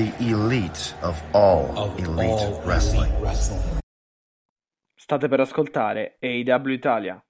[0.00, 3.10] the elite of all of elite all wrestling.
[3.10, 3.80] elite wrestling.
[4.96, 7.22] State per ascoltare AEW Italia.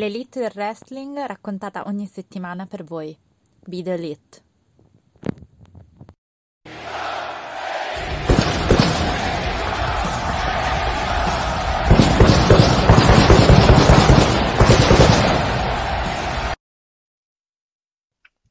[0.00, 3.18] L'elite del wrestling raccontata ogni settimana per voi.
[3.66, 4.42] Be the elite.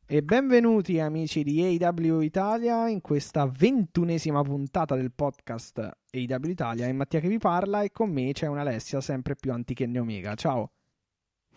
[0.05, 6.87] E benvenuti amici di AW Italia in questa ventunesima puntata del podcast AW Italia.
[6.87, 10.35] È Mattia che vi parla e con me c'è un'Alessia sempre più antica e Omega.
[10.35, 10.71] Ciao.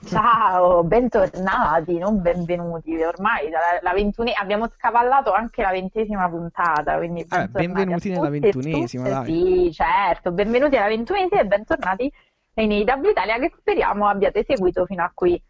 [0.04, 3.00] Ciao, bentornati, non benvenuti.
[3.02, 4.32] Ormai dalla, la ventune...
[4.32, 9.32] abbiamo scavallato anche la ventesima puntata, quindi Vabbè, benvenuti nella ventunesima, tutte.
[9.32, 12.12] Sì, certo, benvenuti alla ventunesima e bentornati
[12.54, 15.40] in AW Italia che speriamo abbiate seguito fino a qui.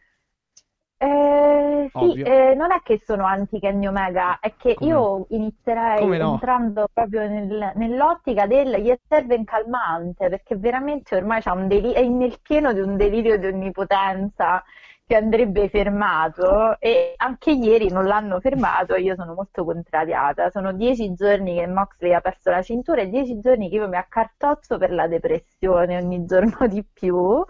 [1.03, 6.07] Eh, sì, eh, non è che sono anti Kenny Omega, è che Come io inizierei
[6.19, 6.33] no?
[6.33, 12.39] entrando proprio nel- nell'ottica del gli serve un calmante, perché veramente ormai deli- è nel
[12.43, 14.63] pieno di un delirio di onnipotenza
[15.07, 20.51] che andrebbe fermato e anche ieri non l'hanno fermato e io sono molto contrariata.
[20.51, 23.97] Sono dieci giorni che Moxley ha perso la cintura e dieci giorni che io mi
[23.97, 27.43] accartozzo per la depressione ogni giorno di più.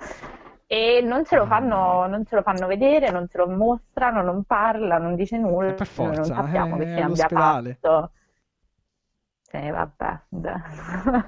[0.73, 4.45] E non ce lo fanno, non ce lo fanno vedere, non ce lo mostrano, non
[4.45, 8.13] parla, non dice nulla, Eh, per forza, non sappiamo è che fine abbia fatto.
[9.43, 10.21] Sì, vabbè.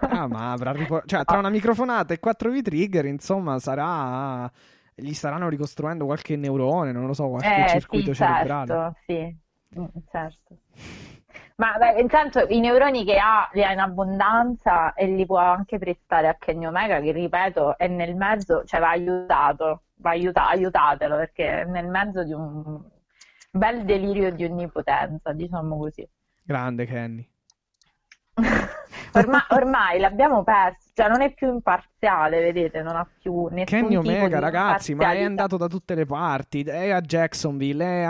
[0.05, 4.51] Ah, ma avrà ripor- cioè, tra una microfonata e quattro V-trigger, insomma, sarà
[4.95, 8.69] gli staranno ricostruendo qualche neurone, non lo so, qualche Eh, circuito sì, cerebrale.
[8.69, 9.37] certo, sì,
[9.75, 10.59] Mm, certo.
[11.57, 15.79] Ma beh, intanto i neuroni che ha li ha in abbondanza e li può anche
[15.79, 21.17] prestare a Kenny Omega, che ripeto è nel mezzo, cioè va aiutato, va aiuta- aiutatelo
[21.17, 22.81] perché è nel mezzo di un
[23.51, 26.09] bel delirio di onnipotenza, diciamo così.
[26.43, 27.29] Grande Kenny.
[29.15, 33.97] Ormai, ormai l'abbiamo perso, cioè non è più imparziale, vedete, non ha più nessun Kenny
[33.97, 36.63] Omega, ragazzi, ma è andato da tutte le parti.
[36.63, 38.03] È a Jacksonville, è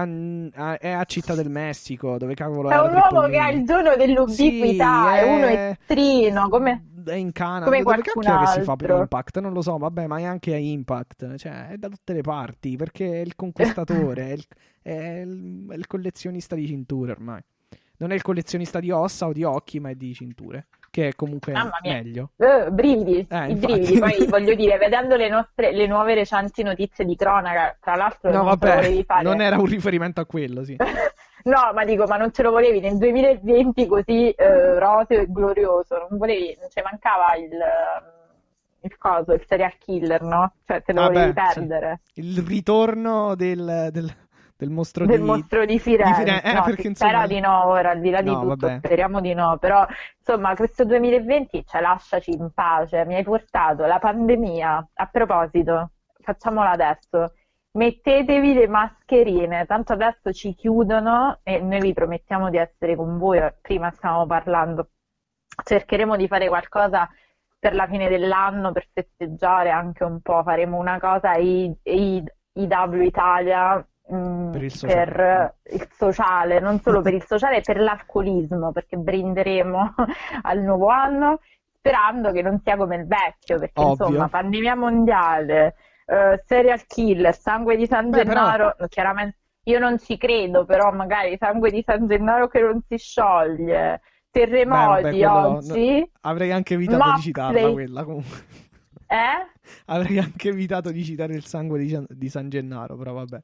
[0.55, 3.65] a, è a Città del Messico, dove cavolo È era un uomo che ha il
[3.65, 6.87] dono dell'ubiquità, Sì, è uno è- estrino, come...
[7.05, 7.65] È in Canada.
[7.65, 8.99] Come Dove cacchio è che si fa altro.
[8.99, 9.41] Impact?
[9.41, 11.35] Non lo so, vabbè, ma è anche a Impact.
[11.37, 14.45] Cioè, è da tutte le parti, perché è il conquistatore, è il,
[14.83, 17.41] è il- è il collezionista di cinture ormai.
[17.97, 21.15] Non è il collezionista di ossa o di occhi, ma è di cinture, che è
[21.15, 22.33] comunque meglio.
[22.37, 23.99] Eh, brividi, Eh, i brividi.
[23.99, 28.45] Poi voglio dire, vedendo le nostre, le nuove recenti notizie di cronaca, tra l'altro No,
[28.45, 29.23] vabbè, fare.
[29.23, 30.77] non era un riferimento a quello, sì.
[31.45, 36.07] No, ma dico, ma non ce lo volevi nel 2020 così eh, roseo e glorioso,
[36.09, 40.53] non volevi, non ci mancava il, eh, il coso, il serial killer, no?
[40.65, 41.55] Cioè te lo Vabbè, volevi sì.
[41.55, 42.01] perdere.
[42.15, 44.15] Il ritorno del, del,
[44.63, 45.25] del mostro Del di...
[45.27, 48.23] mostro di Firenze, Firenze, eh, no, perché insomma- spera di no ora, al di là
[48.23, 48.79] di No, tutto, vabbè.
[48.79, 49.85] speriamo di no, però
[50.19, 55.91] insomma questo 2020 cioè, lasciaci in pace, mi hai portato la pandemia, a proposito,
[56.21, 57.33] facciamola adesso,
[57.73, 63.41] mettetevi le mascherine, tanto adesso ci chiudono e noi vi promettiamo di essere con voi,
[63.61, 64.91] prima stavamo parlando,
[65.65, 67.09] cercheremo di fare qualcosa
[67.59, 72.25] per la fine dell'anno, per festeggiare anche un po', faremo una cosa I- I-
[72.55, 73.85] IW Italia
[74.15, 75.05] mm, Per il sociale.
[75.05, 79.95] per il sociale, non solo per il sociale, per l'alcolismo, perché brinderemo
[80.43, 81.41] al nuovo anno
[81.77, 84.07] sperando che non sia come il vecchio, perché Ovvio.
[84.07, 85.75] insomma, pandemia mondiale,
[86.07, 90.93] eh, serial killer, sangue di San Beh, però- Gennaro, chiaramente io non ci credo, però
[90.93, 94.01] magari sangue di San Gennaro che non si scioglie, Beh,
[94.31, 97.23] terremoti vabbè, quello- oggi, no, avrei anche evitato di Moxley.
[97.23, 98.37] citarla quella comunque.
[99.09, 99.51] eh?
[99.87, 103.41] Avrei anche evitato di citare il sangue di, Gian- di San Gennaro, però vabbè.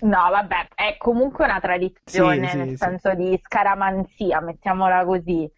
[0.00, 2.76] No, vabbè, è comunque una tradizione, Sì, sì, nel sì.
[2.76, 5.48] senso di scaramanzia, mettiamola così.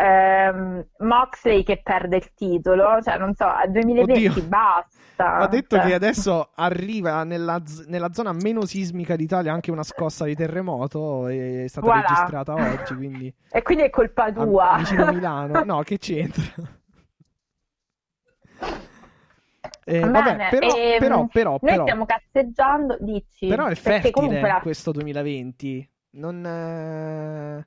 [0.00, 4.42] Ehm, Moxley che perde il titolo, cioè non so, a 2020 Oddio.
[4.48, 5.34] basta.
[5.38, 5.86] Ha detto cioè.
[5.86, 11.64] che adesso arriva nella, nella zona meno sismica d'Italia anche una scossa di terremoto e
[11.64, 12.02] è stata Voilà.
[12.02, 14.74] registrata oggi, quindi E quindi è colpa a- tua.
[14.78, 15.64] vicino a Milano.
[15.64, 16.44] No, che c'entra?
[19.90, 24.12] Eh, Va vabbè, però, ehm, però, però, Noi però, stiamo cazzeggiando, dici, però è fertile
[24.12, 24.60] comunque la...
[24.60, 25.88] questo 2020.
[26.10, 27.66] Non, eh,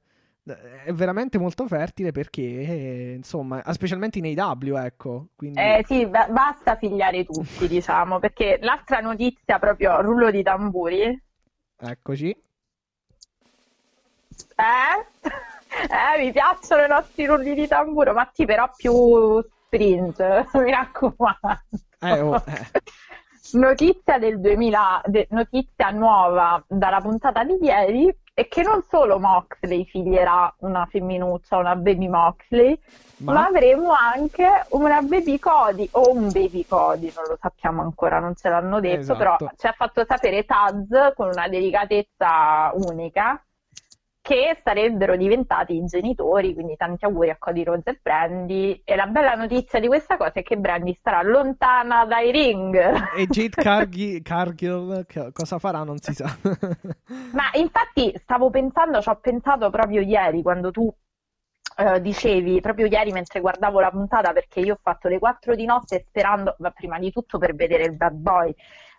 [0.85, 5.27] è veramente molto fertile perché, eh, insomma, specialmente in AW, ecco.
[5.35, 11.19] Quindi, Eh sì, ba- basta figliare tutti, diciamo, perché l'altra notizia, proprio rullo di tamburi,
[11.79, 12.29] eccoci.
[12.29, 12.38] eh?
[15.71, 19.41] Eh, mi piacciono i nostri rulli di tamburo, ma ti però più
[19.71, 20.19] sprint,
[20.53, 21.62] mi raccomando.
[22.01, 22.81] Eh, oh, eh.
[23.53, 29.85] Notizia del 2000, de- notizia nuova dalla puntata di ieri è che non solo Moxley
[29.85, 32.79] figlierà una femminuccia, una baby Moxley,
[33.18, 33.45] ma, Ma?
[33.47, 38.47] avremo anche una baby Cody o un baby Cody, non lo sappiamo ancora, non ce
[38.47, 39.56] l'hanno detto, però Esatto.
[39.57, 43.44] ci ha fatto sapere Taz con una delicatezza unica
[44.21, 48.81] che sarebbero diventati i genitori, quindi tanti auguri a Cody Rose e Brandy.
[48.85, 52.75] E la bella notizia di questa cosa è che Brandy starà lontana dai ring.
[53.18, 56.25] E Jade Cargi- Cargill che- cosa farà non si sa.
[57.33, 60.94] Ma infatti stavo pensando, ci ho pensato proprio ieri quando tu
[61.77, 65.65] eh, dicevi, proprio ieri mentre guardavo la puntata, perché io ho fatto le 4 di
[65.65, 68.53] notte sperando, ma prima di tutto per vedere il bad boy,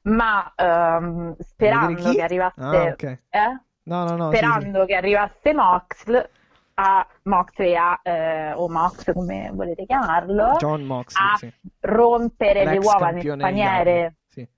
[0.04, 3.02] ma Vedere sperando che arrivasse, Ah, ok.
[3.30, 3.60] eh?
[3.84, 4.44] No, no, no, sì, sì.
[4.44, 6.28] sperando che arrivasse Mox
[6.74, 11.52] a Moxley a, eh, o Mox come volete chiamarlo, John Moxley, a sì.
[11.80, 14.14] rompere le L'ex uova nel paniere.
[14.28, 14.48] Sì.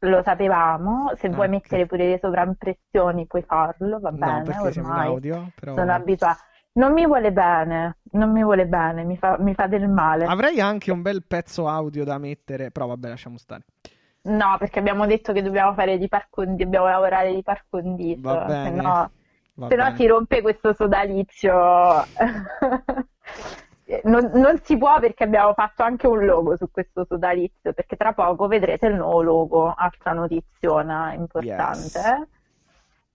[0.00, 1.52] Lo sapevamo, se Ah, vuoi ok.
[1.52, 5.74] mettere pure le sovraimpressioni puoi farlo, va No, bene, ormai audio, però...
[5.74, 6.38] sono abituata.
[6.74, 10.24] Non mi vuole bene, non mi vuole bene, mi fa, mi fa del male.
[10.24, 13.64] Avrei anche un bel pezzo audio da mettere, però vabbè, lasciamo stare.
[14.24, 18.20] No, perché abbiamo detto che dobbiamo fare di par condicio, dobbiamo lavorare di par condicio,
[18.22, 19.10] Va se bene, no,
[19.54, 19.96] va se no bene.
[19.96, 22.06] si rompe questo sodalizio.
[24.04, 28.14] Non, non si può perché abbiamo fatto anche un logo su questo sodalizio, perché tra
[28.14, 31.98] poco vedrete il nuovo logo, altra notiziona importante.
[31.98, 32.26] Yes.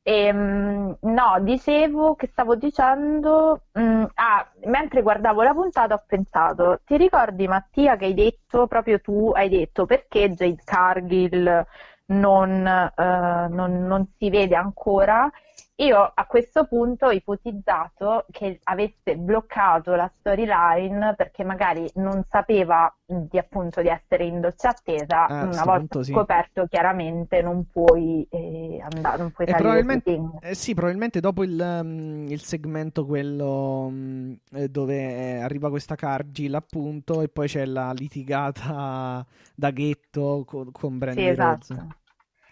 [0.10, 6.96] Ehm, no, dicevo che stavo dicendo, mm, ah, mentre guardavo la puntata ho pensato, ti
[6.96, 11.66] ricordi Mattia che hai detto, proprio tu hai detto, perché Jade Cargill
[12.08, 15.30] non, eh, non- non si vede ancora?
[15.80, 22.92] Io a questo punto ho ipotizzato che avesse bloccato la storyline perché magari non sapeva
[23.06, 25.28] di, appunto di essere in doccia attesa.
[25.28, 26.14] Ah, Una volta punto sì.
[26.14, 31.80] scoperto, chiaramente non puoi eh, andare, non puoi E probabilmente, eh, sì, probabilmente dopo il,
[31.84, 34.36] um, il segmento quello um,
[34.72, 39.24] dove eh, arriva questa Cargill appunto e poi c'è la litigata
[39.54, 41.88] da ghetto con, con Brandy Sì, esatto.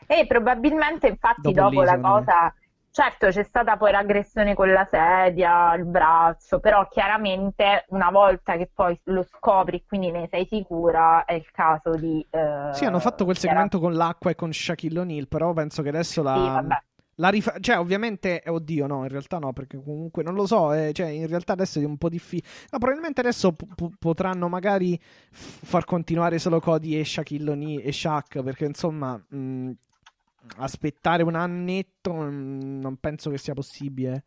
[0.05, 2.53] E probabilmente, infatti, Dopo dopo la cosa,
[2.95, 8.69] certo, c'è stata poi l'aggressione con la sedia, il braccio, però chiaramente una volta che
[8.73, 12.25] poi lo scopri, quindi ne sei sicura, è il caso di...
[12.29, 15.89] eh, Sì, hanno fatto quel segmento con l'acqua e con Shaquille O'Neal, però penso che
[15.89, 16.81] adesso la, Sì, vabbè.
[17.15, 20.71] la rifa- cioè ovviamente, eh, oddio no, in realtà no, perché comunque non lo so,
[20.71, 24.97] eh, cioè in realtà adesso è un po' difficile, no, probabilmente adesso p- potranno magari
[24.97, 29.71] f- far continuare solo Cody e Shaquille O'Neal e Shaq, perché insomma, mh,
[30.57, 34.23] aspettare un annetto mh, non penso che sia possibile.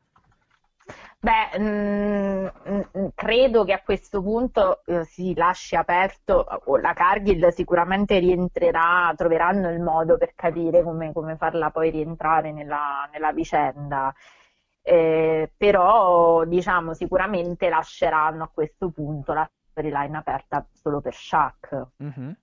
[1.20, 7.48] Beh, mm, mm, credo che a questo punto eh, si lasci aperto, o la Cargill
[7.48, 14.14] sicuramente rientrerà, troveranno il modo per capire come, come farla poi rientrare nella, nella vicenda.
[14.80, 22.36] Eh, però, diciamo, sicuramente lasceranno a questo punto la storyline aperta solo per Shaq, Mhm.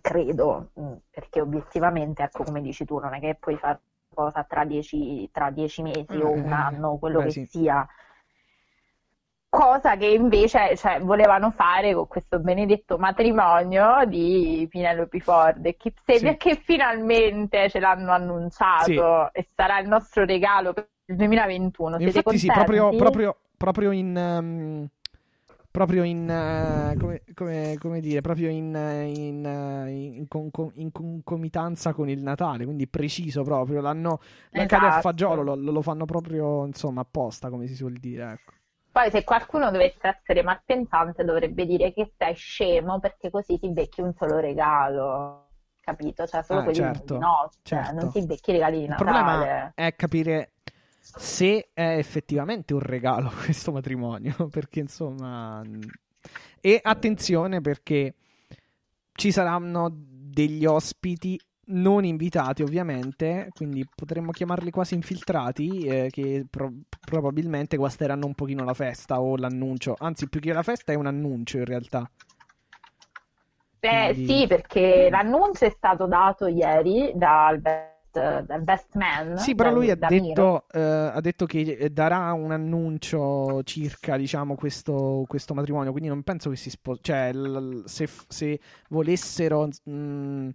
[0.00, 3.80] Credo, mm, perché obiettivamente, ecco, come dici tu, non è che puoi fare
[4.14, 7.46] cosa tra dieci, tra dieci mesi o un Eh, anno, quello beh, che sì.
[7.46, 7.86] sia.
[9.48, 15.98] Cosa che invece cioè, volevano fare con questo benedetto matrimonio di Penelope Ford e Kip
[16.04, 16.38] Sabian, Sì.
[16.38, 21.98] che finalmente ce l'hanno annunciato e sarà il nostro regalo per il 2021.
[21.98, 24.16] Siete Infatti sì, proprio, proprio, proprio in...
[24.16, 24.88] ehm,
[25.74, 26.28] proprio in...
[26.30, 32.08] eh, come, come- come dire, proprio in, eh, in, eh, in con- in concomitanza con
[32.08, 33.80] il Natale, quindi preciso proprio.
[33.80, 34.20] L'hanno...
[34.52, 34.92] La cade a Esatto.
[34.92, 38.52] fagiolo, lo, lo fanno proprio, insomma, apposta, come si suol dire, ecco.
[38.90, 44.00] Poi se qualcuno dovesse essere malpensante dovrebbe dire che sei scemo perché così ti becchi
[44.00, 45.48] un solo regalo,
[45.80, 46.26] capito?
[46.26, 47.88] Cioè solo Ah, quelli certo, di notte, certo.
[47.92, 48.94] non ti becchi i regali di Il Natale.
[48.96, 50.53] problema è capire
[51.04, 55.62] se è effettivamente un regalo questo matrimonio, perché insomma...
[56.60, 58.14] E attenzione perché
[59.12, 66.72] ci saranno degli ospiti non invitati ovviamente, quindi potremmo chiamarli quasi infiltrati, eh, che pro-
[67.00, 71.06] probabilmente guasteranno un pochino la festa o l'annuncio, anzi più che la festa è un
[71.06, 72.10] annuncio in realtà.
[73.80, 77.60] Eh, Quindi- sì, perché l'annuncio è stato dato ieri dal
[78.20, 82.32] best, best man, Sì, però da- lui ha detto, eh, ha detto che eh, darà
[82.32, 87.82] un annuncio circa, diciamo, questo, questo matrimonio, quindi non penso che si sposi, cioè, l-
[87.86, 90.48] se, se volessero, mm,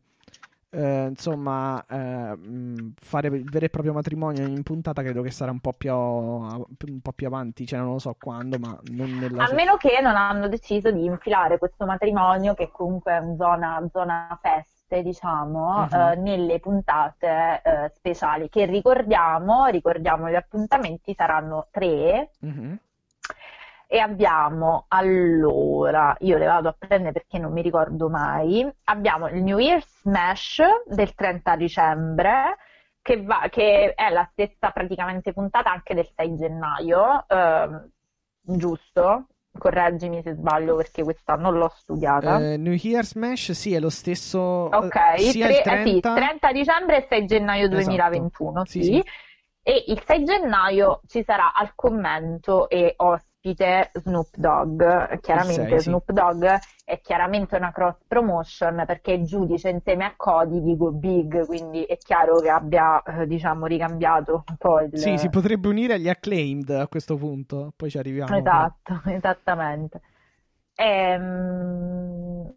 [0.71, 5.51] eh, insomma, eh, mm, fare il vero e proprio matrimonio in puntata, credo che sarà
[5.51, 9.45] un po' più, un po' più avanti, cioè non lo so quando, ma non nella...
[9.45, 13.83] A meno che non hanno deciso di infilare questo matrimonio, che comunque è in zona,
[13.91, 14.37] zona
[14.89, 16.00] feste, diciamo, Mhm.
[16.00, 22.31] eh, nelle puntate eh, speciali, che ricordiamo, ricordiamo gli appuntamenti saranno tre.
[22.39, 22.77] Mhm.
[23.91, 28.67] E abbiamo allora, io le vado a prendere perché non mi ricordo mai.
[28.86, 32.58] Abbiamo il New Year Smash del 30 dicembre,
[33.01, 37.89] che, va- che è la stessa praticamente puntata anche del 6 gennaio, ehm,
[38.41, 39.25] giusto?
[39.59, 42.39] Correggimi se sbaglio perché questa non l'ho studiata.
[42.39, 45.99] Eh, New Year Smash, sì, è lo stesso, Ok, eh, sia tre- il eh sì,
[45.99, 46.13] 30...
[46.15, 47.75] 30 dicembre e 6 gennaio Esatto.
[47.75, 48.93] 2021, Sì, sì.
[48.95, 49.03] sì.
[49.61, 52.93] E il 6 gennaio ci sarà al commento e
[53.39, 55.19] ospite Snoop Dogg.
[55.22, 55.79] Chiaramente sei.
[55.79, 56.46] Snoop Dogg
[56.84, 61.84] è chiaramente una cross promotion perché è giudice insieme a Cody di Go Big, quindi
[61.84, 64.98] è chiaro che abbia, eh, diciamo, ricambiato un po' il...
[64.98, 68.36] Sì, si potrebbe unire agli acclaimed a questo punto, poi ci arriviamo.
[68.38, 70.01] Esatto, esattamente.
[70.75, 72.53] Ehm,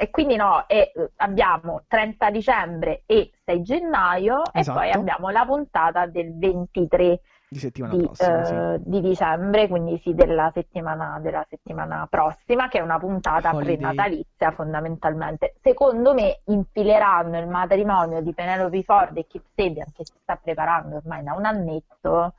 [0.00, 4.78] E, quindi no, e, eh, abbiamo 30 dicembre e 6 gennaio e Esatto.
[4.78, 8.52] poi abbiamo la puntata del 23 Di settimana di, prossima, sì.
[8.54, 13.76] eh, di dicembre, quindi sì, della settimana, della settimana prossima, che è una puntata Holiday.
[13.76, 15.54] prenatalizia fondamentalmente.
[15.62, 20.96] Secondo me infileranno il matrimonio di Penelope Ford e Kip Sabian, che si sta preparando
[20.96, 22.34] ormai da un annetto,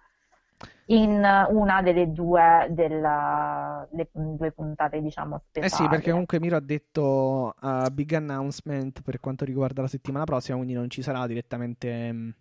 [0.88, 5.90] in una delle due, della- le due puntate, diciamo, Eh sì, speciali.
[5.90, 10.74] perché comunque Miro ha detto uh, big announcement per quanto riguarda la settimana prossima, quindi
[10.74, 12.34] non ci sarà direttamente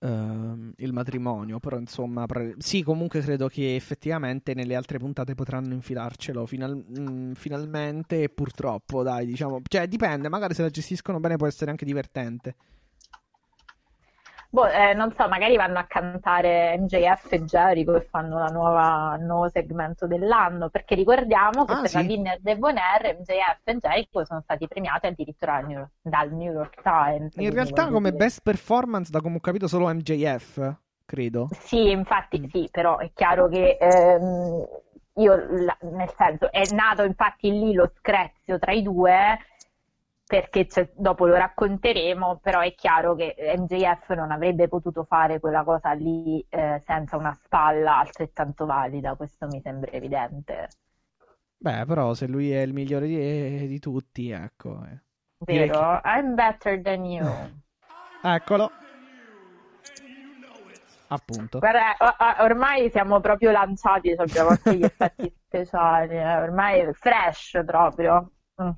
[0.00, 5.74] ehm, il matrimonio, però insomma, pre- sì, comunque credo che effettivamente nelle altre puntate potranno
[5.74, 11.46] infilarcelo final- mm, finalmente purtroppo, dai, diciamo, cioè dipende, magari se la gestiscono bene può
[11.46, 12.54] essere anche divertente.
[14.52, 19.14] Boh, eh, non so, magari vanno a cantare MJF e Jericho e fanno la nuova,
[19.16, 22.06] il nuovo segmento dell'anno, perché ricordiamo che Ah, per la sì.
[22.06, 27.36] Winner Debonair MJF e Jericho sono stati premiati addirittura dal New, dal New York Times.
[27.36, 31.48] In realtà come dire- best performance, da come ho capito, solo MJF, credo.
[31.60, 32.44] Sì, infatti Mm.
[32.48, 34.66] sì, però è chiaro che ehm,
[35.14, 39.38] io, la- nel senso, è nato infatti lì lo screzio tra i due,
[40.30, 45.90] perché dopo lo racconteremo, però è chiaro che MJF non avrebbe potuto fare quella cosa
[45.90, 50.68] lì eh, senza una spalla altrettanto valida, questo mi sembra evidente,
[51.56, 54.82] Beh, però se lui è il migliore di, di tutti, ecco.
[54.84, 55.02] eh.
[55.38, 56.00] Vero?
[56.04, 57.26] I'm better than you.
[58.22, 58.70] Eccolo.
[61.08, 61.58] Appunto.
[61.58, 61.96] Guarda,
[62.44, 68.30] ormai siamo proprio lanciati, abbiamo anche gli effetti speciali, eh, ormai fresh proprio.
[68.62, 68.70] Mm.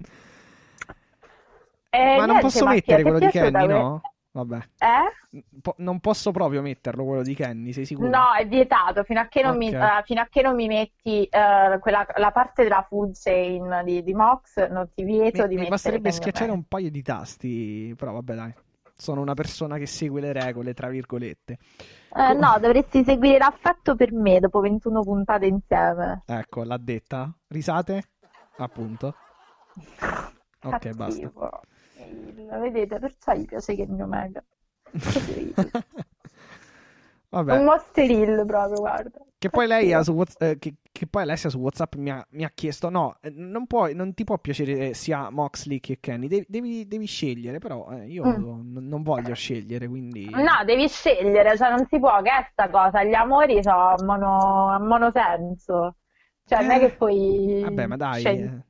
[1.94, 4.00] Eh, Ma non niente, posso Mattia, mettere quello di Kenny, no?
[4.34, 4.56] Vabbè.
[4.78, 5.40] Eh?
[5.60, 8.08] Po- non posso proprio metterlo quello di Kenny, sei sicuro?
[8.08, 9.74] No, è vietato fino a che non mi, Ok.
[9.74, 14.02] eh, fino a che non mi metti eh, quella- la parte della food chain di,
[14.02, 17.02] di Mox, non ti vieto Mi, di mi mettere basterebbe Kenny schiacciare un paio di
[17.02, 18.54] tasti, però vabbè, dai.
[18.94, 21.58] Sono una persona che segue le regole, tra virgolette.
[22.14, 26.22] Eh, no, dovresti seguire l'affetto per me dopo 21 puntate insieme.
[26.24, 27.30] Ecco, l'ha detta.
[27.48, 28.12] Risate?
[28.56, 29.14] Appunto.
[30.64, 31.32] Ok, basta.
[32.10, 34.42] Il- Vedete, perciò gli piace Kenny Omega.
[35.10, 35.54] Poverino.
[35.56, 35.70] Un
[37.30, 37.64] Vabbè.
[37.64, 39.18] Monster Hill proprio, guarda.
[39.38, 42.24] Che poi lei ha su Whats- eh, che, che poi Alessia su WhatsApp mi ha,
[42.32, 45.98] mi ha chiesto: no, eh, non, puoi, non ti può piacere eh, sia Moxley che
[45.98, 47.58] Kenny, devi, devi- devi scegliere.
[47.58, 48.40] Però eh, io Mm.
[48.44, 50.28] non, non voglio scegliere, quindi.
[50.30, 53.02] No, devi scegliere, cioè non si può, che è sta cosa?
[53.02, 55.96] Gli amori sono a mono, monosenso.
[56.44, 58.20] Cioè, non è che poi Vabbè, ma dai.
[58.20, 58.64] scegli- eh,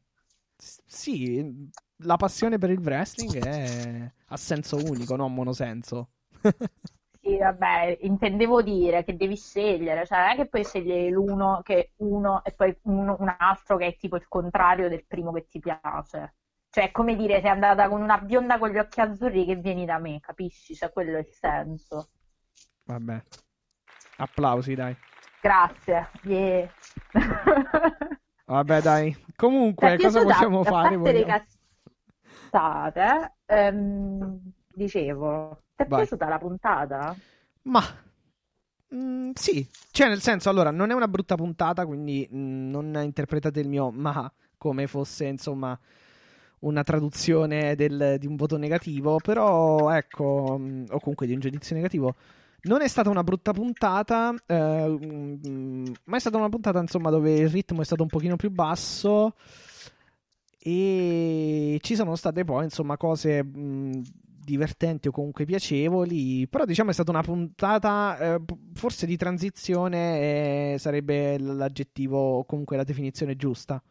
[0.56, 1.70] sì,
[2.02, 6.10] la passione per il wrestling è a senso unico, non monosenso.
[7.24, 11.92] Sì, vabbè, intendevo dire che devi scegliere, cioè non è che puoi scegliere l'uno che
[11.98, 15.60] uno e poi uno- un altro che è tipo il contrario del primo che ti
[15.60, 16.34] piace.
[16.68, 19.84] Cioè, è come dire, sei andata con una bionda con gli occhi azzurri che vieni
[19.84, 20.74] da me, capisci?
[20.74, 22.08] Cioè, quello è il senso.
[22.86, 23.22] Vabbè.
[24.16, 24.96] Applausi, dai.
[25.40, 26.10] Grazie.
[26.24, 26.68] Yeah.
[28.46, 29.16] Vabbè, dai.
[29.36, 30.32] Comunque, è cosa piaciuta?
[30.32, 30.96] possiamo A fare?
[30.96, 31.44] Vogliamo-
[32.52, 35.90] cazzate, ehm, dicevo, ti è Vai.
[35.90, 37.16] piaciuta la puntata?
[37.62, 37.82] Ma
[38.94, 43.60] mm, sì, cioè nel senso, allora, non è una brutta puntata, quindi mm, non interpretate
[43.60, 45.78] il mio ma come fosse insomma
[46.60, 51.74] una traduzione del, di un voto negativo, però ecco, mh, o comunque di un giudizio
[51.74, 52.14] negativo.
[52.64, 57.32] Non è stata una brutta puntata, eh, mh, ma è stata una puntata insomma dove
[57.36, 59.34] il ritmo è stato un pochino più basso
[60.64, 64.02] e ci sono state poi insomma cose mh,
[64.44, 68.40] divertenti o comunque piacevoli, però diciamo è stata una puntata eh,
[68.74, 73.82] forse di transizione eh, sarebbe l'aggettivo o comunque la definizione giusta.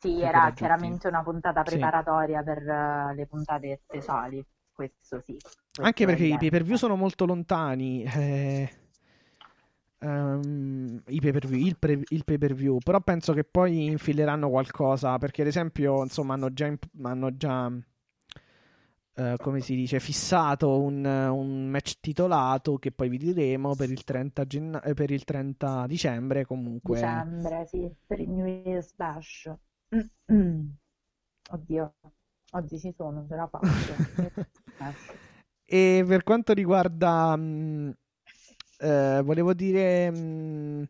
[0.00, 1.70] Sì, era chiaramente una puntata Sì.
[1.70, 5.36] preparatoria per eh, le puntate speciali, questo sì.
[5.36, 8.04] questo Anche perché i pay per view sono molto lontani.
[8.04, 8.70] eh,
[10.00, 15.18] i pay-per-view, il, pre- il pay-per-view, però penso che poi infileranno qualcosa.
[15.18, 17.70] Perché, ad esempio, insomma, hanno già, imp- hanno già
[19.18, 24.04] eh, come si dice, fissato un, un match titolato che poi vi diremo per il
[24.04, 26.44] 30, genna- eh, per il 30 dicembre.
[26.44, 29.52] Comunque, Dicembre, sì, per il New Year's Bash.
[31.50, 31.94] Oddio,
[32.52, 34.46] oggi ci sono, ce la faccio.
[35.70, 37.92] E per quanto riguarda, mh,
[38.78, 40.88] eh, volevo dire, mh,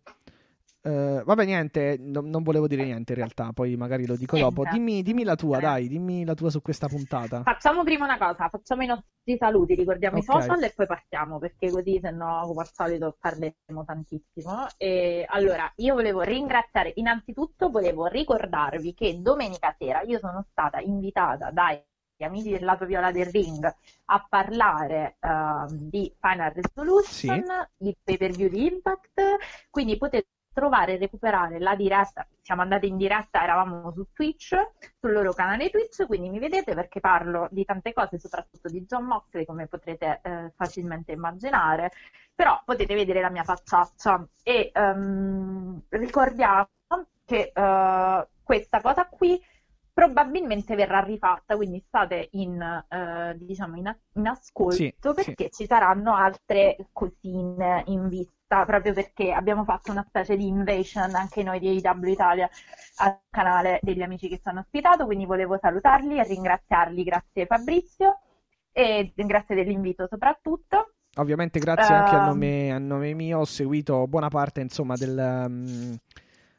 [0.82, 4.62] eh, vabbè, niente, no- non volevo dire niente in realtà, poi magari lo dico dopo.
[4.62, 4.78] Niente.
[4.78, 5.60] Dimmi, dimmi la tua, Eh.
[5.60, 7.42] dai, dimmi la tua su questa puntata.
[7.42, 10.22] Facciamo prima una cosa, facciamo i nostri saluti, ricordiamo Ok.
[10.22, 14.66] i social e poi partiamo, perché così se no, come al solito, parleremo tantissimo.
[14.78, 21.50] E allora, io volevo ringraziare, innanzitutto volevo ricordarvi che domenica sera io sono stata invitata
[21.50, 21.78] dai
[22.24, 23.64] amici del lato viola del ring
[24.06, 27.44] a parlare eh, di Final Resolution,
[27.78, 29.22] il pay per view di Impact,
[29.70, 34.56] quindi potete trovare e recuperare la diretta, siamo andati in diretta, eravamo su Twitch,
[34.98, 39.04] sul loro canale Twitch, quindi mi vedete perché parlo di tante cose, soprattutto di John
[39.04, 41.92] Moxley, come potrete eh, facilmente immaginare,
[42.34, 44.26] però potete vedere la mia facciaccia.
[44.42, 46.68] E ehm, ricordiamo
[47.24, 49.40] che eh, questa cosa qui
[49.98, 55.66] probabilmente verrà rifatta, quindi state in, eh, diciamo in, a- in ascolto Sì, perché ci
[55.66, 61.58] saranno altre cosine in vista, proprio perché abbiamo fatto una specie di invasion anche noi
[61.58, 62.48] di AEW Italia
[62.98, 68.20] al canale degli amici che ci hanno ospitato, quindi volevo salutarli e ringraziarli, grazie Fabrizio
[68.70, 70.92] e grazie dell'invito soprattutto.
[71.16, 72.24] Ovviamente grazie anche a Ehm.
[72.24, 75.94] nome, a nome mio, ho seguito buona parte, insomma, del, mm,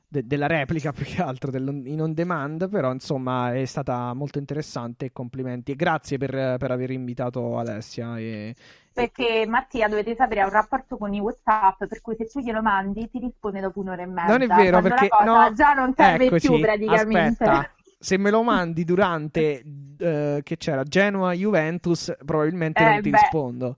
[0.09, 5.05] de- della replica più che altro in on demand, però insomma è stata molto interessante
[5.05, 8.55] e complimenti e grazie per, per aver invitato Alessia e,
[8.91, 12.61] Perché Mattia, dovete sapere, ha un rapporto con i WhatsApp, per cui se tu glielo
[12.61, 14.25] mandi ti risponde dopo un'ora e mezza.
[14.27, 17.43] Non è vero, quando perché no, già non serve eccoci, più praticamente.
[17.45, 19.63] Aspetta, se me lo mandi durante
[19.97, 23.17] eh, che c'era Genoa Juventus, probabilmente Eh, non ti beh.
[23.19, 23.77] rispondo.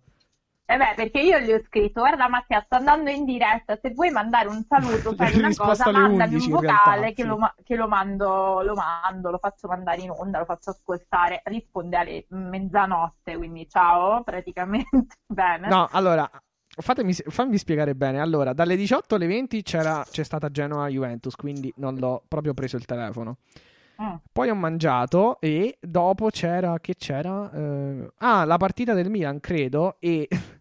[0.72, 4.10] Eh beh, perché io gli ho scritto, guarda Mattia, sto andando in diretta, se vuoi
[4.10, 7.28] mandare un saluto, fai una cosa, mandami 11 un realtà, vocale che, sì.
[7.28, 11.98] lo, che lo mando, lo mando, lo faccio mandare in onda, lo faccio ascoltare, risponde
[11.98, 15.68] alle mezzanotte, quindi ciao, praticamente, bene.
[15.68, 16.30] No, allora,
[16.66, 18.22] fatemi, fammi spiegare bene.
[18.22, 22.78] Allora, dalle 18 alle 20 c'era, c'è stata Genoa Juventus, quindi non l'ho proprio preso
[22.78, 23.40] il telefono.
[24.02, 24.16] Mm.
[24.32, 27.52] Poi ho mangiato e dopo c'era, che c'era?
[27.52, 30.28] Eh, ah, la partita del Milan, credo, e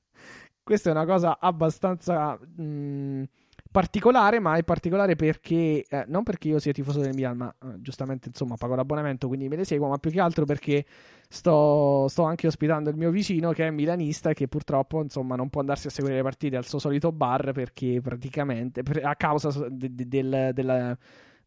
[0.71, 3.25] questa è una cosa abbastanza mh,
[3.73, 7.81] particolare, ma è particolare perché, eh, non perché io sia tifoso del Milan, ma eh,
[7.81, 10.85] giustamente, insomma, pago l'abbonamento, quindi me ne seguo, ma più che altro perché
[11.29, 15.59] sto, sto anche ospitando il mio vicino che è milanista che purtroppo, insomma, non può
[15.61, 19.93] andarsi a seguire le partite al suo solito bar perché praticamente, per- a causa de-
[19.93, 20.97] de- del, della-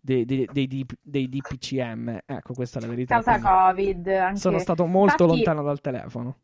[0.01, 2.19] dei, dei- dei dei DPCM.
[2.25, 3.21] Ecco, questa è la verità.
[3.21, 4.38] Causa Covid, anche...
[4.39, 6.36] Sono stato molto Infatti, lontano dal telefono.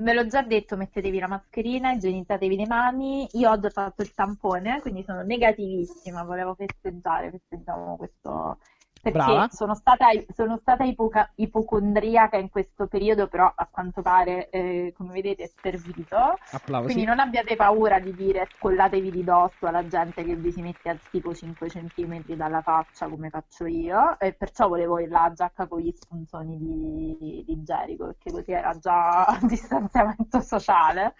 [0.00, 3.28] Ve l'ho già detto, mettetevi la mascherina, igienizzatevi le mani.
[3.32, 6.22] Io ho già fatto il tampone, quindi sono negativissima.
[6.22, 8.58] Volevo festeggiare, festeggiamo questo.
[9.00, 9.48] Perché Brava.
[9.50, 15.12] sono stata, sono stata ipoca- ipocondriaca in questo periodo, però a quanto pare, eh, come
[15.12, 16.16] vedete, è servito.
[16.50, 16.86] Applausi.
[16.86, 20.88] Quindi non abbiate paura di dire scollatevi di dosso alla gente che vi si mette
[20.90, 24.18] a tipo 5 cm dalla faccia come faccio io.
[24.18, 29.24] E perciò volevo la giacca con gli spunzoni di, di Jericho, perché così era già
[29.26, 31.14] a distanziamento sociale.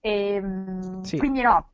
[0.00, 1.18] E, mm, Sì.
[1.18, 1.70] Quindi no.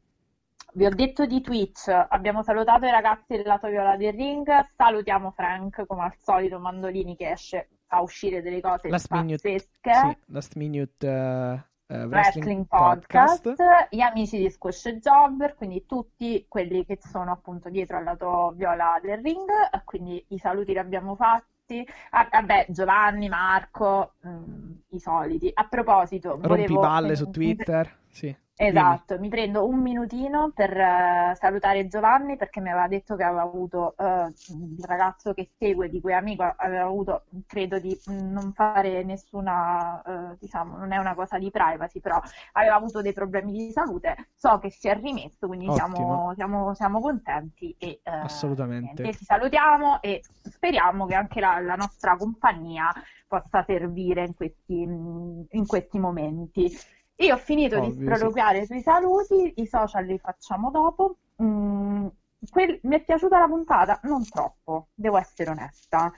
[0.76, 5.30] Vi ho detto di Twitch, abbiamo salutato i ragazzi del lato viola del ring, salutiamo
[5.30, 9.92] Frank come al solito Mandolini che esce a uscire delle cose Last minute, pazzesche.
[9.92, 13.42] sì, last minute eh, eh, wrestling, Wrestling podcast.
[13.44, 18.52] Podcast, gli amici di Squash Jobber, quindi tutti quelli che sono appunto dietro al lato
[18.56, 19.48] viola del ring,
[19.84, 21.87] quindi i saluti li abbiamo fatti.
[22.10, 25.52] Ah, vabbè, Giovanni, Marco, mm, i soliti.
[25.54, 26.56] A proposito, volevo...
[26.56, 27.96] Rompipalle su Twitter.
[28.08, 28.42] Sì.
[28.57, 33.43] Esatto, mi prendo un minutino per eh, salutare Giovanni perché mi aveva detto che aveva
[33.43, 34.33] avuto eh,
[34.77, 40.01] il ragazzo che segue, di cui è amico, aveva avuto, credo di non fare nessuna,
[40.03, 42.21] eh, diciamo, non è una cosa di privacy, però
[42.53, 44.29] aveva avuto dei problemi di salute.
[44.35, 49.03] So che si è rimesso, quindi siamo, siamo- siamo contenti e Assolutamente.
[49.03, 52.93] niente, ci salutiamo e speriamo che anche la, la nostra compagnia
[53.27, 56.71] possa servire in questi, in questi momenti.
[57.16, 58.03] Io ho finito di Ovvio, sì.
[58.03, 61.16] sproloquiare sui saluti, i social li facciamo dopo.
[61.42, 62.07] Mm,
[62.50, 64.00] quel- mi è piaciuta la puntata?
[64.05, 66.12] Non troppo, devo essere onesta.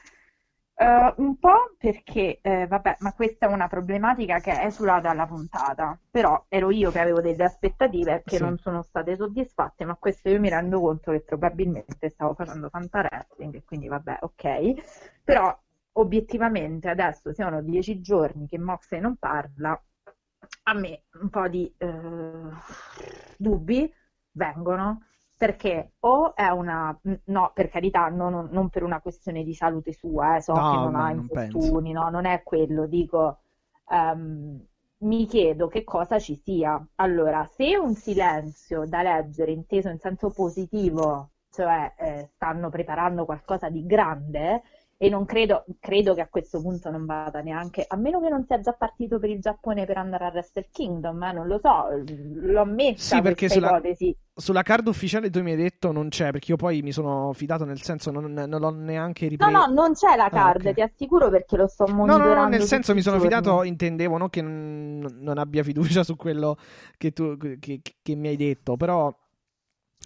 [0.78, 5.98] Eh, un po' perché, eh, vabbè, ma questa è una problematica che esula dalla puntata,
[6.11, 8.42] però ero io che avevo delle aspettative che Sì.
[8.42, 13.00] non sono state soddisfatte, ma questo io mi rendo conto che probabilmente stavo facendo tanta
[13.00, 14.74] wrestling e quindi vabbè, ok.
[15.24, 15.56] Però
[15.92, 19.80] obiettivamente adesso siano dieci giorni che Moxley non parla,
[20.64, 22.50] a me un po' di eh,
[23.37, 23.92] dubbi
[24.32, 25.02] vengono
[25.37, 29.92] perché o è una no, per carità, no, non, non per una questione di salute
[29.92, 33.40] sua, eh, so No, che non ha non infortuni, no, non è quello, dico
[33.90, 34.66] ehm,
[34.98, 36.85] mi chiedo che cosa ci sia.
[36.96, 43.68] Allora, se un silenzio da leggere inteso in senso positivo, cioè eh, stanno preparando qualcosa
[43.68, 44.62] di grande,
[44.98, 48.44] e non credo, credo che a questo punto non vada neanche, a meno che non
[48.46, 51.88] sia già partito per il Giappone per andare a Wrestle Kingdom, eh, non lo so,
[51.92, 54.16] l'ho messa Sì, perché sulla- ipotesi.
[54.38, 57.64] Sulla card ufficiale tu mi hai detto non c'è, perché io poi mi sono fidato,
[57.64, 59.66] nel senso non, non l'ho neanche No, ripreso.
[59.66, 60.74] no, non c'è la Ah, card, ok.
[60.74, 63.18] ti assicuro perché lo sto No, no, monitorando no, nel senso mi sono giorni.
[63.18, 66.56] fidato, intendevo, non che non, non abbia fiducia su quello
[66.98, 69.12] che, tu, che, che mi hai detto, però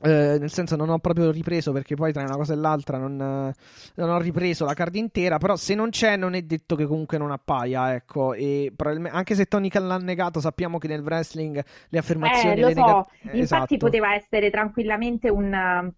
[0.02, 3.20] eh, nel senso non ho proprio ripreso perché poi tra una cosa e l'altra non,
[3.20, 3.54] eh,
[3.96, 7.18] non ho ripreso la card intera, però se non c'è non è detto che comunque
[7.18, 8.72] non appaia, ecco, e
[9.10, 12.74] anche se Tony Khan l'ha negato, sappiamo che nel wrestling le affermazioni Eh, lo le
[12.74, 13.76] so, nega- infatti esatto.
[13.76, 15.92] poteva essere tranquillamente un,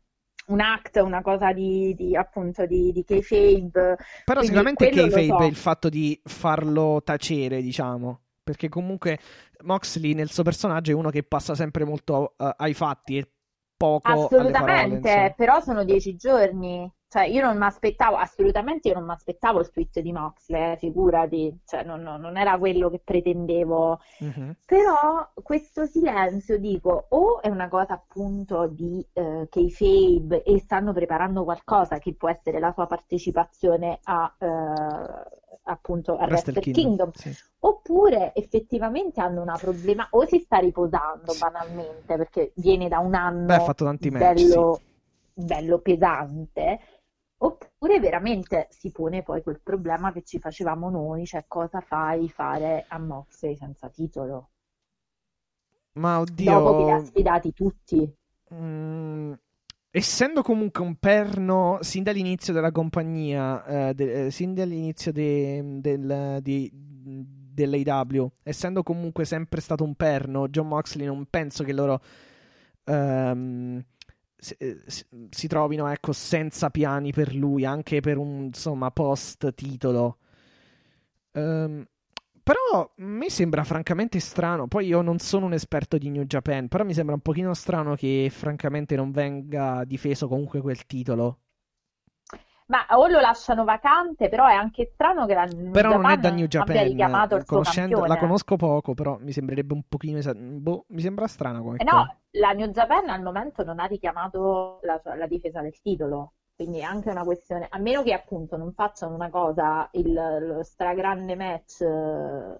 [0.46, 5.46] un act, una cosa di, di, appunto di, di kayfabe, Però quindi sicuramente kayfabe è
[5.46, 5.46] so.
[5.48, 8.20] il fatto di farlo tacere, diciamo.
[8.42, 9.18] Perché comunque
[9.62, 13.30] Moxley nel suo personaggio è uno che passa sempre molto eh, ai fatti e
[13.82, 16.90] poco Assolutamente, però sono dieci giorni.
[17.08, 20.76] Cioè, io non mi aspettavo, assolutamente io non mi aspettavo il tweet di Moxley, eh,
[20.78, 24.00] figurati, cioè, non, non- non era quello che pretendevo.
[24.20, 24.56] Mhm.
[24.64, 31.44] Però questo silenzio, dico, o è una cosa appunto di eh, kayfabe e stanno preparando
[31.44, 37.36] qualcosa che può essere la sua partecipazione a, eh, appunto a Wrestle Kingdom, Kingdom, sì.
[37.60, 41.38] oppure effettivamente hanno una problema, o si sta riposando Sì.
[41.38, 44.80] banalmente perché viene da un anno Beh, ha fatto tanti match, bello,
[45.32, 46.78] bello pesante,
[47.38, 52.84] oppure veramente si pone poi quel problema che ci facevamo noi, cioè cosa fai fare
[52.88, 54.50] a Moxley senza titolo?
[55.94, 58.14] Ma Dopo che li ha oddio, sfidati tutti.
[58.50, 59.34] mm,
[59.92, 66.40] essendo comunque un perno sin dall'inizio della compagnia, eh, de- eh, sin dall'inizio de- del,
[66.42, 72.00] dell'AEW, essendo comunque sempre stato un perno, John Moxley non penso che loro
[72.84, 73.84] ehm,
[74.36, 78.50] si, eh, si- trovino ecco, senza piani per lui, anche per un
[78.90, 80.18] post titolo.
[81.32, 81.86] Ehm,
[82.42, 84.66] però me sembra francamente strano.
[84.68, 87.94] Poi io non sono un esperto di New Japan, però mi sembra un pochino strano
[87.94, 91.38] che francamente non venga difeso comunque quel titolo.
[92.66, 96.16] Ma o lo lasciano vacante, però è anche strano che la New Però non è
[96.16, 96.76] Japan da New Japan.
[96.84, 100.18] richiamato il suo Conoscendo, la conosco poco, però mi sembrerebbe un pochino.
[100.18, 103.84] esa- boh, mi sembra strana come Eh no, la New Japan al momento non ha
[103.86, 108.56] richiamato la, la difesa del titolo, quindi è anche una questione, a meno che appunto
[108.56, 112.58] non facciano una cosa, il, lo stragrande match eh,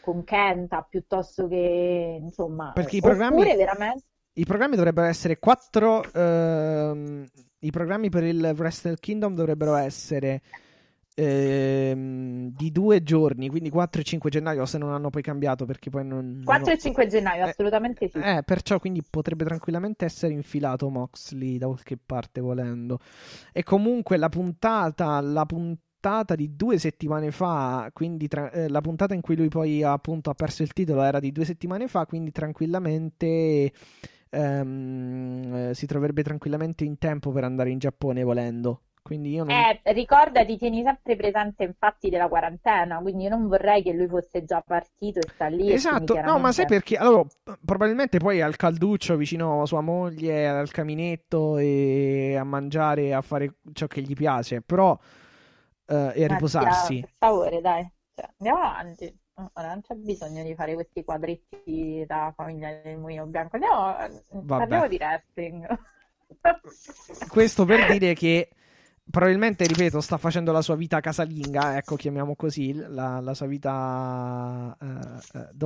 [0.00, 6.02] con Kenta piuttosto che insomma, Perché i programmi- veramente I programmi dovrebbero essere quattro.
[6.12, 7.26] ehm,
[7.60, 10.42] I programmi per il Wrestle Kingdom dovrebbero essere
[11.14, 15.90] ehm, di due giorni, quindi 4 e 5 gennaio, se non hanno poi cambiato perché
[15.90, 16.42] poi non.
[16.44, 18.18] non 4 ho- e 5 gennaio, Eh, assolutamente sì.
[18.18, 22.98] Eh, perciò quindi potrebbe tranquillamente essere infilato Moxley da qualche parte volendo.
[23.52, 29.14] E comunque la puntata, la puntata di due settimane fa, quindi tra- eh, la puntata
[29.14, 32.30] in cui lui poi appunto ha perso il titolo era di due settimane fa, quindi
[32.30, 33.72] tranquillamente
[34.30, 38.82] ehm, eh, si troverebbe tranquillamente in tempo per andare in Giappone volendo.
[39.02, 39.54] Quindi io non...
[39.54, 44.44] Eh, ricordati, tieni sempre presente infatti della quarantena, quindi io non vorrei che lui fosse
[44.44, 46.96] già partito e sta lì Esatto, quindi no, ma sai chiaramente- perché?
[46.96, 47.24] Allora,
[47.64, 53.54] probabilmente poi al calduccio vicino a sua moglie, al caminetto e a mangiare, a fare
[53.72, 54.96] ciò che gli piace, però
[55.86, 57.00] eh, e a Mattia, riposarsi.
[57.00, 59.18] per favore, dai, Cioè, andiamo avanti.
[59.54, 63.56] Ora non c'è bisogno di fare questi quadretti da famiglia del mulino bianco.
[63.56, 63.96] Andiamo,
[64.32, 64.58] Vabbè.
[64.58, 65.78] parliamo di wrestling.
[67.28, 68.50] Questo per dire che
[69.10, 74.76] probabilmente, ripeto, sta facendo la sua vita casalinga, ecco, chiamiamo così, la, la sua vita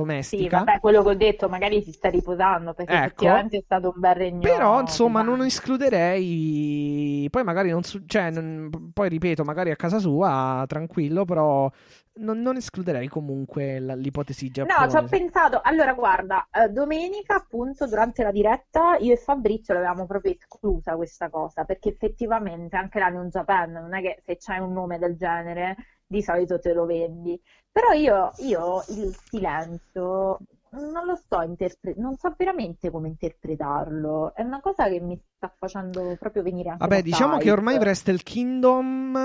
[0.01, 0.57] eh, Sì, domestica.
[0.59, 3.05] vabbè, quello che ho detto, magari si sta riposando perché Ecco.
[3.05, 4.39] effettivamente è stato un bel regno.
[4.39, 7.27] Però, insomma, non escluderei.
[7.29, 7.83] Poi, magari non.
[7.83, 11.69] su- Cioè, non- poi ripeto, magari a casa sua, tranquillo, però.
[12.17, 14.97] Non, non escluderei comunque l'ipotesi No, giapponese.
[14.97, 15.59] ci ho pensato.
[15.61, 21.29] Allora, guarda, eh, domenica, appunto, durante la diretta, io e Fabrizio l'avevamo proprio esclusa questa
[21.29, 25.17] cosa, perché effettivamente anche la New Japan non è che se c'hai un nome del
[25.17, 25.75] genere,
[26.07, 27.39] di solito te lo vendi.
[27.71, 30.39] Però io, io il silenzio
[30.71, 34.33] non lo sto interpretando, non so veramente come interpretarlo.
[34.35, 37.51] È una cosa che mi sta facendo proprio venire anche Vabbè, diciamo che type.
[37.51, 39.15] ormai Wrestle Kingdom,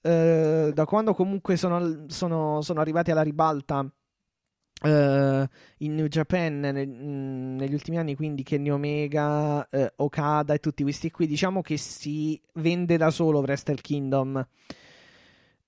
[0.00, 3.86] eh, da quando comunque sono, sono- sono arrivati alla ribalta
[4.82, 10.58] eh, in New Japan ne- mh, negli ultimi anni, quindi Kenny Omega, eh, Okada e
[10.58, 14.46] tutti questi qui, diciamo che si vende da solo Wrestle Kingdom.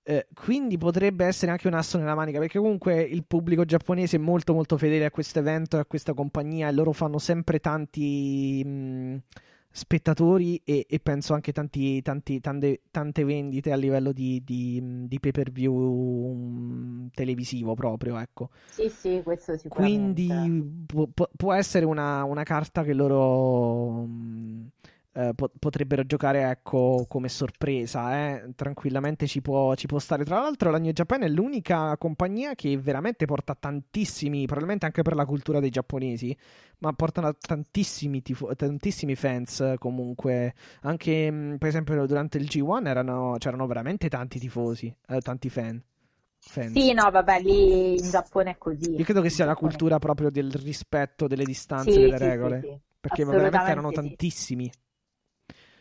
[0.04, 4.18] Eh, quindi potrebbe essere anche un asso nella manica, perché comunque il pubblico giapponese è
[4.20, 8.64] molto molto fedele a questo evento e a questa compagnia e loro fanno sempre tanti
[8.64, 9.22] mh,
[9.70, 15.06] spettatori e, e penso anche tanti, tanti- tante, tante vendite a livello di, di, mh,
[15.06, 15.72] di pay per view
[16.34, 18.50] mh, televisivo proprio, ecco.
[18.70, 20.24] Sì, sì, questo sicuramente.
[20.24, 24.66] Quindi può, può- può essere una, una carta che loro mh,
[25.14, 28.14] eh, po- potrebbero giocare ecco, come sorpresa.
[28.36, 28.52] eh.
[28.54, 30.24] Tranquillamente ci può, ci può stare.
[30.24, 35.14] Tra l'altro, la New Japan è l'unica compagnia che veramente porta tantissimi, probabilmente anche per
[35.14, 36.36] la cultura dei giapponesi,
[36.78, 40.54] ma portano tantissimi, tifo- tantissimi fans comunque.
[40.82, 45.82] Anche mh, per esempio durante il G1 erano- c'erano veramente tanti tifosi, eh, tanti fan.
[46.44, 46.72] fans.
[46.72, 48.94] Sì, no, vabbè, lì in Giappone è così.
[48.96, 52.60] Io credo che sia la cultura proprio del rispetto delle distanze, Sì, delle sì, regole.
[52.62, 52.78] sì.
[53.00, 54.70] Perché veramente erano tantissimi.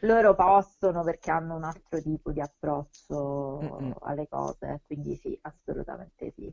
[0.01, 3.93] Loro possono perché hanno un altro tipo di approccio Mm-mm.
[4.01, 6.51] alle cose, quindi sì, assolutamente sì.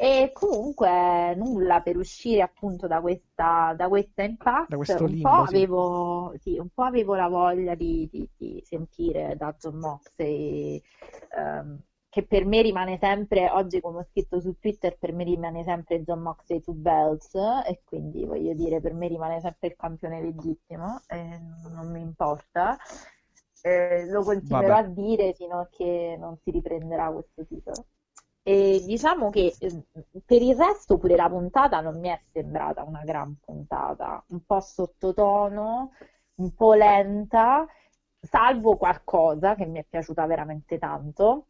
[0.00, 4.68] E comunque nulla per uscire appunto da questa, da questa impasse.
[4.68, 5.56] Da questo un limbo, po' sì.
[5.56, 10.80] avevo, sì, un po' avevo la voglia di, di- di sentire da John Moxley,
[11.36, 11.78] ehm,
[12.10, 16.02] che per me rimane sempre, oggi come ho scritto su Twitter, per me rimane sempre
[16.02, 21.00] John Moxley two belts, e quindi voglio dire, per me rimane sempre il campione legittimo,
[21.06, 21.38] e
[21.70, 22.76] non mi importa.
[23.60, 24.88] Eh, lo continuerò Vabbè.
[24.88, 27.86] a dire fino a che non si riprenderà questo titolo.
[28.42, 29.84] E diciamo che eh,
[30.24, 34.60] per il resto pure la puntata non mi è sembrata una gran puntata, un po'
[34.60, 35.90] sottotono,
[36.36, 37.66] un po' lenta,
[38.20, 41.47] salvo qualcosa che mi è piaciuta veramente tanto.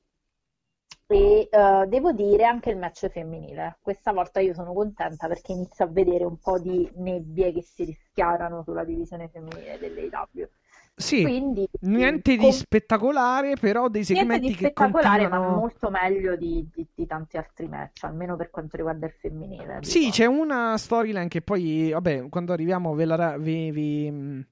[1.11, 3.79] E eh, devo dire anche il match femminile.
[3.81, 7.85] Questa volta io sono contenta perché inizio a vedere un po' di nebbie che si
[7.85, 10.49] rischiarano sulla divisione femminile dell'AEW.
[10.95, 15.57] Sì, Quindi niente di con- spettacolare, però dei segmenti che spettacolare, ma continuano.
[15.61, 19.79] molto meglio di, di- di tanti altri match, almeno per quanto riguarda il femminile.
[19.83, 20.11] Sì, dico.
[20.11, 24.47] c'è una storyline che poi, vabbè, quando arriviamo ve la vi, vi, mh,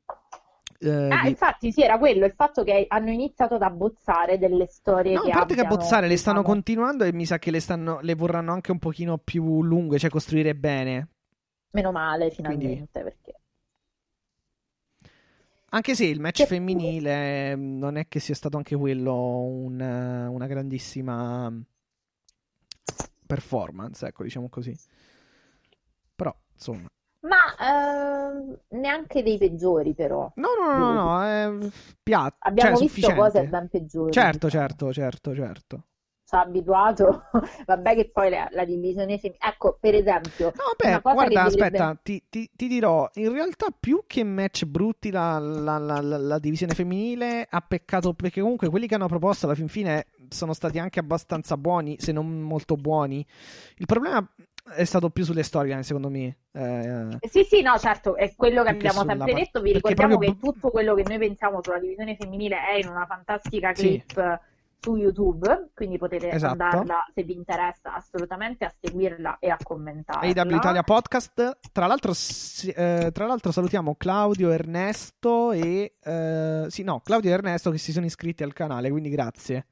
[0.78, 5.14] eh, Ah, infatti, sì, era quello il fatto che hanno iniziato ad abbozzare delle storie
[5.14, 7.50] No, che a parte che abbiano, abbozzare, le stanno diciamo, continuando e mi sa che
[7.50, 11.08] le, stanno, le vorranno anche un pochino più lunghe, cioè costruire bene.
[11.70, 13.34] meno male Quindi- finalmente, perché
[15.70, 19.80] Anche se il match Che- femminile eh, non è che sia stato anche quello un-
[20.30, 21.52] una grandissima
[23.26, 24.74] performance, ecco, diciamo così.
[26.14, 26.86] Però, insomma.
[27.26, 30.30] Ma ehm, neanche dei peggiori, però.
[30.36, 31.68] No, no, no, no, no, è
[32.02, 33.20] piatto, Abbiamo cioè visto sufficiente.
[33.20, 34.12] cose ben peggiori.
[34.12, 34.66] Certo, diciamo.
[34.66, 35.82] certo, certo, certo.
[36.28, 37.22] Ci ha abituato.
[37.66, 39.38] Vabbè, che poi la, la divisione femminile.
[39.48, 43.66] Ecco, per esempio, No, beh, guarda, che dovrebbe- aspetta, ti, ti- ti dirò, in realtà
[43.78, 48.68] più che match brutti la, la- la- la- la divisione femminile ha peccato perché comunque
[48.68, 52.74] quelli che hanno proposto alla fin fine sono stati anche abbastanza buoni, se non molto
[52.74, 53.24] buoni.
[53.76, 54.28] Il problema
[54.74, 56.36] è stato più sulle storyline, secondo me.
[56.52, 59.60] Eh, Sì, sì, no, certo, è quello che abbiamo sempre part- detto.
[59.60, 63.06] Vi ricordiamo proprio che tutto quello che noi pensiamo sulla divisione femminile è in una
[63.06, 64.02] fantastica Sì.
[64.06, 64.40] clip
[64.78, 66.52] su YouTube, quindi potete Esatto.
[66.52, 70.42] andarla, se vi interessa, assolutamente a seguirla e a commentarla.
[70.42, 71.58] AW Italia Podcast.
[71.72, 75.94] Tra l'altro, si- eh, tra l'altro salutiamo Claudio, Ernesto e...
[76.00, 79.66] eh, sì, no, Claudio e Ernesto che si sono iscritti al canale, quindi grazie.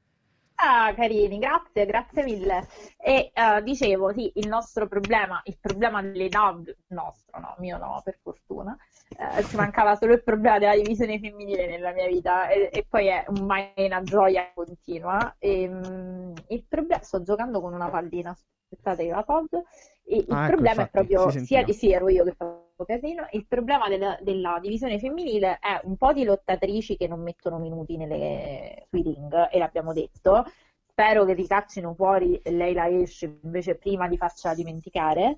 [0.57, 2.65] Ah, carini, grazie, grazie mille.
[2.97, 8.01] E uh, dicevo, sì, il nostro problema, il problema delle DAV, nostro, no, mio no,
[8.03, 8.75] per fortuna,
[9.17, 13.07] uh, ci mancava solo il problema della divisione femminile nella mia vita e, e poi
[13.07, 15.35] è ormai una gioia continua.
[15.39, 19.65] E, um, il problema, sto giocando con una pallina, aspettate che la tolgo,
[20.05, 22.64] e il Ah, ecco, problema è infatti, proprio, si sia sì, ero io che facevo
[22.83, 27.57] casino, il problema della, della divisione femminile è un po' di lottatrici che non mettono
[27.59, 30.43] minuti nelle- sui ring, e l'abbiamo detto,
[30.89, 35.37] spero che ricaccino fuori Leila esce invece prima di farcela dimenticare.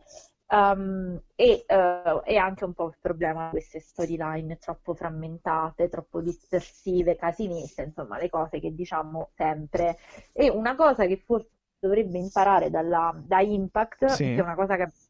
[0.49, 6.21] Um, e, eh, e anche un po' il problema di queste storyline troppo frammentate, troppo
[6.21, 9.97] dispersive, casiniste, insomma, le cose che diciamo sempre.
[10.31, 14.23] E una cosa che forse dovrebbe imparare dalla, da Impact, Sì.
[14.23, 15.01] che è una cosa che abbiamo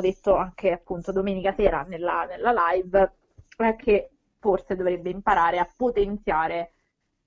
[0.00, 3.12] detto anche appunto domenica sera nella, nella live,
[3.56, 6.72] è che forse dovrebbe imparare a potenziare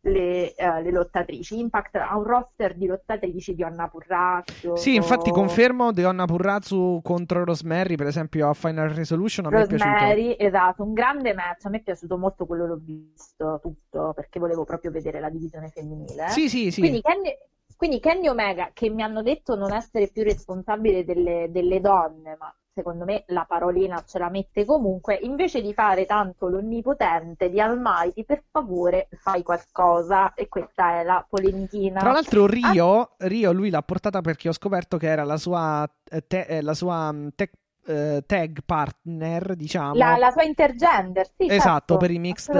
[0.01, 1.59] le, eh, le lottatrici.
[1.59, 4.75] Impact ha un roster di lottatrici di Anna Purrazzo.
[4.75, 9.49] Sì, infatti confermo Deonna Purrazzu contro Rosemary, per esempio a Final Resolution, a.
[9.49, 11.65] Rosemary, esatto, un grande match.
[11.65, 15.69] A me è piaciuto molto quello, l'ho visto tutto perché volevo proprio vedere la divisione
[15.69, 16.29] femminile.
[16.29, 16.81] Sì, sì, sì.
[16.81, 17.35] Quindi Kenny,
[17.77, 22.53] quindi Kenny Omega, che mi hanno detto non essere più responsabile delle, delle donne, ma
[22.73, 28.23] secondo me la parolina ce la mette comunque, invece di fare tanto l'onnipotente di Almighty,
[28.23, 30.33] per favore fai qualcosa.
[30.33, 31.99] E questa è la polemichina.
[31.99, 32.47] Tra l'altro Ah.
[32.47, 36.61] Rio, Rio lui l'ha portata perché ho scoperto che era la sua, eh, te- eh,
[36.61, 39.93] la sua mm, tech- eh, tag partner, diciamo.
[39.95, 42.55] La, la sua intergender, sì, esatto, certo, per i mixed,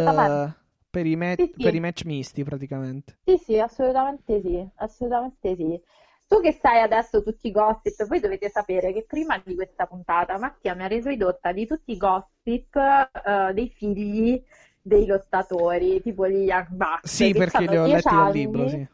[0.98, 1.68] per i, ma- Sì, sì.
[1.68, 3.18] per i match misti praticamente.
[3.24, 5.82] Sì, sì, assolutamente sì, assolutamente sì.
[6.26, 10.38] Tu che sai adesso tutti i gossip, voi dovete sapere che prima di questa puntata
[10.38, 14.42] Mattia mi ha reso ridotta di tutti i gossip eh, dei figli
[14.82, 18.68] dei lottatori, tipo gli Young Bucks, Sì, perché li ho 10 letti dal anni, libro,
[18.68, 18.88] sì.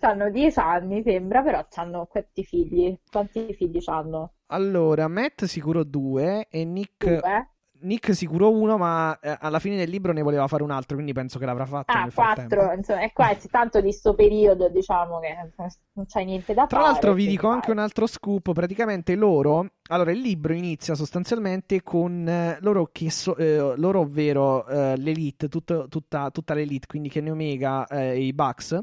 [0.00, 2.98] Hanno 10 anni, sembra, però hanno quanti figli?
[3.10, 4.34] Quanti figli hanno?
[4.50, 7.48] Allora, Matt sicuro due e Nick, Due?
[7.80, 11.12] Nick sicuro uno, ma eh, alla fine del libro ne voleva fare un altro, quindi
[11.12, 15.36] penso che l'avrà fatto Ah, quattro, insomma, qua è tanto di sto periodo, diciamo che
[15.92, 16.90] non c'è niente da Tra fare.
[16.92, 17.76] l'altro vi dico anche vai.
[17.76, 23.36] un altro scoop, praticamente loro, allora il libro inizia sostanzialmente con eh, loro, che so-
[23.36, 28.32] eh, loro ovvero eh, l'elite, tutto- tutta, tutta l'elite, quindi Kenny Omega eh, e i
[28.32, 28.82] Bucks, eh,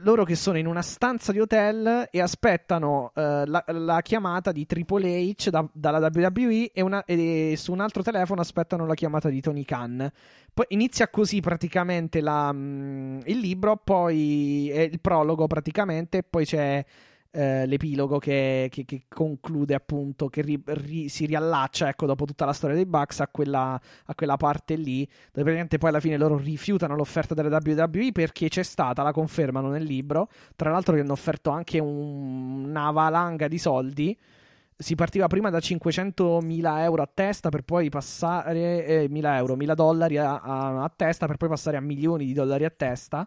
[0.00, 4.64] loro che sono in una stanza di hotel e aspettano eh, la, la chiamata di
[4.64, 9.28] Triple H da- dalla WWE e, una- e su un altro telefono aspettano la chiamata
[9.28, 10.10] di Tony Khan.
[10.54, 16.84] Poi inizia così praticamente la, mm, il libro, poi è il prologo praticamente, poi c'è
[17.32, 22.44] eh, l'epilogo che, che- che conclude appunto, che ri- ri- si riallaccia ecco, dopo tutta
[22.44, 26.16] la storia dei Bucks a quella, a quella parte lì, dove praticamente poi alla fine
[26.18, 31.00] loro rifiutano l'offerta delle WWE perché c'è stata, la confermano nel libro, tra l'altro che
[31.00, 34.16] hanno offerto anche un- una valanga di soldi.
[34.76, 39.74] Si partiva prima da 500.000 euro a testa per poi passare eh, 1.000 euro, 1.000
[39.74, 43.26] dollari a, a- a testa per poi passare a milioni di dollari a testa.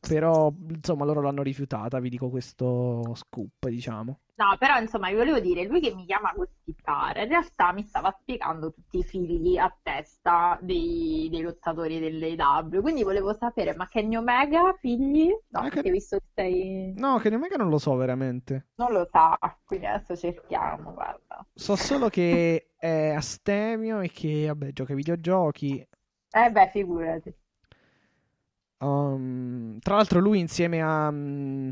[0.00, 4.20] Però insomma loro l'hanno rifiutata, vi dico questo scoop, diciamo.
[4.40, 8.10] No, però insomma, vi volevo dire, lui che mi chiama gossipare, in realtà mi stava
[8.22, 14.16] spiegando tutti i figli a testa dei, dei lottatori dell'AW, quindi volevo sapere, ma Kenny
[14.16, 15.28] Omega, figli?
[15.28, 16.92] No, Ah, che- perché visto che sei...
[16.94, 18.68] No, che Omega non lo so veramente.
[18.76, 21.44] Non lo sa, quindi adesso cerchiamo, guarda.
[21.54, 25.86] So solo che è astemio e che, vabbè, gioca ai videogiochi.
[26.32, 27.34] Eh beh, figurati.
[28.80, 31.10] Um, tra l'altro lui insieme a...
[31.10, 31.70] mm,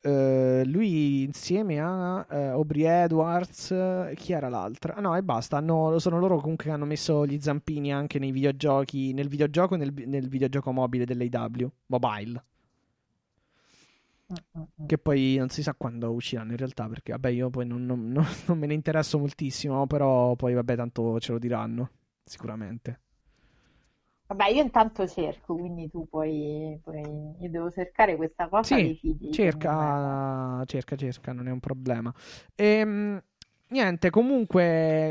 [0.00, 4.94] eh, lui insieme a eh, Aubrey Edwards, eh, chi era l'altra?
[4.94, 5.56] Ah, no, e basta.
[5.56, 9.78] hanno- sono loro comunque che hanno messo gli zampini anche nei videogiochi, nel videogioco e
[9.78, 12.44] nel, nel videogioco mobile dell'AW, mobile.
[14.86, 18.10] Che poi non si sa quando usciranno in realtà, perché vabbè, io poi non, non-
[18.12, 21.90] non- non me ne interesso moltissimo, però poi vabbè, tanto ce lo diranno,
[22.24, 23.00] sicuramente.
[24.28, 28.96] Vabbè, io intanto cerco, quindi tu puoi, puoi- Io devo cercare questa cosa Sì, dei
[28.96, 29.36] figli.
[29.36, 32.12] Cerca, cerca, cerca, non è un problema.
[32.54, 33.22] Ehm,
[33.68, 35.10] niente, comunque,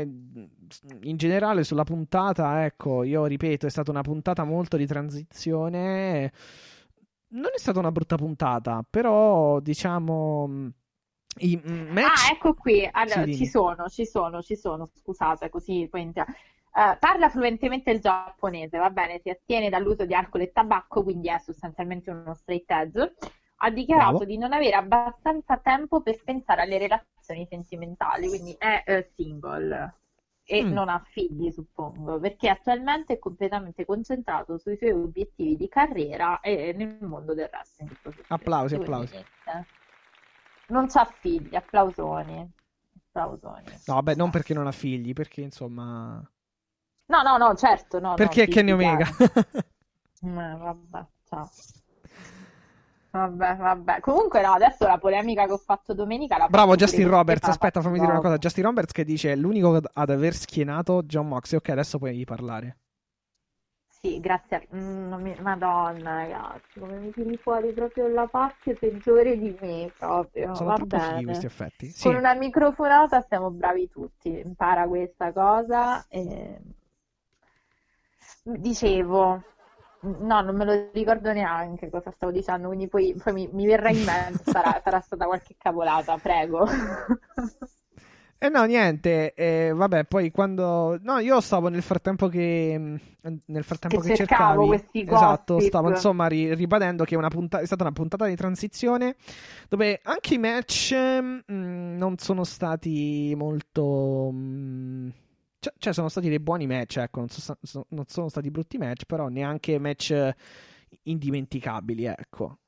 [1.02, 6.32] in generale sulla puntata, ecco, io ripeto, è stata una puntata molto di transizione.
[7.28, 10.72] Non è stata una brutta puntata, però diciamo
[11.40, 12.88] i match Ah, ecco qui.
[12.92, 16.32] Allora, Sì, ci sono, ci sono, ci sono, scusate, così poi entriamo.
[16.76, 21.28] Eh, parla fluentemente il giapponese, va bene, si astiene dall'uso di alcol e tabacco, quindi
[21.28, 23.14] è sostanzialmente uno straight edge.
[23.60, 24.24] Ha dichiarato Bravo.
[24.26, 29.94] di non avere abbastanza tempo per pensare alle relazioni sentimentali, quindi è eh, single.
[30.48, 30.72] e Mm.
[30.72, 36.72] non ha figli, suppongo, perché attualmente è completamente concentrato sui suoi obiettivi di carriera e
[36.72, 37.90] nel mondo del wrestling.
[38.28, 39.12] Applausi, Quindi, applausi.
[39.14, 39.66] niente.
[40.68, 42.48] Non c'ha figli, applausoni.
[43.08, 43.64] Applausoni.
[43.86, 46.22] No, vabbè, non perché non ha figli, perché insomma...
[47.06, 49.04] No, no, no, certo, no, Perché no, è Kenny Omega.
[49.04, 49.32] chiaro.
[50.22, 51.50] Eh, vabbè, ciao.
[53.10, 54.00] Vabbè, vabbè.
[54.00, 57.98] Comunque no, adesso la polemica che ho fatto domenica la Bravo Justin Roberts, aspetta, fammi
[57.98, 58.36] dire una cosa.
[58.36, 61.58] Justin Roberts che dice l'unico ad- aver schienato John Moxley.
[61.60, 62.76] Ok, adesso puoi parlare.
[63.88, 64.56] Sì, grazie.
[64.56, 69.90] a- mm, mi- Madonna, ragazzi, come mi tiri fuori proprio la pacchia peggiore di me,
[69.96, 70.54] proprio.
[70.54, 71.24] Sono Va troppo bene.
[71.24, 71.86] questi effetti.
[71.88, 72.02] Sì.
[72.02, 74.28] Con una microfonata siamo bravi tutti.
[74.44, 76.04] Impara questa cosa.
[76.08, 76.60] E...
[78.48, 79.42] Dicevo,
[80.00, 83.90] no, non me lo ricordo neanche cosa stavo dicendo, quindi poi, poi mi, mi verrà
[83.90, 86.64] in mente, sarà, sarà stata qualche cavolata, prego.
[88.38, 90.98] E no, niente, eh, vabbè, poi quando...
[91.02, 92.76] No, io stavo nel frattempo che...
[92.78, 94.68] mh, Nel frattempo Che che cercavo cercavi...
[94.68, 95.60] questi Esatto, gossip.
[95.60, 99.14] stavo insomma ri- ribadendo che è, una punta- è stata una puntata di transizione
[99.68, 101.44] dove anche i match mh,
[101.96, 104.30] non sono stati molto...
[104.32, 105.12] mh,
[105.66, 108.78] Cioè, cioè, sono stati dei buoni match, ecco, non, so- so- non sono stati brutti
[108.78, 110.34] match, però neanche match eh,
[111.04, 112.58] indimenticabili, ecco.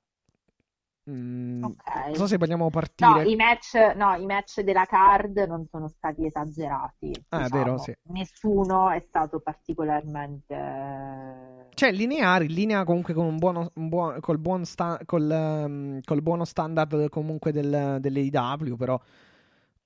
[1.11, 1.95] Mm, Ok.
[1.95, 3.25] Non so se vogliamo No, partire...
[3.25, 7.63] i match, no, i match della card non sono stati esagerati, Ah, diciamo.
[7.65, 7.95] vero, sì.
[8.09, 11.67] Nessuno è stato particolarmente...
[11.75, 16.01] Cioè, lineari, in linea comunque con un buono, un buon- col, buon sta- col, ehm,
[16.05, 19.01] col buono standard comunque del, dell'AEW, però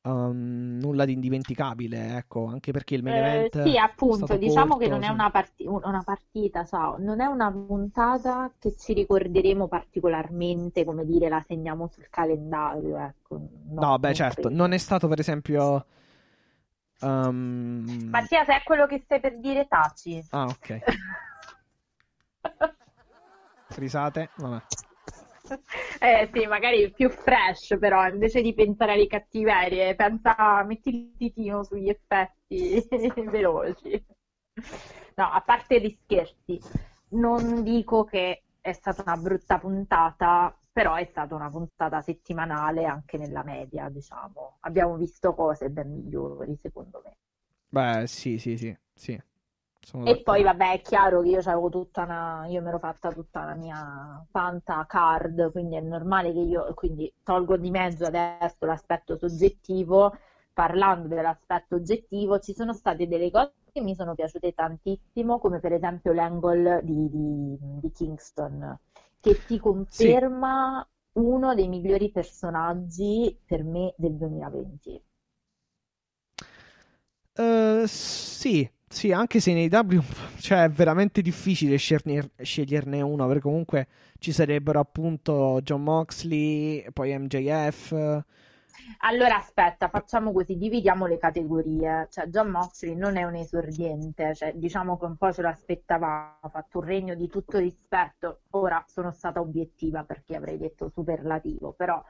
[0.03, 4.77] ehm, nulla di indimenticabile, ecco, anche perché il main Eh, event sì, è appunto, diciamo
[4.77, 5.13] che corto, non è sì.
[5.13, 11.29] una, parti- una partita, ciao, non è una puntata che ci ricorderemo particolarmente, come dire,
[11.29, 13.41] la segniamo sul calendario, ecco.
[13.71, 14.51] No, No, beh, certo, credo.
[14.51, 15.87] non è stato per esempio...
[17.03, 17.35] ehm,
[18.13, 20.25] Mattia, se è quello che stai per dire, taci.
[20.33, 20.71] Ah, ok.
[23.77, 24.63] Risate, vabbè.
[26.01, 31.63] Eh sì, magari più fresh, però invece di pensare alle cattiverie, pensa, metti il titino
[31.65, 32.83] sugli effetti
[33.31, 34.05] veloci.
[35.17, 36.61] No, a parte gli scherzi,
[37.11, 43.19] non dico che è stata una brutta puntata, però è stata una puntata settimanale anche
[43.19, 44.57] nella media, diciamo.
[44.61, 47.17] Abbiamo visto cose ben migliori, secondo me.
[47.71, 49.21] Beh, sì, sì, sì, sì.
[49.85, 53.13] Sono E poi, vabbè, è chiaro che io c'avevo tutta una, io mi ero fatta
[53.13, 58.65] tutta la mia Fanta card, quindi è normale che io, quindi tolgo di mezzo adesso
[58.67, 60.13] l'aspetto soggettivo,
[60.53, 65.73] parlando dell'aspetto oggettivo, ci sono state delle cose che mi sono piaciute tantissimo, come per
[65.73, 68.79] esempio l'angle di, di- di Kingston,
[69.21, 75.03] che ti conferma uno dei migliori personaggi per me del 2020.
[77.35, 80.01] Eh, sì, sì, anche se nei W
[80.39, 83.89] cioè, è veramente difficile sceglierne, uno, perché comunque
[84.19, 88.25] ci sarebbero appunto John Moxley, poi MJF.
[88.99, 92.07] Allora aspetta, facciamo così, dividiamo le categorie.
[92.11, 96.49] Cioè, John Moxley non è un esordiente, cioè, diciamo che un po' ce l'aspettavamo, ha
[96.51, 98.43] fatto un regno di tutto rispetto.
[98.51, 102.03] Ora sono stata obiettiva perché avrei detto superlativo, però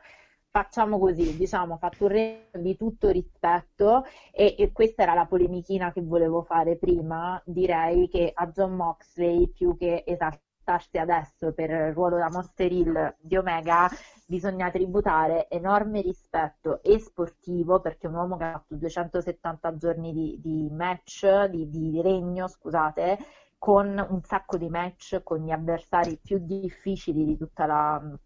[0.53, 5.93] facciamo così, diciamo, fatto un regno di tutto rispetto e, e questa era la polemichina
[5.93, 7.41] che volevo fare prima.
[7.47, 13.17] Direi che a John Moxley, più che esaltarsi adesso per il ruolo da Monster Hill
[13.19, 13.89] di Omega,
[14.27, 20.39] bisogna tributare enorme rispetto e sportivo perché un uomo che ha fatto 270 giorni di,
[20.39, 23.19] di match, di, di regno, scusate,
[23.57, 28.19] con un sacco di match con gli avversari più difficili di tutta la,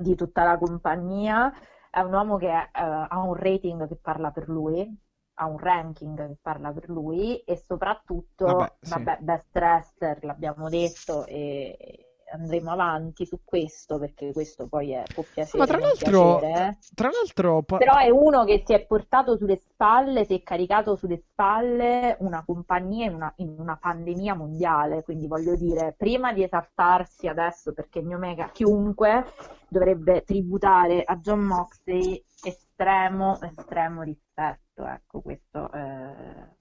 [0.00, 1.52] di tutta la compagnia.
[1.90, 4.88] È un uomo che eh, ha un rating che parla per lui,
[5.34, 8.90] ha un ranking che parla per lui e soprattutto, Vabbè, sì.
[8.90, 15.22] vabbè, best wrestler, l'abbiamo detto e andremo avanti su questo perché questo poi è, può
[15.22, 16.78] piacere Ma tra l'altro, piacere.
[16.94, 20.96] tra l'altro, pa- Però è uno che si è portato sulle spalle, si è caricato
[20.96, 25.02] sulle spalle una compagnia in una, in una pandemia mondiale.
[25.02, 29.24] Quindi voglio dire, prima di esaltarsi adesso, perché New Omega, chiunque
[29.68, 34.84] dovrebbe tributare a John Moxley estremo, estremo rispetto.
[34.84, 36.58] Ecco, questo eh,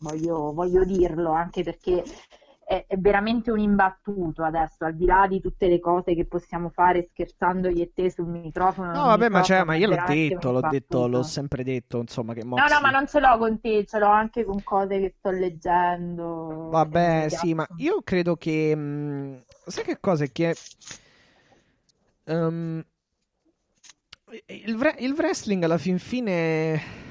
[0.00, 2.02] voglio, voglio dirlo anche perché
[2.70, 6.68] è, è veramente un imbattuto adesso, al di là di tutte le cose che possiamo
[6.68, 8.92] fare scherzando io e te sul microfono.
[8.92, 12.32] No, vabbè, mi ma, cioè, ma io l'ho detto, l'ho detto, l'ho sempre detto, insomma,
[12.32, 12.80] che No, no, Moxley...
[12.80, 16.68] ma non ce l'ho con te, ce l'ho anche con cose che sto leggendo.
[16.70, 18.76] Vabbè, sì, ma io credo che...
[18.76, 20.22] mh, sai che cosa?
[20.22, 20.54] È che...
[22.22, 22.84] ehm,
[24.46, 27.08] il, il wrestling alla fin fine...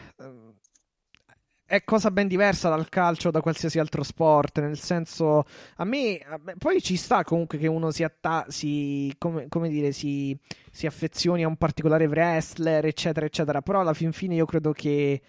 [1.69, 4.59] è cosa ben diversa dal calcio da qualsiasi altro sport.
[4.59, 5.45] Nel senso,
[5.75, 6.19] a me,
[6.57, 10.35] poi ci sta comunque che uno si, atta- si, come, come dire, si,
[10.71, 13.61] si affezioni a un particolare wrestler, eccetera, eccetera.
[13.61, 15.21] Però alla fin fine io credo che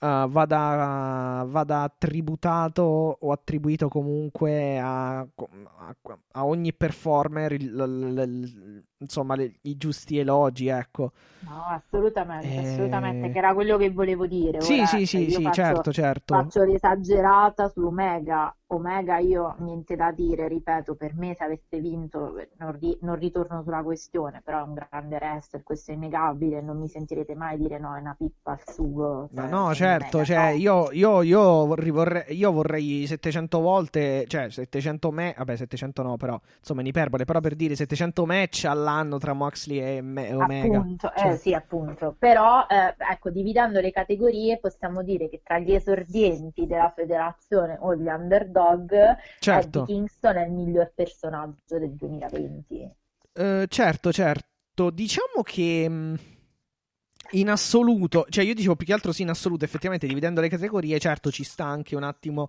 [0.00, 5.96] uh, vada, vada tributato o attribuito comunque a, a,
[6.32, 12.58] a ogni performer il, il, insomma le, i giusti elogi ecco no assolutamente e...
[12.58, 16.34] assolutamente che era quello che volevo dire sì Ora, sì sì, sì faccio, certo certo
[16.34, 22.34] faccio l'esagerata su Omega Omega io niente da dire ripeto per me se avesse vinto
[22.56, 26.78] non, ri- non ritorno sulla questione però è un grande wrestler questo è innegabile non
[26.78, 30.58] mi sentirete mai dire no è una pippa al sugo cioè, no certo cioè, no.
[30.58, 36.38] Io, io, io, vorrei, io vorrei 700 volte cioè 700 me vabbè 700 no però
[36.58, 41.12] insomma in iperbole però per dire 700 match all'anno tra Moxley e, Me- Omega appunto,
[41.14, 41.32] cioè.
[41.32, 46.66] eh, sì appunto però eh, ecco dividendo le categorie possiamo dire che tra gli esordienti
[46.66, 49.82] della federazione o gli underdog certo.
[49.82, 52.90] Eddie Kingston è il miglior personaggio del 2020
[53.34, 56.14] uh, certo certo diciamo che mm,
[57.32, 60.98] in assoluto, cioè io dicevo più che altro sì, in assoluto, effettivamente dividendo le categorie,
[60.98, 62.48] certo ci sta anche un attimo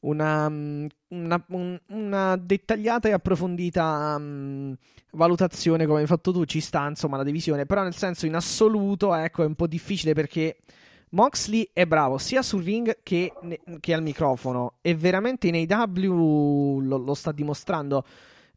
[0.00, 1.44] una, mm, una,
[1.88, 4.76] una dettagliata e approfondita um,
[5.12, 9.14] valutazione come hai fatto tu, ci sta insomma la divisione, però nel senso in assoluto
[9.14, 10.58] ecco è un po' difficile perché
[11.10, 13.32] Moxley è bravo sia sul ring che,
[13.80, 18.04] che al microfono e veramente in AW lo, lo sta dimostrando.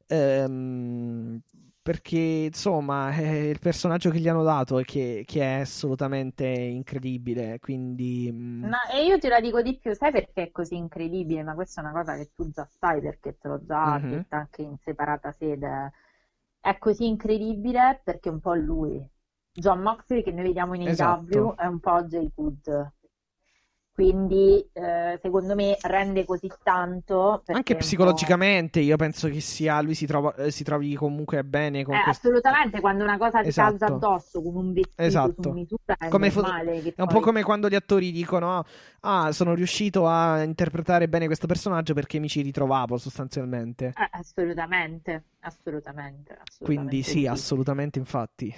[0.07, 1.39] Ehm,
[1.81, 7.59] perché insomma è il personaggio che gli hanno dato e che, che è assolutamente incredibile
[7.59, 8.65] quindi mm.
[8.65, 11.81] ma e io te la dico di più sai perché è così incredibile ma questa
[11.81, 14.11] è una cosa che tu già sai perché te l'ho già mm-hmm.
[14.11, 15.91] detta anche in separata sede
[16.59, 19.03] è così incredibile perché è un po' lui
[19.51, 21.57] John Moxley che noi vediamo in AW esatto.
[21.57, 22.91] è un po' Jay Good
[24.01, 30.07] quindi eh, secondo me rende così tanto anche psicologicamente io penso che sia lui si,
[30.07, 32.27] trova, eh, si trovi comunque bene con eh, questo...
[32.27, 33.77] assolutamente quando una cosa ti esatto.
[33.77, 35.41] calza addosso come un vestito esatto.
[35.43, 37.07] su misura è, come fo- è un poi...
[37.07, 38.65] po' come quando gli attori dicono
[39.01, 45.25] ah sono riuscito a interpretare bene questo personaggio perché mi ci ritrovavo sostanzialmente eh, assolutamente,
[45.41, 47.27] assolutamente, assolutamente quindi sì, sì.
[47.27, 48.55] assolutamente infatti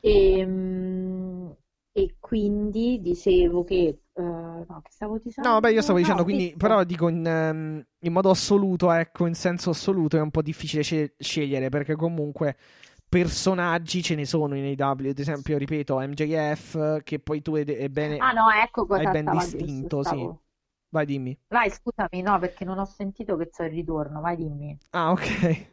[0.00, 1.56] e, ehm,
[1.92, 5.50] e quindi dicevo che Uh, no, che stavo dicendo?
[5.50, 6.58] No, beh, io stavo dicendo, no, quindi, visto.
[6.58, 10.84] però dico in, um, in, modo assoluto, ecco, in senso assoluto è un po' difficile
[10.84, 12.56] ce- scegliere perché comunque
[13.08, 17.88] personaggi ce ne sono in AW, ad esempio, ripeto, MJF, che poi tu è, è
[17.88, 20.42] bene, ah, no, ecco cosa hai ben distinto, sì.
[20.90, 21.36] Vai, dimmi.
[21.48, 24.78] Vai, scusami, no, perché non ho sentito che c'è il ritorno, vai, dimmi.
[24.90, 25.72] Ah, ok.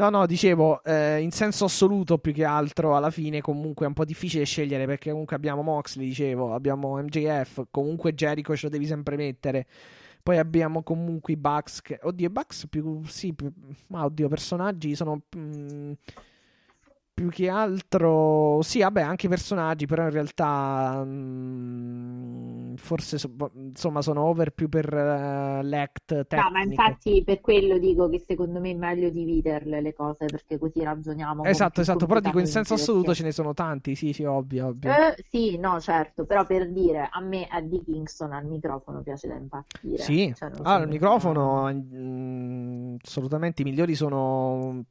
[0.00, 3.92] No, no, dicevo, eh, in senso assoluto più che altro, alla fine comunque è un
[3.92, 8.86] po' difficile scegliere perché comunque abbiamo Moxley, dicevo, abbiamo MJF, comunque Jericho ce lo devi
[8.86, 9.66] sempre mettere.
[10.22, 11.98] Poi abbiamo comunque i Bucks che...
[12.00, 13.04] Oddio, i Bucks più...
[13.04, 13.52] Sì, più...
[13.88, 15.20] Ma oddio, personaggi sono...
[15.36, 15.92] Mh, mm,
[17.20, 23.30] più che altro, sì, vabbè, anche i personaggi, però in realtà mh, mm, forse so,
[23.56, 26.48] insomma sono over più per uh, l'act tecnico.
[26.48, 30.56] No, ma infatti per quello dico che secondo me è meglio dividerle le cose perché
[30.58, 31.44] così ragioniamo.
[31.44, 33.20] Esatto, esatto, però dico in senso assoluto perché...
[33.20, 34.90] ce ne sono tanti, sì, sì, ovvio, ovvio.
[34.90, 39.34] Eh, sì, no, certo, però per dire, a me Eddie Kingston al microfono piace da
[39.34, 40.02] impazzire.
[40.02, 44.86] Sì, cioè, ah, al microfono mh, mm, assolutamente i migliori sono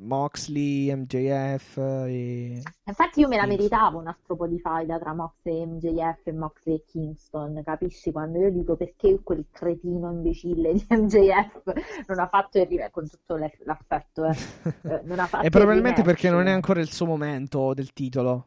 [0.00, 1.76] Moxley, MJF
[2.06, 2.62] e...
[2.84, 6.32] Infatti io me la meritavo un altro po' di faida tra Moxley e MJF e
[6.32, 8.12] Moxley e Kingston, capisci?
[8.12, 13.08] Quando io dico perché quel cretino imbecille di MJF non ha fatto il rimatch, con
[13.08, 14.36] tutto l'affetto, eh,
[14.88, 18.46] eh non ha fatto E probabilmente perché non è ancora il suo momento del titolo.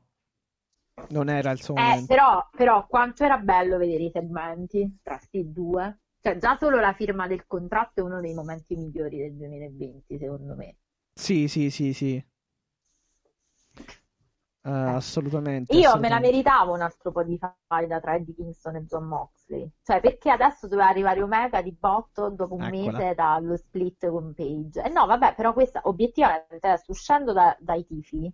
[1.09, 2.05] Non era il suo eh, momento.
[2.05, 5.99] Però, però quanto era bello vedere i segmenti tra questi due.
[6.21, 10.55] Cioè, già solo la firma del contratto è uno dei momenti migliori del 2020, secondo
[10.55, 10.75] me.
[11.13, 12.25] Sì, sì, sì, sì.
[14.63, 15.73] Uh, assolutamente.
[15.75, 15.99] Io assolutamente.
[16.01, 19.69] me la meritavo un altro po' di faida tra Eddie Kingston e John Moxley.
[19.81, 22.97] Cioè, perché adesso doveva arrivare Omega di botto dopo un Eccola.
[22.97, 24.83] mese dallo split con Page.
[24.83, 28.31] E no, vabbè, però questa obiettivamente, adesso uscendo da, dai tifi,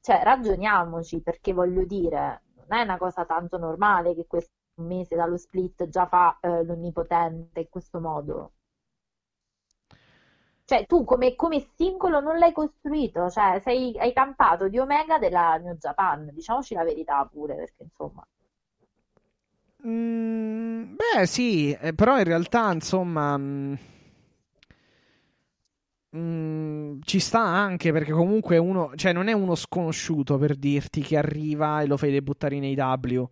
[0.00, 5.36] cioè ragioniamoci, perché voglio dire, non è una cosa tanto normale che questo mese dallo
[5.36, 8.52] split già fa eh, l'onnipotente in questo modo.
[10.70, 15.56] Cioè, tu come, come singolo non l'hai costruito, cioè sei, hai campato di Omega della
[15.56, 18.24] New Japan, diciamoci la verità pure, perché insomma...
[19.84, 23.74] Mm, beh, sì, eh, però in realtà, insomma, mm,
[26.16, 31.16] mm, ci sta anche perché comunque uno, cioè non è uno sconosciuto per dirti che
[31.16, 33.28] arriva e lo fai debuttare in AW.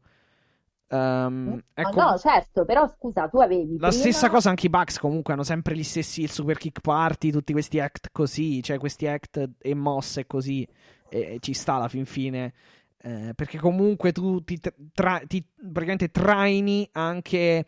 [0.91, 3.91] Um, ecco, no, certo, però scusa, tu avevi la prima...
[3.91, 7.53] stessa cosa anche i Bucks comunque hanno sempre gli stessi il Super Kick Party, tutti
[7.53, 10.67] questi act così, cioè questi act e mosse così,
[11.11, 12.55] e, e ci sta alla fin fine.
[13.01, 14.59] Eh, perché comunque tu ti,
[14.93, 17.67] tra, ti praticamente traini anche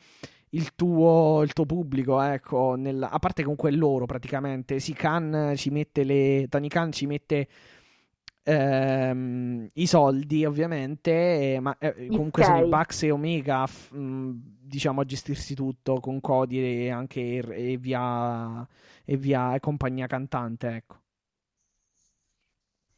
[0.50, 4.80] il tuo, il tuo pubblico, ecco, nel, a parte comunque loro praticamente.
[4.80, 6.46] Si Khan ci mette le.
[6.48, 7.48] Tony Khan ci mette
[8.42, 12.44] ehm, i soldi, ovviamente, ma eh, comunque okay.
[12.44, 14.32] sono i Bucks e Omega, f- mh,
[14.62, 18.66] diciamo, a gestirsi tutto con Cody e anche e via,
[19.04, 20.98] e via e compagnia cantante, ecco.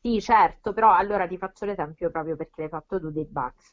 [0.02, 3.70] Sì, certo, però allora ti faccio l'esempio proprio perché l'hai fatto tu dei Bucks.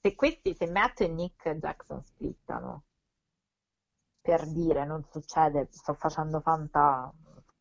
[0.00, 2.84] Se questi, se Matt e Nick Jackson splittano,
[4.22, 7.12] per dire, non succede, sto facendo fanta,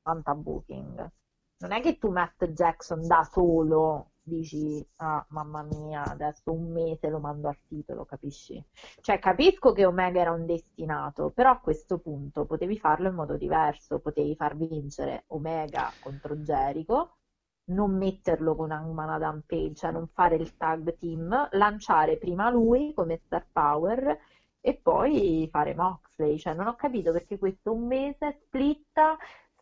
[0.02, 1.12] fanta booking
[1.60, 7.10] non è che tu Matt Jackson da solo dici ah mamma mia adesso un mese
[7.10, 8.64] lo mando al titolo capisci?
[9.02, 13.36] Cioè capisco che Omega era un destinato però a questo punto potevi farlo in modo
[13.38, 17.18] diverso potevi far vincere Omega contro Jericho
[17.70, 22.94] non metterlo con Hangman Adam Page cioè non fare il tag team lanciare prima lui
[22.94, 24.20] come star power
[24.62, 26.38] e poi fare Moxley.
[26.38, 29.18] Cioè non ho capito perché questo un mese splitta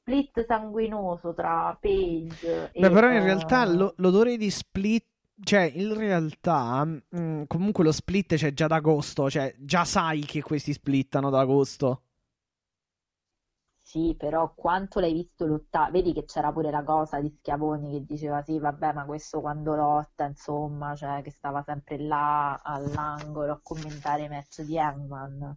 [0.08, 2.80] split sanguinoso tra Page e...
[2.80, 5.04] Beh, però in realtà lo, l'odore di split
[5.40, 10.22] cioè, in realtà, mh, mm, comunque lo split c'è già da agosto, cioè già sai
[10.22, 12.02] che questi splittano da agosto.
[13.76, 15.92] Sì, però quanto l'hai visto lottare?
[15.92, 19.76] Vedi che c'era pure la cosa di Schiavoni che diceva sì, vabbè, ma questo quando
[19.76, 25.56] lotta, insomma, cioè che stava sempre là all'angolo a commentare i match di Hangman.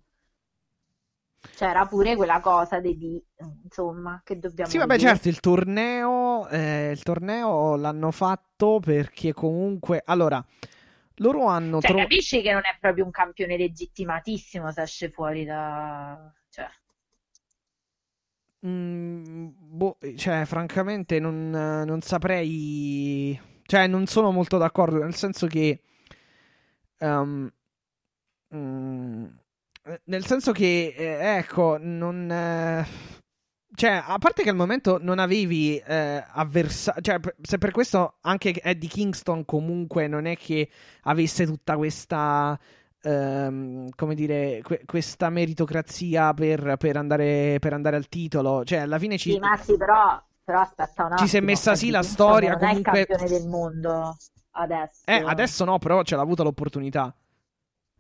[1.57, 3.23] C'era pure quella cosa di,
[3.65, 5.09] insomma, che dobbiamo Sì, vabbè, dire.
[5.09, 10.03] certo, il torneo, eh, il torneo l'hanno fatto perché comunque...
[10.05, 10.45] Allora,
[11.17, 11.81] loro hanno...
[11.81, 12.01] Cioè, tro...
[12.01, 16.31] capisci che non è proprio un campione legittimatissimo se esce fuori da...
[16.51, 16.69] Cioè...
[18.67, 23.41] Mm, boh, cioè, francamente non, non saprei...
[23.65, 25.83] Cioè, non sono molto d'accordo, nel senso che...
[26.99, 27.51] Um,
[28.55, 29.25] mm,
[30.05, 32.31] nel senso che, eh, ecco, non...
[32.31, 32.87] Eh,
[33.75, 37.03] cioè, a parte che al momento non avevi eh, avversari...
[37.03, 40.69] Cioè, se per questo anche Eddie Kingston comunque non è che
[41.03, 42.59] avesse tutta questa...
[43.03, 48.65] Ehm, come dire, que- questa meritocrazia per, per, andare, per, andare, al titolo.
[48.65, 49.31] Cioè, alla fine ci...
[49.31, 51.27] Sì, ma sì, però, però aspetta un attimo.
[51.27, 52.93] Ci si è messa sì la storia non comunque...
[52.93, 54.17] è il campione del mondo
[54.53, 55.03] adesso.
[55.05, 57.15] Eh, adesso no, però ce l'ha avuta l'opportunità.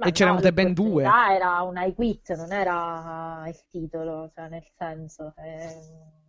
[0.00, 1.04] Ma e no, c'erano avute ben due.
[1.04, 5.34] Era un I quit, non era il titolo, cioè nel senso.
[5.36, 5.76] Eh...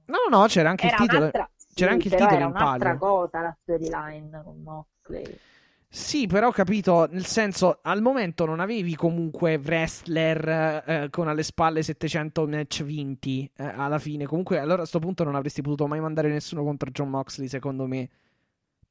[0.08, 1.32] No, no, no, c'era anche il titolo.
[1.32, 2.66] C'era sì, anche il titolo era in palio.
[2.66, 5.40] un'altra cosa la storyline con Moxley.
[5.88, 11.44] Sì, però ho capito, nel senso, al momento non avevi comunque wrestler eh, con alle
[11.44, 14.26] spalle 700 match vinti eh, alla fine.
[14.26, 17.88] Comunque, allora a questo punto non avresti potuto mai mandare nessuno contro John Moxley, secondo
[17.88, 18.10] me.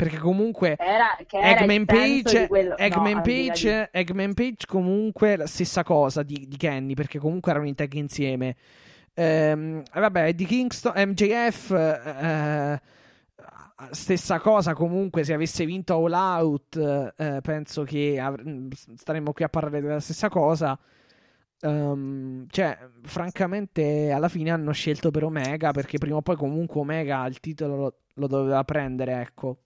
[0.00, 2.74] Perché comunque era, Eggman, Page, quello...
[2.78, 7.66] Eggman, no, Page, Eggman Page comunque la stessa cosa di, di Kenny, perché comunque erano
[7.66, 8.56] in tag insieme.
[9.12, 12.80] Ehm, vabbè, Eddie Kingston, MJF, eh,
[13.90, 18.40] stessa cosa comunque, se avesse vinto All Out, eh, penso che av-
[18.94, 20.78] staremmo qui a parlare della stessa cosa.
[21.60, 27.26] Um, cioè, francamente, alla fine hanno scelto per Omega perché prima o poi comunque Omega
[27.26, 29.58] il titolo lo, lo doveva prendere, ecco.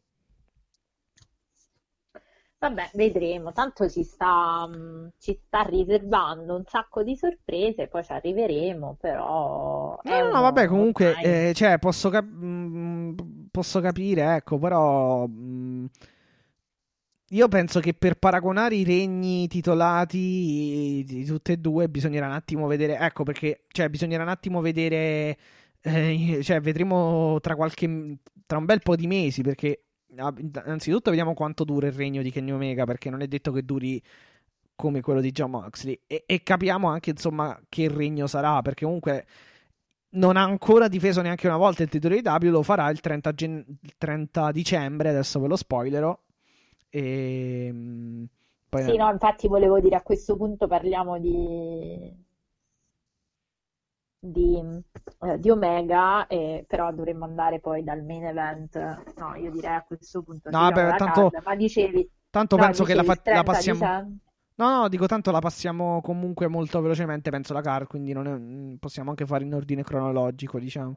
[2.58, 8.12] Vabbè, vedremo, tanto ci sta, mm, ci sta riservando un sacco di sorprese, poi ci
[8.12, 10.00] arriveremo, però...
[10.02, 13.16] No, no, no, vabbè, comunque, eh, cioè, posso, cap- mm,
[13.50, 15.26] posso, capire, ecco, però...
[15.26, 15.84] Mh, mm,
[17.28, 22.66] io penso che per paragonare i regni titolati di tutte e due bisognerà un attimo
[22.66, 25.36] vedere, ecco perché, cioè, bisognerà un attimo vedere,
[25.82, 29.83] eh, cioè, vedremo tra qualche, tra un bel po' di mesi, perché
[30.14, 34.02] Innanzitutto vediamo quanto dura il regno di Kenny Omega, perché non è detto che duri
[34.76, 36.00] come quello di John Moxley.
[36.06, 39.26] E, e capiamo anche, insomma, che regno sarà, perché comunque
[40.10, 43.32] non ha ancora difeso neanche una volta il titolo di W, lo farà il 30,
[43.32, 46.18] gen- il 30 dicembre, adesso ve lo spoilerò.
[46.88, 47.66] E...
[47.66, 48.26] Ehm,
[48.68, 48.84] poi...
[48.84, 52.23] Sì, no, infatti volevo dire a questo punto parliamo di
[54.24, 54.58] di,
[55.20, 58.76] eh, di Omega, eh, però dovremmo andare poi dal main event.
[59.16, 60.50] No, io direi a questo punto.
[60.50, 63.78] No, vabbè, tanto, card, ma dicevi, tanto no, penso dicevi che la, fa- la passiamo.
[63.78, 64.18] Dicembre.
[64.56, 68.76] No, no, dico tanto la passiamo comunque molto velocemente, penso la car, quindi è...
[68.78, 70.96] possiamo anche fare in ordine cronologico, diciamo.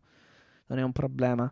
[0.68, 1.52] Non è un problema.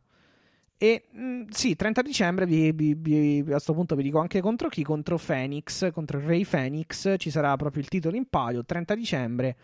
[0.77, 4.39] E mh, mm, sì, 30 dicembre vi, vi, vi, a questo punto vi dico anche
[4.41, 8.63] contro chi, contro Phoenix, contro il Ray Phoenix, ci sarà proprio il titolo in palio,
[8.63, 9.57] 30 dicembre.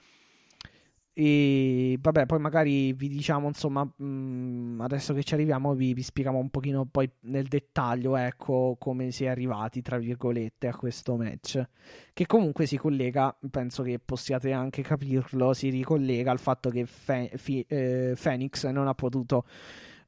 [1.23, 6.01] E vabbè, poi magari vi diciamo, insomma, mh, mm, adesso che ci arriviamo, vi, vi,
[6.01, 11.15] spieghiamo un pochino poi nel dettaglio, ecco, come si è arrivati, tra virgolette, a questo
[11.17, 11.63] match.
[12.11, 17.29] Che comunque si collega, penso che possiate anche capirlo, si ricollega al fatto che Fe-
[17.35, 19.45] Fi- eh, Phoenix non ha potuto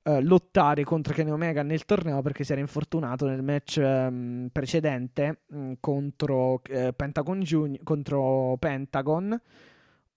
[0.06, 5.44] Uh, lottare contro Kenny Omega nel torneo perché si era infortunato nel match um, precedente
[5.52, 6.62] um, contro,
[6.94, 9.42] Pentagon Junior, contro Pentagon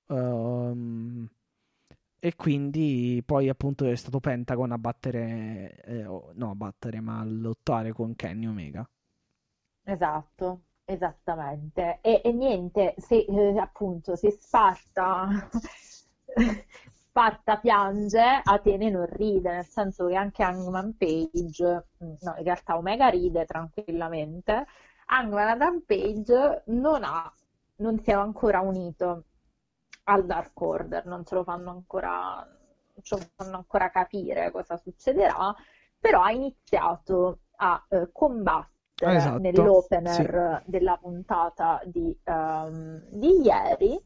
[0.09, 1.29] Um,
[2.19, 7.25] e quindi poi appunto è stato Pentagon a battere, eh, no a battere, ma a
[7.25, 8.89] lottare con Kenny Omega.
[9.85, 11.99] Esatto, esattamente.
[12.03, 15.49] E, e niente, se eh, appunto se Sparta,
[16.93, 22.77] Sparta piange, Atene non ride, nel senso che anche Hangman Page, mm, no, in realtà
[22.77, 24.67] Omega ride tranquillamente,
[25.07, 27.33] Hangman Adam Page non ha,
[27.77, 29.26] non si è ancora unito
[30.09, 34.77] al Dark Order, non ce lo fanno ancora, non ce lo fanno ancora capire cosa
[34.77, 35.55] succederà,
[35.99, 40.71] però ha iniziato a eh, combattere esatto, nell'opener sì.
[40.71, 44.01] della puntata di, um, di, ieri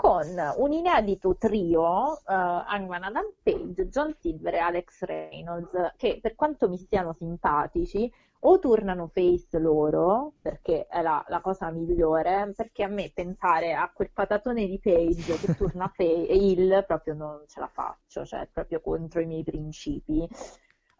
[0.00, 0.26] con
[0.56, 6.70] un inedito trio, uh, Hangman Adam Page, John Silver e Alex Reynolds, che per quanto
[6.70, 8.10] mi siano simpatici,
[8.42, 13.92] o tornano face loro, perché è la, la, cosa migliore, perché a me pensare a
[13.92, 19.20] quel patatone di Page che torna face, proprio non ce la faccio, cioè proprio contro
[19.20, 20.26] i miei principi.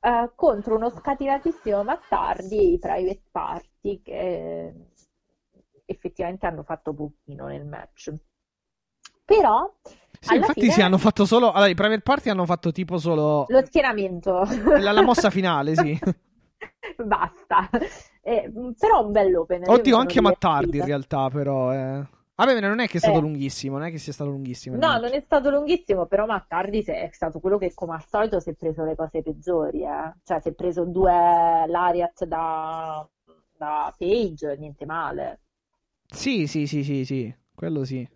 [0.03, 4.75] Uh, contro uno scatenatissimo Mattardi e i private party che
[5.87, 8.15] effettivamente hanno fatto pochino nel match.
[9.31, 9.73] Però
[10.19, 10.73] sì, infatti fine...
[10.73, 11.53] sì, hanno fatto solo.
[11.53, 13.47] Allora, i private party hanno fatto tipo solo.
[13.49, 14.43] Lo schieramento.
[14.81, 15.97] La, la mossa finale, sì.
[17.05, 17.71] basta.
[18.21, 19.63] Eh, però un bel open.
[19.67, 21.73] Oddio, anche Mattardi in realtà, però.
[21.73, 22.05] Eh.
[22.35, 23.21] Vabbè, non è che è stato eh.
[23.21, 24.77] lunghissimo, non è che sia stato lunghissimo.
[24.77, 28.51] No, non è stato lunghissimo, però Mattardi è stato quello che come al solito si
[28.51, 30.15] è preso le cose peggiori, eh.
[30.25, 33.07] Cioè si è preso due Lariat da,
[33.57, 35.41] da Page, niente male.
[36.07, 38.07] Sì, sì, sì, sì, sì, quello sì.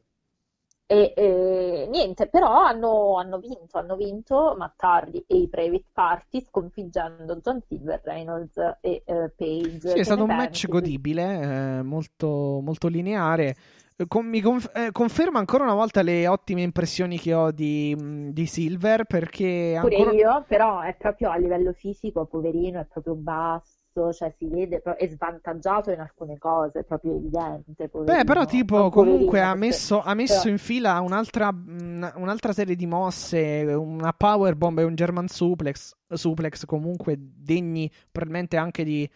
[0.87, 7.37] E, e, niente, però hanno, hanno, vinto, hanno vinto Mattardi e i Private Party sconfiggendo
[7.37, 9.89] John Silver, Reynolds e eh, Page.
[9.89, 10.43] Sì, è stato un pensi?
[10.43, 13.57] match godibile, eh, molto, molto lineare.
[13.97, 17.97] Eh, con, mi conf- eh, conferma ancora una volta le ottime impressioni che ho di,
[18.33, 20.15] di Silver perché Pure ancora...
[20.15, 24.83] io, però è proprio a livello fisico, poverino, è proprio basso basso, cioè si vede,
[24.83, 27.89] è svantaggiato in alcune cose, è proprio evidente.
[27.89, 28.19] Poverino.
[28.19, 30.51] Beh, però tipo comunque ha messo, ha messo però...
[30.51, 36.65] in fila un'altra, un'altra, serie di mosse, una power bomb e un German suplex, suplex
[36.67, 39.09] comunque degni probabilmente anche di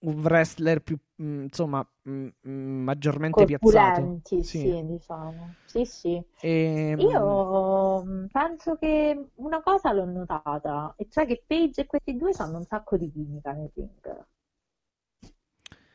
[0.00, 4.20] un wrestler più, mm, insomma, mm, mm, maggiormente piazzato.
[4.24, 4.42] Sì.
[4.42, 5.54] sì, diciamo.
[5.64, 6.22] Sì, sì.
[6.40, 6.96] E...
[6.96, 12.32] Ehm, Io penso che una cosa l'ho notata, e cioè che Paige e questi due
[12.38, 14.26] hanno un sacco di chimica nel ring.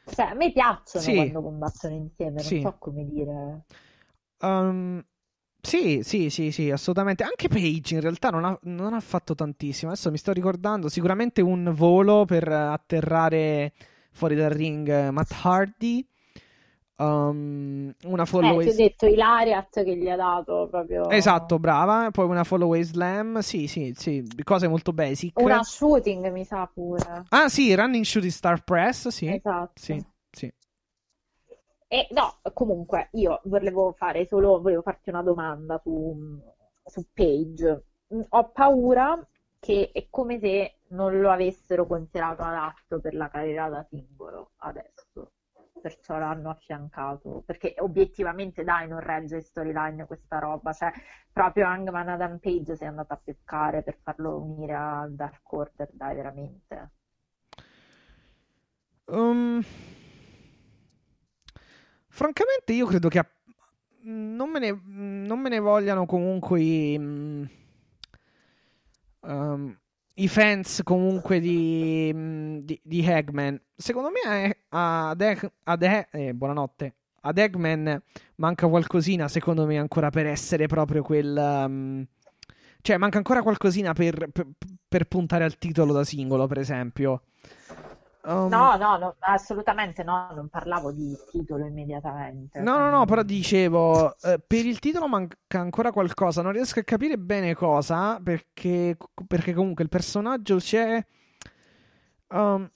[0.05, 1.15] Cioè, a me piacciono sì.
[1.15, 2.61] quando combattono insieme, non sì.
[2.61, 3.63] so come dire.
[4.41, 5.01] Um,
[5.61, 7.23] sì, sì, sì, sì, assolutamente.
[7.23, 9.91] Anche Page in realtà non ha, non ha, fatto tantissimo.
[9.91, 13.71] Adesso mi sto ricordando sicuramente un volo per atterrare
[14.13, 16.05] fuori dal ring eh, Matt Hardy.
[16.95, 22.11] Um, una follow eh, ti ho detto Ilariat che gli ha dato proprio esatto brava
[22.11, 27.23] poi una follow slam sì sì sì cose molto basic una shooting mi sa pure
[27.29, 30.53] ah sì running shooting star press sì esatto sì, sì.
[31.93, 36.41] E no, comunque io volevo fare solo, volevo farti una domanda su,
[36.83, 37.83] su Page.
[38.29, 39.15] Ho paura
[39.63, 45.31] che è come se non lo avessero considerato adatto per la carriera da singolo adesso,
[45.81, 50.91] perciò l'hanno affiancato, perché obiettivamente dai non regge storyline questa roba, cioè
[51.31, 55.89] proprio Hangman Adam Page si è andato a peccare per farlo unire a Dark Order,
[55.93, 56.91] dai veramente.
[59.05, 59.63] Um,
[62.09, 63.25] francamente io credo che
[64.01, 67.61] non me ne, non me ne vogliano comunque i...
[69.25, 69.77] Um,
[70.15, 72.11] i fans comunque di,
[72.63, 73.59] di, di Hagman.
[73.75, 76.95] Secondo me ad, Eg, ad Eg, eh, buonanotte.
[77.25, 78.01] Ad Eggman
[78.35, 81.35] manca qualcosina, secondo me, ancora per essere proprio quel.
[81.35, 82.05] Um,
[82.81, 84.45] cioè, manca ancora qualcosina per, per,
[84.89, 87.23] per, puntare al titolo da singolo, per esempio.
[88.25, 92.61] Um, No, no, no, assolutamente no, non parlavo di titolo immediatamente.
[92.61, 96.83] No, no, no, però dicevo, eh, per il titolo manca ancora qualcosa, non riesco a
[96.83, 98.95] capire bene cosa, perché,
[99.27, 101.05] perché comunque il personaggio c'è...
[102.29, 102.69] um,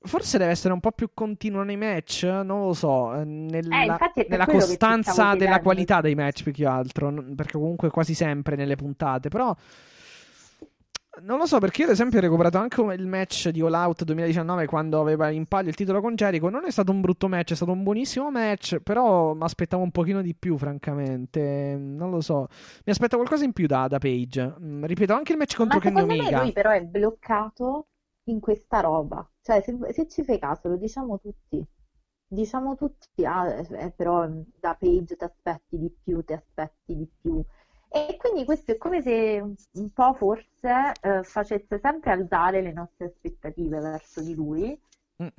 [0.00, 4.26] forse deve essere un po' più continuo nei match, non lo so, eh, nella, Eh,
[4.28, 9.28] nella costanza della qualità dei match più che altro, perché comunque quasi sempre nelle puntate,
[9.28, 9.54] però...
[11.22, 14.04] Non lo so, perché io ad esempio ho recuperato anche il match di All Out
[14.04, 16.48] 2019 quando aveva in palio il titolo con Jericho.
[16.48, 19.90] Non è stato un brutto match, è stato un buonissimo match, però mi aspettavo un
[19.90, 21.76] pochino di più, francamente.
[21.78, 22.46] Non lo so.
[22.84, 24.54] Mi aspetta qualcosa in più da, da Page.
[24.60, 26.42] Mm, Ripeto, anche il match contro Kenny Omega.
[26.42, 27.88] lui però è bloccato
[28.24, 29.28] in questa roba.
[29.40, 31.64] Cioè, se, se ci fai caso, lo diciamo tutti.
[32.30, 34.28] Diciamo tutti, ah, eh, però
[34.60, 37.42] da Page ti aspetti di più, ti aspetti di più.
[37.90, 39.40] E quindi questo è come se
[39.72, 44.78] un po' forse eh, facesse sempre alzare le nostre aspettative verso di lui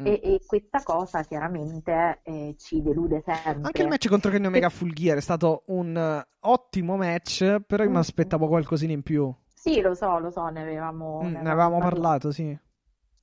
[0.04, 3.62] e, e questa cosa chiaramente eh, ci delude sempre.
[3.62, 7.84] Anche il match contro Kenny Omega Full Gear è stato un eh, ottimo match, però
[7.84, 8.00] io mi Mm.
[8.00, 9.34] aspettavo qualcosina in più.
[9.54, 11.96] Sì, lo so, lo so, ne avevamo, Mm, ne ne avevamo parlato.
[12.02, 12.58] parlato, sì.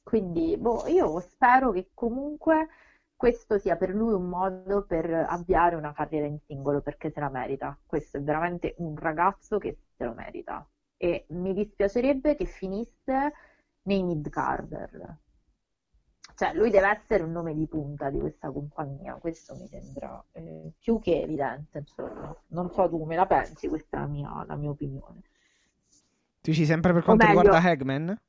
[0.03, 2.69] Quindi, boh, io spero che comunque
[3.17, 7.31] questo sia per lui un modo per avviare una carriera in singolo perché se la
[7.31, 7.77] merita.
[7.85, 10.67] Questo è veramente un ragazzo che se lo merita.
[10.99, 13.33] E mi dispiacerebbe che finisse
[13.83, 15.19] nei mid-carder.
[16.35, 20.73] Cioè, lui deve essere un nome di punta di questa compagnia, questo mi sembra eh,
[20.79, 22.37] più che evidente, insomma.
[22.49, 25.23] Non so tu come la pensi, questa è la mia, la mia opinione.
[26.43, 28.21] Tu dici sempre per quanto meglio- riguarda Hagman?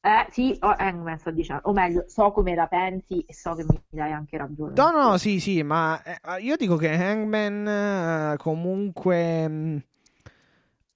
[0.00, 3.64] Eh, sì, o, Hangman sto dicendo, o meglio, so come la pensi e so che
[3.64, 4.72] mi dai anche ragione.
[4.76, 9.82] No, no, sì, sì, ma eh, io dico che Hangman eh, comunque mh,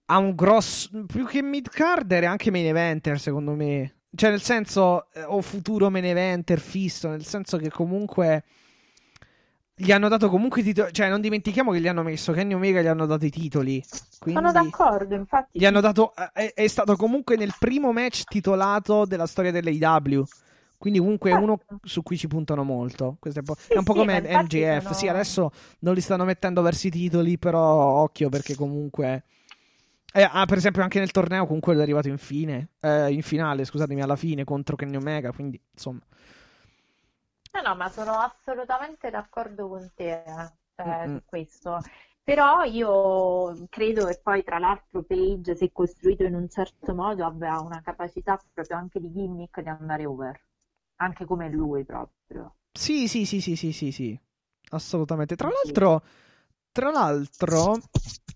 [0.06, 3.94] ha un grosso, più che mid-carder, anche main eventer, secondo me.
[4.14, 8.44] Cioè, nel senso, eh, o futuro main eventer fisso, nel senso che comunque
[9.82, 12.82] gli hanno dato comunque i titoli, cioè non dimentichiamo che gli hanno messo Kenny Omega,
[12.82, 13.82] gli hanno dato i titoli.
[13.86, 15.58] Sono d'accordo, infatti.
[15.58, 20.24] gli hanno dato, eh, è, è stato comunque nel primo match titolato della storia dell'AEW.
[20.76, 21.78] Quindi comunque è uno Certo.
[21.84, 23.16] su cui ci puntano molto.
[23.18, 24.82] Questo è, un po', Sì, è un po' sì, come MJF.
[24.82, 25.50] sono- Sì, adesso
[25.80, 27.62] non li stanno mettendo verso i titoli, però
[28.02, 29.24] occhio perché comunque...
[30.12, 33.64] Eh, ah, per esempio anche nel torneo comunque è arrivato in fine, eh, in finale,
[33.64, 36.00] scusatemi, alla fine contro Kenny Omega, quindi insomma...
[37.52, 40.52] No, no, ma sono assolutamente d'accordo con te, eh,
[40.84, 41.20] Mm-mm.
[41.20, 41.80] su questo.
[42.22, 47.60] Però io credo che poi, tra l'altro, Page, se costruito in un certo modo, abbia
[47.60, 50.40] una capacità proprio anche di gimmick di andare over.
[50.96, 52.56] Anche come lui proprio.
[52.72, 54.18] Sì, sì, sì, sì, sì, sì, sì,
[54.70, 55.36] assolutamente.
[55.36, 55.72] Tra Sì.
[55.74, 56.02] l'altro,
[56.72, 57.82] tra l'altro,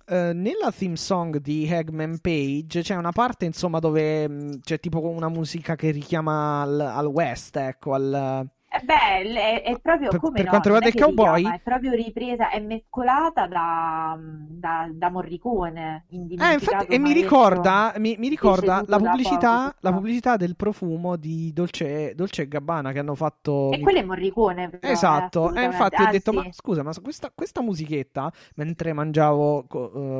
[0.07, 5.01] eh, nella theme song di Hagman Page c'è una parte, insomma, dove mh, c'è tipo
[5.09, 8.49] una musica che richiama al, al West, ecco, al...
[8.77, 11.61] Eh beh, è, è proprio Per- come per no, quanto riguarda il cowboy- richiama, è
[11.62, 18.29] proprio ripresa, è mescolata da, da, da Morricone, Eh, infatti, e mi ricorda, mi, mi
[18.29, 23.14] ricorda la pubblicità, poco, la pubblicità del profumo di Dolce, Dolce e Gabbana che hanno
[23.14, 23.70] fatto...
[23.72, 25.66] E quello è Morricone, però, eh, Esatto, e assolutamente.
[25.66, 26.37] infatti ho Ah, detto, sì.
[26.37, 29.66] ma scusa, ma questa, questa musichetta, mentre mangiavo,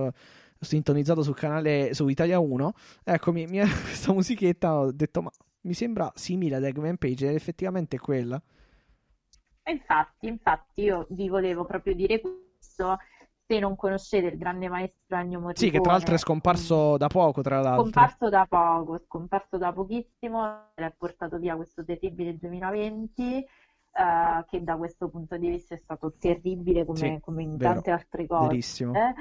[0.07, 0.13] eh,
[0.61, 5.31] sintonizzato sul canale, su Italia 1, ecco, mi, mi- questa musichetta ho detto, ma
[5.65, 8.41] mi sembra simile ad Eggman Page, ed effettivamente è quella.
[9.67, 12.99] Infatti, infatti, io vi volevo proprio dire questo.
[13.47, 17.09] Se non conoscete il grande maestro Ennio Morricone, Sì, che tra l'altro è scomparso da
[17.09, 17.83] poco, tra l'altro.
[17.83, 24.77] Scomparso da poco, scomparso da pochissimo, ha portato via questo terribile 2020, eh, che da
[24.77, 28.47] questo punto di vista è stato terribile come, Sì, come in vero, tante altre cose.
[28.49, 28.93] Verissimo.
[28.95, 29.15] Eh,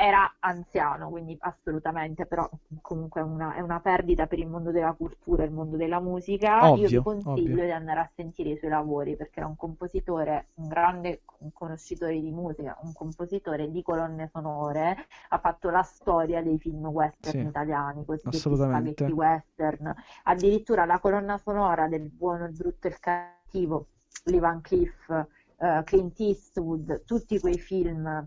[0.00, 2.48] Era anziano, quindi assolutamente, però
[2.80, 6.68] comunque è una, è una perdita per il mondo della cultura, il mondo della musica.
[6.68, 7.64] Io vi Ovvio, consiglio ovvio.
[7.64, 11.22] di andare a sentire i suoi lavori perché era un compositore, un grande
[11.52, 14.96] conoscitore di musica, un compositore di colonne sonore,
[15.30, 19.94] ha fatto la storia dei film western Sì, italiani, cosiddetti western,
[20.24, 23.86] addirittura la colonna sonora del buono, il brutto e il cattivo,
[24.26, 25.26] Lee Van Cleef,
[25.58, 28.26] eh, Clint Eastwood, tutti quei film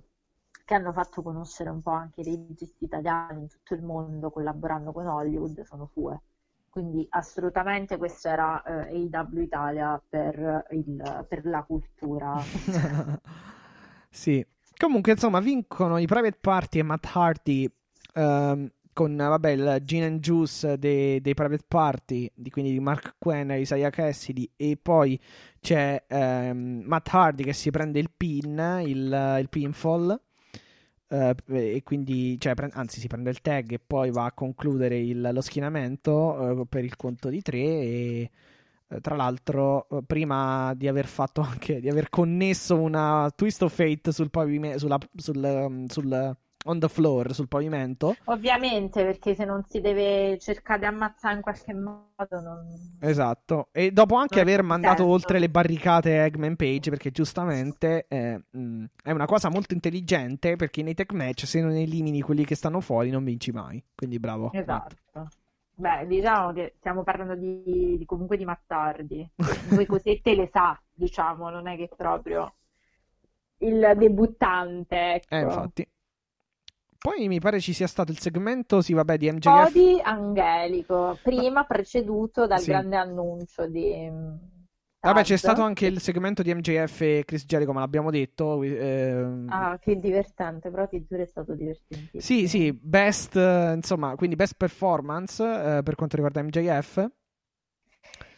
[0.66, 4.91] che hanno fatto conoscere un po' anche i registi italiani in tutto il mondo collaborando
[4.91, 6.22] con Hollywood sono sue.
[6.70, 12.49] Quindi assolutamente questo era eh, AW Italia per, il- per la cultura.
[14.09, 14.45] Sì.
[14.78, 17.70] Comunque, insomma, vincono i Private Party e Matt Hardy
[18.16, 23.16] ehm, con, vabbè, il Gin and Juice dei, dei Private Party, di, quindi di Mark
[23.20, 25.20] Quinn e Isaiah Cassidy, e poi
[25.59, 30.20] c'è ehm, Matt Hardy che si prende il pin, il, il pinfall,
[31.12, 31.36] eh,
[31.76, 35.30] e quindi, cioè, pre- anzi, si prende il tag e poi va a concludere il-
[35.34, 38.32] lo schienamento eh, per il conto di tre e...
[38.88, 44.12] Eh, tra l'altro, prima di aver fatto anche di aver connesso una Twist of Fate
[44.12, 48.16] sul pavimento, sulla, sul, um, sul on the floor, sul pavimento.
[48.26, 52.97] Ovviamente, perché se non si deve cercare di ammazzare in qualche modo non...
[52.99, 55.12] Esatto, e dopo anche Non aver mandato senso.
[55.12, 60.84] oltre le barricate Eggman Page, perché giustamente eh, mh, è una cosa molto intelligente, perché
[60.84, 63.84] nei tech match se non elimini quelli che stanno fuori non vinci mai.
[63.95, 64.51] Quindi bravo.
[64.53, 64.55] Matt.
[64.55, 65.28] Esatto.
[65.74, 69.28] Beh, diciamo che stiamo parlando di, di- comunque di Mattardi.
[69.68, 72.53] Due cosette le sa, diciamo, non è che proprio
[73.59, 75.36] il debuttante, ecco.
[75.36, 75.88] Eh, infatti.
[77.02, 79.74] Poi mi pare ci sia stato il segmento, sì, vabbè, di MJF.
[79.74, 82.70] Cody Angelico, prima preceduto dal Sì.
[82.70, 84.36] grande annuncio di mm,
[85.04, 88.62] Vabbè, c'è stato anche il segmento di MJF e Chris Jericho, ma l'abbiamo detto.
[88.62, 92.22] ehm, Ah, che divertente, però ti giuro è stato divertentissimo.
[92.22, 97.10] Sì, sì, best, eh, insomma, quindi best performance eh, per quanto riguarda MJF.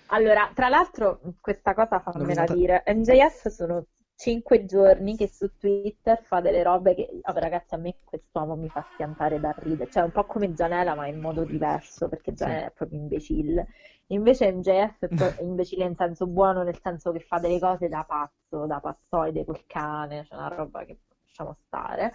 [0.07, 3.85] Allora, tra l'altro, questa cosa fammela Nominata- dire, MJF sono
[4.15, 8.69] cinque giorni che su Twitter fa delle robe che, vabbè, ragazzi, a me quest'uomo mi
[8.69, 12.67] fa schiantare da ridere, cioè un po' come Gianella, ma in modo diverso, perché Gianella
[12.67, 13.67] è proprio imbecille.
[14.07, 15.07] Invece MJF è
[15.41, 19.65] imbecille in senso buono, nel senso che fa delle cose da pazzo, da pazzoide col
[19.65, 22.13] cane, cioè una roba che lasciamo stare.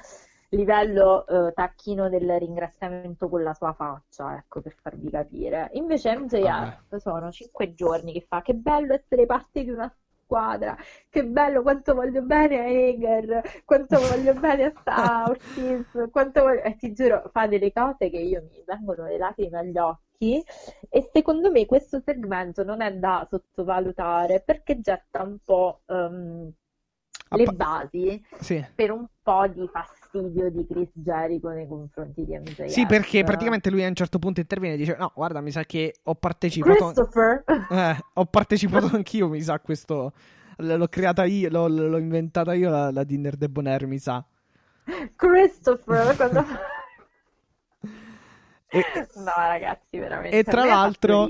[0.51, 5.69] Livello eh, tacchino del ringraziamento con la sua faccia, ecco, per farvi capire.
[5.73, 9.95] Invece MJF sono cinque giorni che fa, che bello essere parte di una
[10.29, 10.77] squadra,
[11.09, 16.63] che bello, quanto voglio bene a Eger, quanto voglio bene a sta Ortiz, quanto voglio...
[16.63, 20.43] E ti giuro, fa delle cose che io mi vengono le lacrime agli occhi
[20.91, 26.53] e secondo me questo segmento non è da sottovalutare perché getta un po' ehm,
[27.31, 28.65] le basi Sì.
[28.75, 29.69] per un po' di
[30.11, 32.67] fastidio di Chris Jericho nei confronti di MJF.
[32.67, 35.65] Sì, perché praticamente lui a un certo punto interviene e dice: No, guarda, mi sa
[35.65, 36.93] che ho partecipato.
[36.93, 40.13] Christopher, Eh, ho partecipato anch'io, mi sa, a questo.
[40.59, 44.25] l- L'ho creata io, l'ho, l'ho inventata io la, la Dinner Debonair, mi sa.
[45.17, 46.45] Christopher, quando...
[48.71, 48.83] E,
[49.17, 50.39] No, ragazzi, veramente.
[50.39, 51.29] e tra l'altro.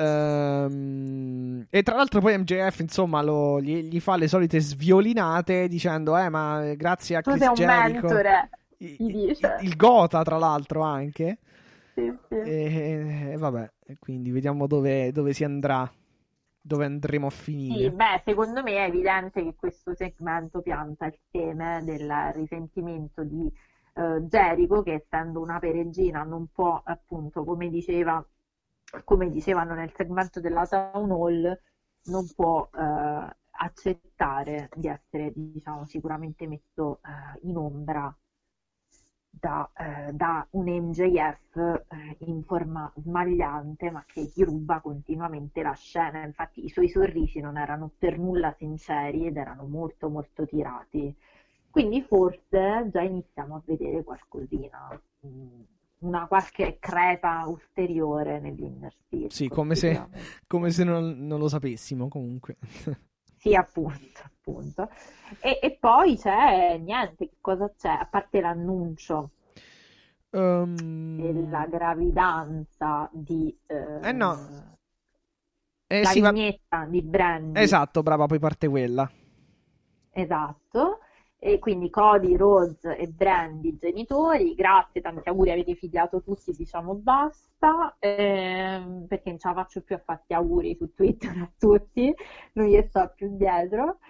[0.00, 6.16] Ehm, e tra l'altro poi MJF, insomma, lo- gli, gli fa le solite sviolinate dicendo:
[6.16, 8.06] Eh, ma grazie a Tu Chris sei un Jericho.
[8.08, 9.50] mentore, i- gli i- dice.
[9.58, 11.38] il Gota, tra l'altro, anche.
[11.94, 12.36] Sì, sì.
[12.42, 15.90] E, e vabbè, quindi vediamo dove, dove si andrà,
[16.60, 17.30] dove andremo a
[17.66, 17.90] Sì, finire.
[17.90, 23.46] beh, secondo me è evidente che questo segmento pianta il seme del risentimento di
[23.94, 28.24] eh, Jericho, che essendo una peregrina non può, appunto, come diceva,
[29.04, 31.60] come dicevano nel segmento della Town Hall,
[32.04, 38.14] non può eh, accettare di essere, diciamo, sicuramente messo eh, in ombra
[39.30, 45.72] da, eh, da un MJF eh, in forma smagliante, ma che gli ruba continuamente la
[45.74, 46.24] scena.
[46.24, 51.14] Infatti, i suoi sorrisi non erano per nulla sinceri ed erano molto, molto tirati.
[51.70, 55.60] Quindi, forse già iniziamo a vedere qualcosina, mm,
[56.00, 60.08] una qualche crepa ulteriore nell'inner circle, Sì, come se-.
[60.46, 62.56] Come se non, non lo sapessimo, comunque.
[63.34, 64.88] Sì, appunto, appunto.
[65.38, 67.88] E, e poi c'è niente, che cosa c'è?
[67.88, 69.30] A parte l'annuncio
[70.32, 74.30] Ehm, della gravidanza di eh, Eh no.
[75.88, 77.76] eh, la sì, va- vignetta di Brandy.
[77.76, 79.08] Esatto, brava, poi parte quella.
[80.12, 80.99] Esatto.
[81.42, 87.96] E quindi Cody, Rose e Brandy, genitori, grazie, tanti auguri, avete figliato tutti, diciamo basta,
[87.98, 92.14] ehm, perché non ce la faccio più a farti auguri su Twitter a tutti,
[92.52, 94.00] non gli sto più dietro.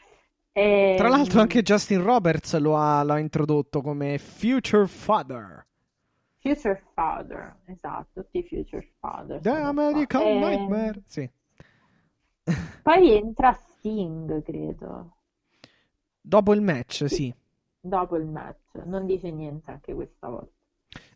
[0.50, 5.64] Ehm, Tra l'altro anche Justin Roberts lo ha, lo ha introdotto come Future Father.
[6.38, 9.40] Future Father, esatto, tutti Future Father.
[9.40, 10.30] The American qua.
[10.30, 11.02] Ehm, Nightmare.
[11.06, 11.30] Sì.
[12.82, 15.18] Poi entra Sting, credo,
[16.20, 17.34] Dopo il match, sì.
[17.80, 20.52] dopo il match, non dice niente anche questa volta.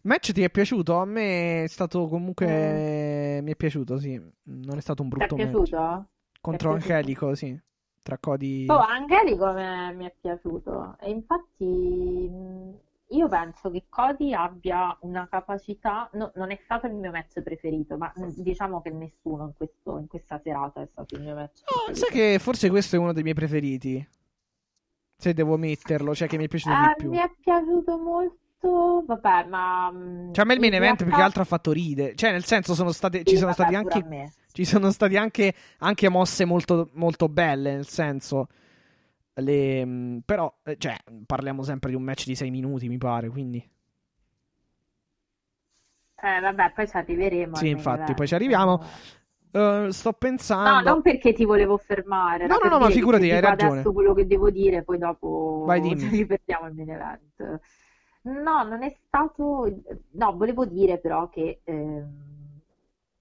[0.02, 0.96] Match ti è piaciuto?
[0.98, 3.40] A me è stato comunque.
[3.42, 4.20] Mi è piaciuto, sì.
[4.44, 5.50] Non è stato un brutto match.
[5.52, 6.06] Contro
[6.40, 6.92] Ti è piaciuto?
[6.92, 7.60] Angelico, sì.
[8.02, 8.66] Tra Cody.
[8.68, 12.78] Oh, Angelico me- mi è piaciuto e infatti mh,
[13.16, 17.96] io penso che Cody abbia una capacità, no, non è stato il mio match preferito,
[17.96, 21.62] ma mh, diciamo che nessuno in, questo- in questa serata è stato il mio match
[21.64, 22.06] Oh, preferito.
[22.06, 24.06] sai che forse questo è uno dei miei preferiti.
[25.16, 27.10] Se devo metterlo, cioè che mi è piaciuto di Eh, più.
[27.10, 31.06] mi è piaciuto molto, vabbè, ma mh, Cioè, a me il main in event più
[31.06, 32.14] che realtà- altro ha fatto ridere.
[32.14, 34.32] Cioè, nel senso, sono state, ci sì, sono vabbè, stati anche.
[34.52, 38.48] Ci sono stati anche, anche mosse molto, molto belle, nel senso.
[39.34, 40.96] Le, mh, però, eh, cioè,
[41.26, 43.68] parliamo sempre di un match di 6 minuti, mi pare, quindi.
[46.16, 48.14] Eh, vabbè, poi ci arriveremo Sì, infatti, event.
[48.14, 48.82] poi ci arriviamo.
[49.54, 50.70] Uh, sto pensando.
[50.70, 52.46] No, non perché ti volevo fermare.
[52.48, 53.70] No, no, no, ma figurati, hai ragione.
[53.72, 56.10] Adesso quello che devo dire, poi dopo Vai, dimmi.
[56.10, 57.60] ci perdiamo il main event.
[58.22, 59.72] No, non è stato.
[60.12, 62.60] No, volevo dire però che ehm,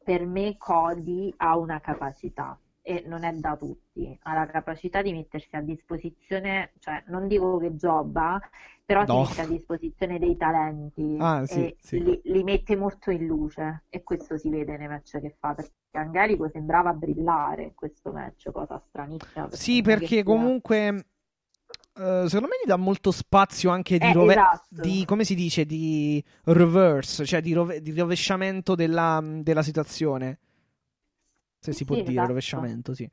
[0.04, 4.18] per me Cody ha una capacità e non è da tutti.
[4.24, 8.40] Ha la capacità di mettersi a disposizione, cioè non dico che gioba,
[8.84, 9.24] però No.
[9.26, 12.04] si mette a disposizione dei talenti Ah, sì, e sì.
[12.04, 15.72] li, li mette molto in luce e questo si vede nei match che fa perché
[15.98, 19.50] Angelico sembrava brillare in questo match, cosa stranissima.
[19.52, 21.06] Sì, è che perché comunque.
[21.96, 24.82] eh, secondo me gli dà molto spazio anche di, Eh, rove- esatto.
[24.82, 30.40] di- come si dice, di reverse, cioè di, rove- di rovesciamento della, della situazione.
[31.60, 32.28] Se si può Sì, dire, esatto.
[32.28, 33.10] rovesciamento, sì.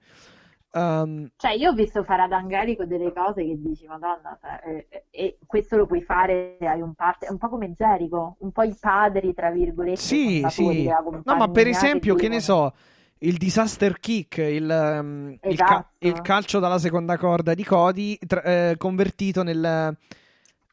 [0.73, 5.05] Ehm, Cioè, io ho visto fare ad Angelico delle cose che dici, Madonna, cioè, eh,
[5.11, 8.63] e questo lo puoi fare, hai un parte, è un po' come Jericho, un po'
[8.63, 10.85] i padri, tra virgolette, Sì, sì.
[11.25, 12.75] No, ma per esempio, che ne devono- so,
[13.23, 15.89] il disaster kick, il, ehm, il ca- Esatto.
[15.99, 19.97] il calcio dalla seconda corda di Cody, tra- eh, convertito nel,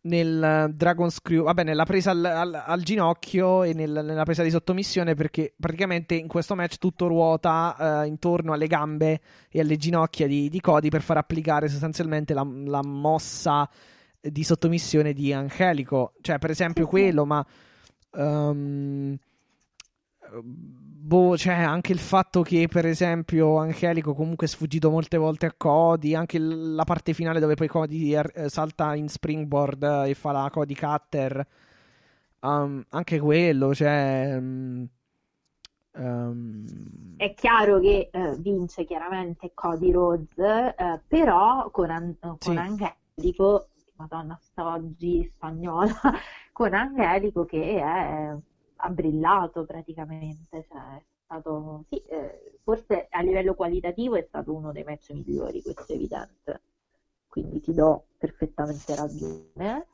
[0.08, 4.50] nel Dragon Screw, vabbè, nella presa al, al- al ginocchio e nel- nella presa di
[4.50, 10.28] sottomissione, perché praticamente in questo match tutto ruota eh, intorno alle gambe e alle ginocchia
[10.28, 13.70] di, di Cody per far applicare sostanzialmente la, la mossa
[14.20, 16.14] di sottomissione di Angelico.
[16.22, 17.46] Cioè, per esempio, quello, ma.
[18.14, 19.18] ehm,
[21.08, 25.54] boh, c'è anche il fatto che, per esempio, Angelico comunque è sfuggito molte volte a
[25.56, 26.14] Cody.
[26.14, 30.50] Anche la parte finale dove poi Cody eh, salta in springboard eh, e fa la
[30.52, 31.48] Cody Cutter.
[32.42, 34.38] Um, anche quello, cioè.
[34.40, 34.84] mm,
[35.94, 42.56] um, È chiaro che eh, vince chiaramente Cody Rhodes, eh, però con, An- con Sì.
[42.56, 45.90] Angelico, Madonna, sta oggi spagnola,
[46.54, 48.36] con Angelico che è,
[48.78, 54.72] ha brillato praticamente, cioè è stato, sì, eh, forse a livello qualitativo è stato uno
[54.72, 56.62] dei match migliori, questo è evidente,
[57.28, 59.88] quindi ti do perfettamente ragione.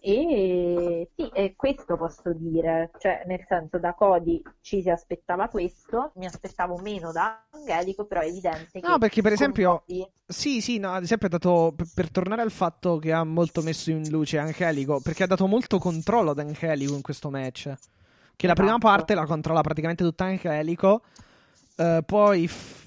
[0.00, 6.10] E sì, e questo posso dire, cioè nel senso da Cody ci si aspettava questo,
[6.16, 10.60] mi aspettavo meno da Angelico, però è evidente che No, perché per esempio, Cody- Sì,
[10.60, 13.90] sì, no, ad esempio ha dato, per, per tornare al fatto che ha molto messo
[13.90, 17.72] in luce Angelico, perché ha dato molto controllo ad Angelico in questo match.
[18.36, 18.86] Che la prima Esatto.
[18.86, 21.02] parte la controlla praticamente tutta Angelico,
[21.76, 22.84] eh, poi, f-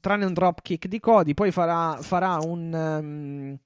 [0.00, 3.58] tranne un dropkick di Cody, poi farà, farà un,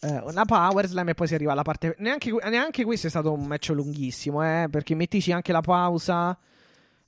[0.00, 1.96] eh, una power slam e poi si arriva alla parte...
[1.98, 6.38] Neanche, neanche questo è stato un match lunghissimo, eh, perché mettici anche la pausa,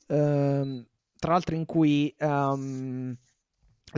[0.07, 0.87] ehm,
[1.19, 2.15] tra l'altro in cui...
[2.19, 3.17] ehm,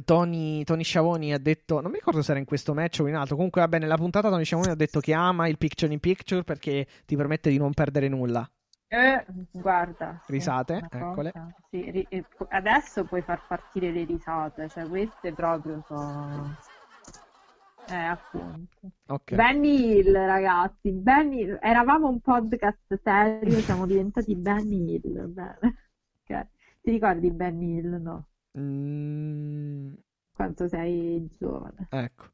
[0.05, 3.16] Tony, Tony Schiavone ha detto, non mi ricordo se era in questo match o in
[3.16, 5.99] altro, comunque va bene, nella puntata Tony Schiavone ha detto che ama il picture in
[5.99, 8.49] picture perché ti permette di non perdere nulla.
[8.91, 11.32] Eh, guarda, Risate, eccole.
[11.70, 16.57] sì, ri- e pu- adesso puoi far partire le risate, cioè queste proprio sono...
[17.91, 18.91] Eh, appunto.
[19.09, 19.34] Ok.
[19.34, 21.59] Benny Hill, ragazzi, Benny Hill.
[21.61, 25.59] Eravamo un podcast serio, siamo diventati Benny Hill, bene.
[26.30, 26.47] Ok.
[26.82, 28.26] Ti ricordi Benny Hill, no?
[28.59, 29.95] Mm,
[30.34, 31.86] Quanto sei giovane.
[31.91, 32.24] ecco.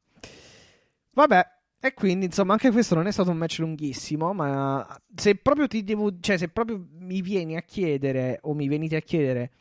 [1.11, 1.45] Vabbè,
[1.79, 5.83] e quindi insomma anche questo non è stato un match lunghissimo, ma se proprio ti
[5.83, 9.51] devo, cioè se proprio mi vieni a chiedere o mi venite a chiedere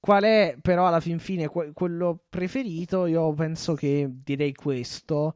[0.00, 5.34] qual è però alla fin fine que- quello preferito, io penso che direi questo.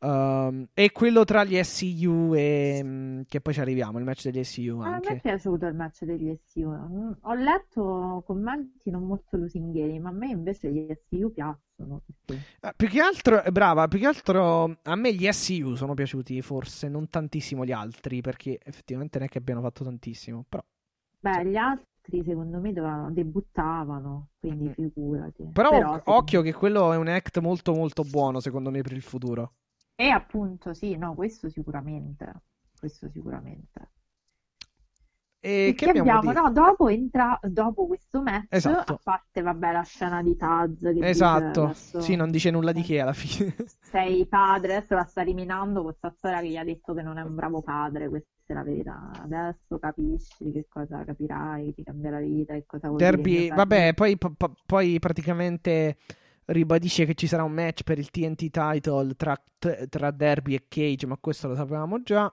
[0.00, 4.42] Um, e quello tra gli SCU e mm, che poi ci arriviamo, il match degli
[4.42, 5.20] SCU Ah, a me è anche.
[5.20, 6.68] piaciuto il match degli SU.
[6.68, 11.60] Mm, Ho letto commenti non molto lusinghieri, ma a me invece gli SU piacciono.
[12.26, 12.42] Sì.
[12.60, 16.40] Ah, più che altro, eh, brava, più che altro a me gli SCU sono piaciuti,
[16.42, 20.62] forse non tantissimo gli altri, perché effettivamente non è che abbiano fatto tantissimo, però,
[21.20, 24.72] Beh, gli altri secondo me dovevano- debuttavano, quindi Mm.
[24.72, 25.48] figurati.
[25.52, 29.02] però Però, occhio che quello è un act molto molto buono secondo me per il
[29.02, 29.54] futuro.
[29.94, 32.42] E appunto, sì, no, questo sicuramente.
[32.78, 33.90] Questo sicuramente.
[35.44, 36.40] E che che abbiamo abbiamo?
[36.40, 38.92] No, dopo entra, dopo questo match, Esatto.
[38.92, 42.82] a parte, vabbè, la scena di Taz che Esatto, adesso sì, non dice nulla di
[42.82, 43.52] che alla fine.
[43.82, 47.22] sei padre, adesso la sta riminando questa storia che gli ha detto che non è
[47.22, 49.10] un bravo padre, questa è la verità.
[49.20, 53.54] Adesso capisci che cosa capirai, ti cambia la vita e cosa vuol dire Derby, mio
[53.56, 55.96] vabbè, poi, p- p- poi praticamente
[56.46, 59.36] ribadisce che ci sarà un match per il TNT title tra,
[59.88, 62.32] tra Derby e Cage, ma questo lo sapevamo già.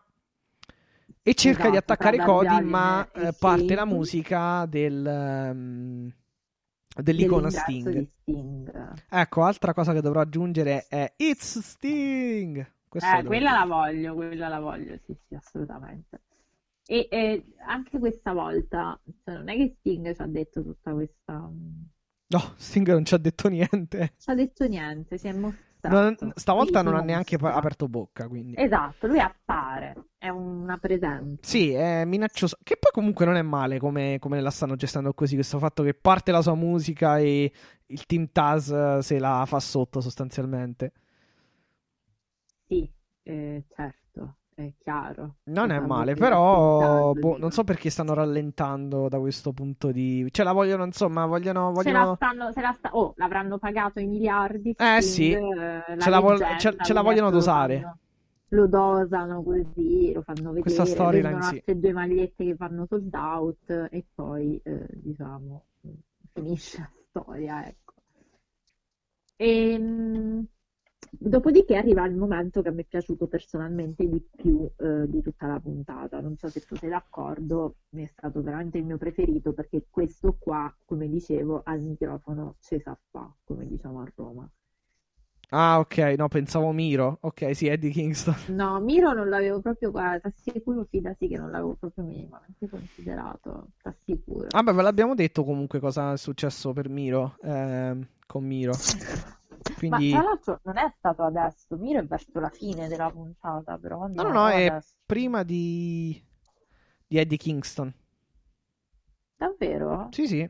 [1.21, 5.05] E cerca di Esatto, attaccare tra Cody, ma Allin e eh, parte la musica del,
[5.05, 6.13] ehm,
[7.01, 7.89] dell'icona Sting.
[7.89, 8.93] di Sting.
[9.09, 12.57] Ecco, altra cosa che dovrò aggiungere è It's Sting.
[12.91, 16.21] Eh, quella la voglio, quella la voglio, sì, sì, assolutamente.
[16.87, 21.51] E, e anche questa volta, cioè, non è che Sting ci ha detto tutta questa,
[22.31, 24.13] No, Sting non ci ha detto niente.
[24.17, 25.33] Ci ha detto niente, si è
[25.81, 26.39] Non- mostrato.
[26.39, 28.55] stavolta Sì, non ha neanche pa- aperto bocca, quindi.
[28.57, 31.37] Esatto, lui appare, è una presenza.
[31.47, 32.57] Sì, è minaccioso.
[32.61, 35.35] Che poi comunque non è male come, come la stanno gestendo così.
[35.35, 37.51] Questo fatto che parte la sua musica e
[37.85, 40.91] il team Taz eh, se la fa sotto sostanzialmente.
[42.67, 42.91] Sì,
[43.23, 44.08] eh, certo,
[44.65, 45.35] è chiaro.
[45.43, 50.27] Non è Diciamo male, però boh, non so perché stanno rallentando da questo punto di...
[50.31, 51.73] Cioè la vogliono, insomma, vogliono...
[51.75, 52.15] Se la vogliono...
[52.15, 55.31] stanno, se la sta- oh, l'avranno pagato i miliardi, Eh, sì.
[55.31, 55.39] eh,
[55.95, 57.79] la Ce la leggenda, ce- ce la vogliono dosare.
[57.81, 57.97] fanno-
[58.49, 61.55] Lo dosano così, lo fanno Questa vedere, storyline, vendono sì.
[61.55, 65.65] altre due magliette che fanno sold out e poi, eh, diciamo,
[66.33, 67.93] finisce la storia, ecco.
[69.37, 70.45] Ehm,
[71.11, 75.47] dopodiché arriva il momento che a me è piaciuto personalmente di più eh, di tutta
[75.47, 76.19] la puntata.
[76.19, 80.35] Non so se tu sei d'accordo, mi è stato veramente il mio preferito perché questo
[80.39, 84.49] qua, come dicevo, al microfono ci sa fa, come diciamo a Roma.
[85.51, 87.17] Ah, ok, no, pensavo Miro.
[87.21, 88.35] Ok, sì, Eddie Kingston.
[88.49, 94.47] No, Miro non l'avevo proprio, guarda, t'assicuro, fidati che non l'avevo proprio minimamente considerato, t'assicuro.
[94.49, 98.73] Vabbè, ve l'abbiamo detto comunque cosa è successo per Miro, ehm, con Miro.
[99.77, 100.09] Quindi...
[100.11, 104.07] Ma tra l'altro non è stato adesso, Miro è verso la fine della puntata, però
[104.07, 104.93] No, no, no, è adesso.
[105.05, 106.21] prima di...
[107.07, 107.93] di Eddie Kingston.
[109.37, 110.09] Davvero?
[110.11, 110.49] Sì, sì.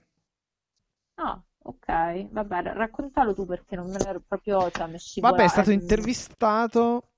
[1.15, 4.90] Ah, ok, vabbè, ra- raccontalo tu perché non me l'ero proprio, cioè.
[5.19, 7.10] Vabbè, è stato intervistato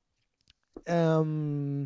[0.84, 1.86] ehm,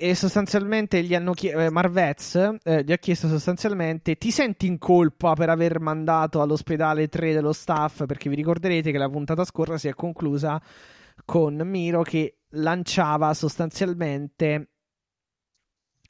[0.00, 5.32] e sostanzialmente gli hanno chiesto, Marvez eh, gli ha chiesto sostanzialmente ti senti in colpa
[5.32, 8.06] per aver mandato all'ospedale tre dello staff?
[8.06, 10.62] Perché vi ricorderete che la puntata scorsa si è conclusa
[11.24, 14.68] con Miro che lanciava sostanzialmente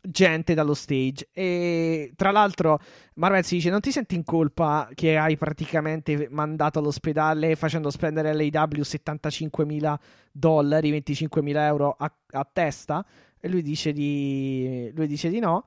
[0.01, 2.79] gente dallo stage e tra l'altro
[3.15, 8.83] Marvez dice non ti senti in colpa che hai praticamente mandato all'ospedale facendo spendere all'AW
[8.83, 9.99] 75 mila
[10.31, 13.05] dollari 25 mila euro a, a testa
[13.41, 15.65] e lui dice di lui dice di no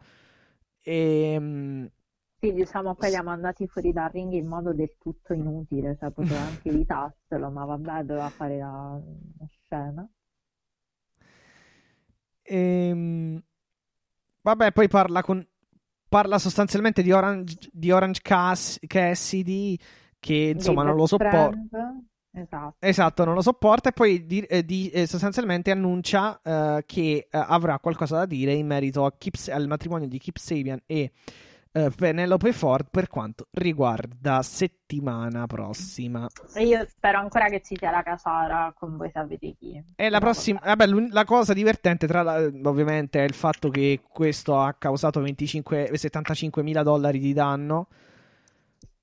[0.83, 1.89] e
[2.39, 6.09] Sì, diciamo, poi li ha mandati fuori dal ring in modo del tutto inutile, cioè
[6.09, 8.99] poteva anche evitarselo, ma vabbè, doveva fare la,
[9.37, 10.09] la scena.
[12.43, 13.41] Ehm,
[14.41, 15.45] vabbè, poi parla con.
[16.09, 19.77] Parla sostanzialmente di Orange, di Orange Cass- Cassidy,
[20.19, 21.95] che insomma Dei non lo sopporta.
[22.31, 22.75] Esatto.
[22.79, 23.89] Esatto, non lo sopporta.
[23.89, 28.53] E poi di- eh, di- eh, sostanzialmente annuncia eh, che eh, avrà qualcosa da dire
[28.53, 31.11] in merito a Kip- al matrimonio di Kip Sabian e
[31.73, 36.27] eh, Penelope Ford per quanto riguarda settimana prossima.
[36.53, 39.81] E io spero ancora che ci sia la casara con voi sapete chi.
[39.95, 40.85] E la prossima, vabbè.
[41.11, 46.61] la cosa divertente, tra la- ovviamente, è il fatto che questo ha causato 25 75
[46.61, 47.87] mila dollari di danno.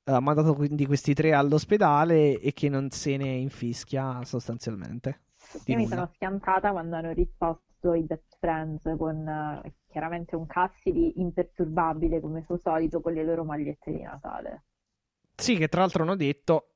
[0.08, 5.20] Eh, Ha mandato quindi questi tre all'ospedale e che non se ne infischia sostanzialmente.
[5.64, 5.88] Di Io mi nulla.
[5.88, 12.42] sono schiantata quando hanno risposto i best friends con eh, chiaramente un Cassidy imperturbabile come
[12.44, 14.64] suo solito con le loro magliette di Natale.
[15.34, 16.72] Sì, che tra l'altro hanno detto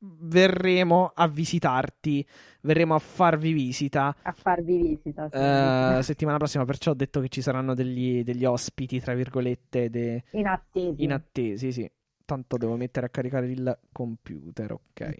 [0.00, 2.26] verremo a visitarti,
[2.62, 5.28] verremo a farvi visita A farvi visita.
[5.36, 5.60] sì.
[5.70, 10.24] eh, settimana prossima, perciò ho detto che ci saranno degli, degli ospiti, tra virgolette, de-
[10.32, 11.06] Inattesi.
[11.06, 11.90] inattesi, sì.
[12.28, 15.16] Tanto devo mettere a caricare il computer, ok.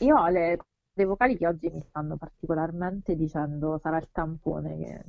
[0.00, 0.58] Io ho le
[1.00, 5.04] le vocali che oggi mi stanno particolarmente dicendo, sarà il tampone che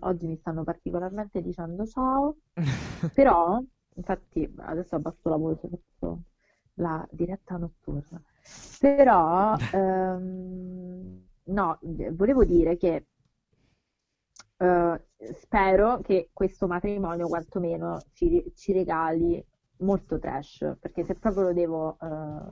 [0.00, 2.36] oggi mi stanno particolarmente dicendo ciao,
[3.12, 3.60] però,
[3.94, 6.22] infatti, adesso abbasso la voce, faccio
[6.74, 8.22] la diretta notturna,
[8.78, 11.78] però, ehm, no,
[12.12, 13.06] volevo dire che
[14.58, 15.04] eh,
[15.34, 19.44] spero che questo matrimonio quantomeno ci, ci regali
[19.80, 22.06] molto trash, perché se proprio lo devo, eh,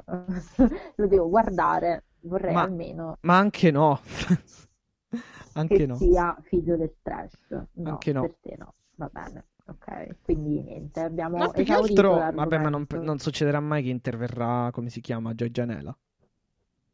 [0.97, 4.01] lo devo guardare, vorrei Ma- almeno Ma anche no.
[5.53, 6.05] anche che no.
[6.07, 7.67] sia figlio del trash.
[7.75, 8.29] No, Anche no.
[8.29, 10.17] per te no, va bene, ok.
[10.23, 14.69] Quindi niente, abbiamo No, più che altro, vabbè, ma non, non succederà mai che interverrà,
[14.73, 15.97] come si chiama, Joy Janela.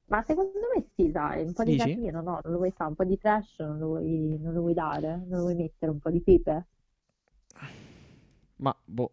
[0.07, 2.41] Ma secondo me sì, dai, un po' di casino, no?
[2.43, 5.17] Non lo vuoi fare, un po' di trash non lo vuoi, non lo vuoi dare?
[5.17, 6.67] Non lo vuoi mettere un po' di pepe?
[8.59, 9.13] Ma, boh.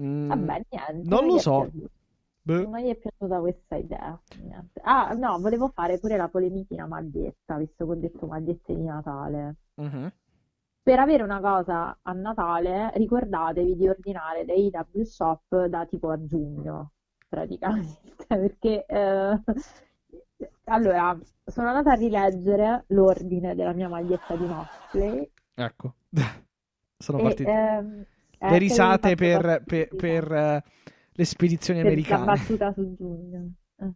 [0.00, 1.70] Mm, Vabbè, niente, non lo so.
[2.42, 4.18] Non gli è piaciuta questa idea.
[4.40, 4.80] Niente.
[4.84, 9.56] Ah, no, volevo fare pure la polemichina maglietta, visto che ho detto magliette di Natale.
[9.74, 10.12] Mhm.
[10.82, 16.24] Per avere una cosa a Natale, ricordatevi di ordinare dai W Shop da tipo a
[16.24, 16.92] giugno,
[17.28, 17.98] praticamente,
[18.28, 19.40] perché eh,
[20.64, 25.94] allora sono andata a rileggere l'ordine della mia maglietta di cosplay Ecco.
[26.98, 27.50] Sono e partito.
[27.50, 28.06] ehm,
[28.38, 30.62] Eh, le risate per, per- per, eh,
[31.12, 32.24] le spedizioni Per la americane.
[32.24, 33.52] battuta su Giugno.
[33.76, 33.92] Eh.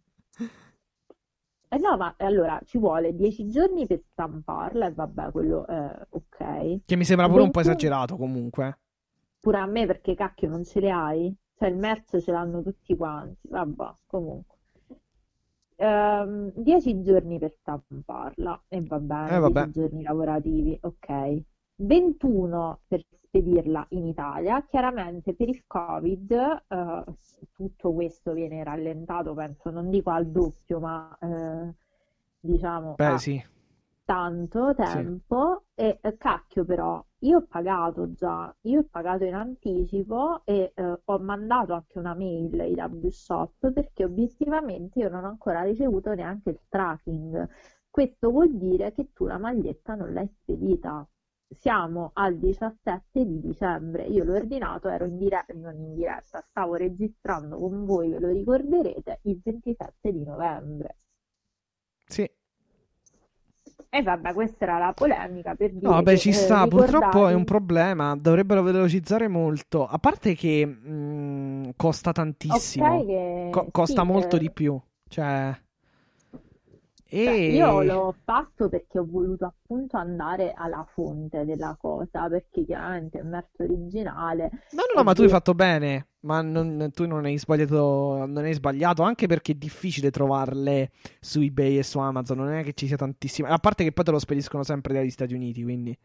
[1.73, 6.79] Eh no, ma allora ci vuole 10 giorni per stamparla e vabbè, quello è ok.
[6.85, 8.79] Che mi sembra pure un po' 21 esagerato comunque.
[9.39, 11.35] Pure a me perché cacchio non ce le hai?
[11.57, 13.47] Cioè il merch ce l'hanno tutti quanti.
[13.49, 14.55] Vabbè, comunque.
[15.77, 19.63] Ehm, 10 giorni per stamparla e va bene, Eh, vabbè.
[19.67, 21.41] 10 giorni lavorativi, ok.
[21.75, 24.63] 21 per spedirla in Italia.
[24.67, 26.31] Chiaramente per il Covid
[26.67, 27.03] eh,
[27.53, 31.73] tutto questo viene rallentato, penso, non dico al doppio, ma eh,
[32.39, 33.41] diciamo Beh, sì.
[34.03, 35.03] tanto Sì.
[35.03, 40.71] tempo e eh, cacchio però io ho pagato già io ho pagato in anticipo e
[40.75, 45.61] eh, ho mandato anche una mail ai W Shop perché obiettivamente io non ho ancora
[45.63, 47.47] ricevuto neanche il tracking
[47.89, 51.07] questo vuol dire che tu la maglietta non l'hai spedita
[51.57, 56.75] siamo al 17 di dicembre io l'ho ordinato ero in diretta non in diretta stavo
[56.75, 60.95] registrando con voi ve lo ricorderete il 27 di novembre
[62.07, 62.29] Sì.
[63.89, 66.67] e vabbè, questa era la polemica per No, dire vabbè, che ci eh, sta.
[66.67, 68.15] Purtroppo è ricordate un problema.
[68.15, 69.85] Dovrebbero velocizzare molto.
[69.87, 72.99] A parte che mh, costa tantissimo.
[72.99, 74.79] Ok, che Co- costa sì, molto eh, di più.
[75.07, 75.55] Cioè.
[77.11, 77.85] Cioè, io E.
[77.85, 83.29] l'ho fatto perché ho voluto appunto andare alla fonte della cosa, perché chiaramente è un
[83.29, 86.07] merce originale No, no, no, ma tu hai fatto bene.
[86.21, 88.25] Ma non- tu non hai sbagliato.
[88.27, 89.01] Non hai sbagliato.
[89.01, 92.37] Anche perché è difficile trovarle su eBay e su Amazon.
[92.37, 93.49] Non è che ci sia tantissime.
[93.49, 95.63] A parte che poi te lo spediscono sempre dagli Stati Uniti.
[95.63, 95.97] Quindi.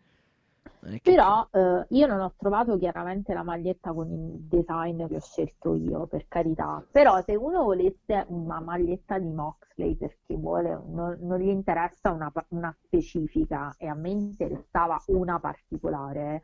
[1.02, 5.74] Però eh, io non ho trovato chiaramente la maglietta con il design che ho scelto
[5.74, 6.84] io, per carità.
[6.90, 12.32] Però se uno volesse una maglietta di Moxley perché vuole, non, non gli interessa una,
[12.48, 16.42] una specifica e a me interessava una particolare,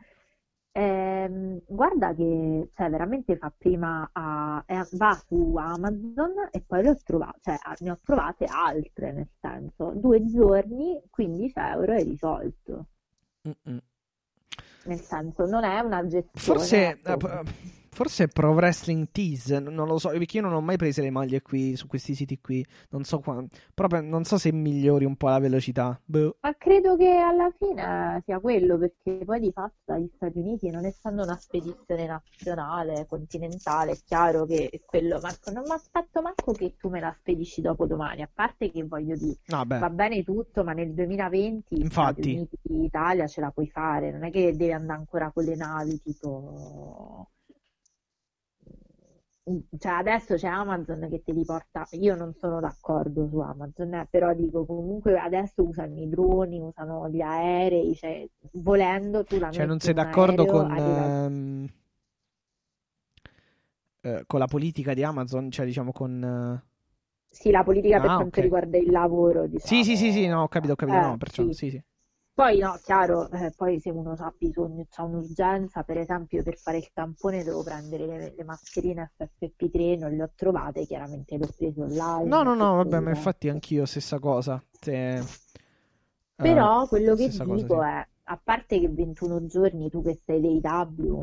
[0.73, 6.97] ehm, guarda che cioè, veramente fa prima a, eh, va su Amazon e poi ho
[7.05, 12.87] trovate, cioè, ne ho trovate altre, nel senso, due giorni, 15 euro e risolto.
[13.47, 13.81] Mm-mm.
[14.85, 17.29] Nel senso, non è una gestione, Forse, ecco.
[17.29, 17.43] eh,
[17.93, 21.11] forse Pro Wrestling Tees, n- non lo so, perché io non ho mai preso le
[21.11, 23.45] maglie qui su questi siti qui, non so qua,
[23.75, 26.01] proprio non so se migliori un po' la velocità.
[26.05, 26.37] Boh.
[26.41, 30.87] Ma credo che alla fine sia quello, perché poi di fatto dagli Stati Uniti, non
[30.87, 36.53] essendo una spedizione nazionale, continentale, è chiaro che è quello, Marco, non mi aspetto manco
[36.53, 40.25] che tu me la spedisci dopo domani, a parte che voglio dire, beh, va bene
[40.25, 44.57] tutto, ma nel 2020 Stati infatti, Uniti, Italia ce la puoi fare, non è che
[44.57, 47.29] devi andare ancora con le navi tipo...
[49.79, 54.07] Cioè adesso c'è Amazon che te li porta, io non sono d'accordo su Amazon, eh,
[54.11, 59.67] però dico comunque adesso usano i droni, usano gli aerei, cioè volendo tu la cioè
[59.67, 61.13] non sei d'accordo aereo, con, arriva...
[61.27, 61.69] ehm,
[64.03, 66.23] eh, con la politica di Amazon, cioè diciamo con...
[66.23, 66.71] eh,
[67.29, 70.49] Sì, la politica per Ah, quanto riguarda il lavoro, Sì, sì, sì, sì, no, ho
[70.49, 71.53] capito, ho diciamo, capito, no, eh, perciò, sì.
[71.53, 71.83] sì, sì.
[72.35, 76.79] Poi no, chiaro, eh, poi se uno ha bisogno, c'ha un'urgenza, per esempio per fare
[76.79, 81.55] il tampone devo prendere le, le mascherine FFP3, non le ho trovate, chiaramente le ho
[81.55, 84.63] prese online, No, no, no, vabbè, ma infatti anch'io stessa cosa.
[84.71, 85.25] Se, eh,
[86.35, 87.87] Però quello che cosa, dico sì.
[87.87, 91.23] è, a parte che 21 giorni tu che sei dei W,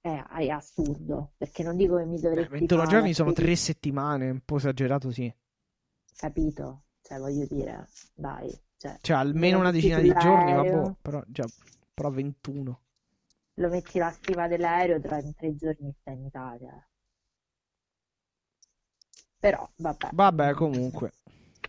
[0.00, 4.30] è, è assurdo, perché non dico che mi dovresti 21 fare giorni sono tre settimane,
[4.30, 5.32] un po' esagerato, sì.
[6.16, 6.82] capito?
[7.02, 11.44] Cioè voglio dire, dai, cioè, Cioè, me almeno una decina di giorni, vabbè, però già,
[11.92, 12.80] però 21.
[13.60, 16.88] lo metti la stiva dell'aereo, tra in tre giorni stai in Italia.
[19.38, 20.08] Però, vabbè.
[20.12, 21.12] Vabbè, comunque.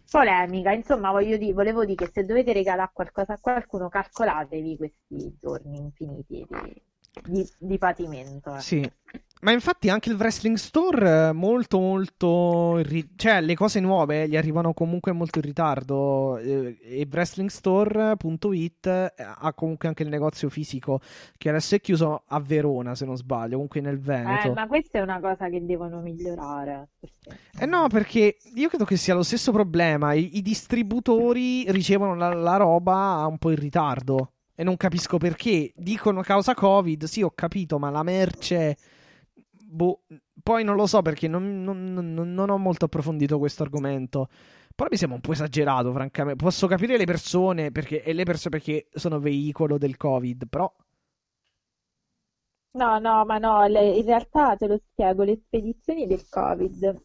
[0.09, 5.35] Polemica, insomma, voglio dire, volevo dire che se dovete regalare qualcosa a qualcuno, calcolatevi questi
[5.39, 6.83] giorni infiniti di,
[7.23, 8.55] di, di patimento.
[8.55, 8.59] eh.
[8.61, 8.91] Sì.
[9.41, 14.27] Ma infatti anche il Wrestling Store eh, molto molto in ri- cioè le cose nuove
[14.29, 20.47] gli arrivano comunque molto in ritardo eh, e wrestlingstore.it eh, ha comunque anche il negozio
[20.49, 20.99] fisico
[21.37, 24.53] che adesso è chiuso a Verona se non sbaglio, comunque nel Eh, Veneto.
[24.53, 26.89] ma questa è una cosa che devono migliorare.
[26.99, 30.13] perché- Eh no, perché io credo che sia lo stesso problema.
[30.13, 34.33] I, i distributori ricevono la, la roba un po' in ritardo.
[34.53, 35.71] E non capisco perché.
[35.75, 38.77] Dicono causa Covid, sì, ho capito, ma la merce.
[39.73, 40.01] Boh,
[40.43, 44.27] poi non lo so perché non, non- non- ho molto approfondito questo argomento.
[44.75, 46.43] Però mi sembra un po' esagerato, francamente.
[46.43, 50.71] Posso capire le persone perché, e le persone perché sono veicolo del Covid, però.
[52.73, 57.01] No, no, ma no, le- in realtà te lo spiego, le spedizioni del Covid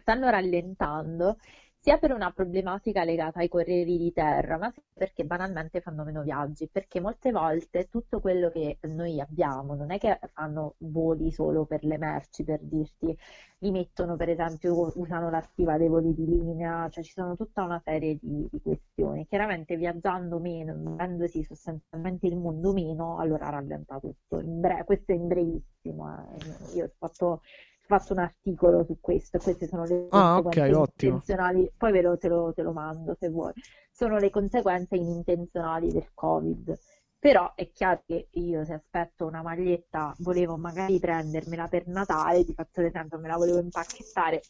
[0.00, 1.38] stanno rallentando
[1.84, 6.66] sia per una problematica legata ai corrieri di terra, ma perché banalmente fanno meno viaggi,
[6.66, 11.84] perché molte volte tutto quello che noi abbiamo non è che fanno voli solo per
[11.84, 13.14] le merci, per dirti,
[13.58, 17.64] li mettono per esempio, usano la stiva dei voli di linea, cioè ci sono tutta
[17.64, 19.26] una serie di, di questioni.
[19.26, 24.40] Chiaramente viaggiando meno, muovendosi sostanzialmente il mondo meno, allora rallenta tutto.
[24.42, 26.08] Bre- questo è in brevissimo.
[26.16, 26.76] Eh.
[26.76, 27.42] Io ho fatto
[27.86, 32.16] fatto un articolo su questo, queste sono le ah, conseguenze okay, intenzionali, poi ve lo,
[32.16, 33.52] te, lo, te lo mando se vuoi,
[33.90, 36.78] sono le conseguenze inintenzionali del Covid.
[37.18, 42.52] Però è chiaro che io se aspetto una maglietta, volevo magari prendermela per Natale, ti
[42.52, 44.42] faccio l'esempio, me la volevo impacchettare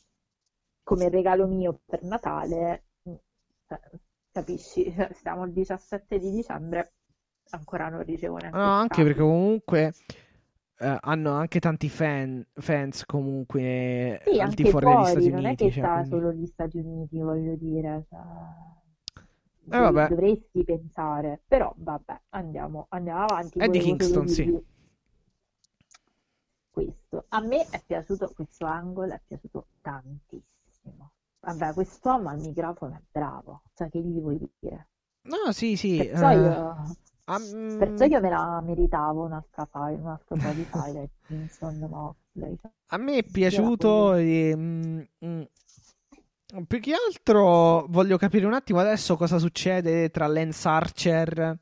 [0.82, 2.86] come regalo mio per Natale,
[4.32, 4.92] capisci?
[5.22, 6.94] Siamo il 17 di dicembre,
[7.50, 8.58] ancora non ricevo neanche.
[8.58, 9.94] No, anche perché comunque
[10.84, 15.42] Uh, hanno anche tanti fan, fans comunque sì, al di fuori, degli Stati non Uniti.
[15.42, 16.08] Non è che cioè, sta quindi...
[16.10, 18.06] solo gli Stati Uniti, voglio dire.
[18.10, 18.20] Cioè...
[19.70, 20.08] Eh, vabbè.
[20.08, 23.58] Dovresti pensare, però vabbè, andiamo, andiamo avanti.
[23.60, 24.62] È di Kingston, sì.
[26.68, 27.24] Questo.
[27.28, 31.12] A me è piaciuto questo angolo, è piaciuto tantissimo.
[31.40, 34.88] Vabbè, quest'uomo al microfono è bravo, cioè che gli vuoi dire?
[35.22, 35.96] No, sì, sì.
[35.96, 36.32] Perciò uh...
[36.32, 36.96] io...
[37.26, 37.78] Um...
[37.78, 41.10] Perciò io me la meritavo un'altra un altro po' di file
[41.88, 42.58] Moxley.
[42.88, 45.42] A me è piaciuto e, mm, mm,
[46.66, 51.58] più che altro voglio capire un attimo adesso cosa succede tra Lance Archer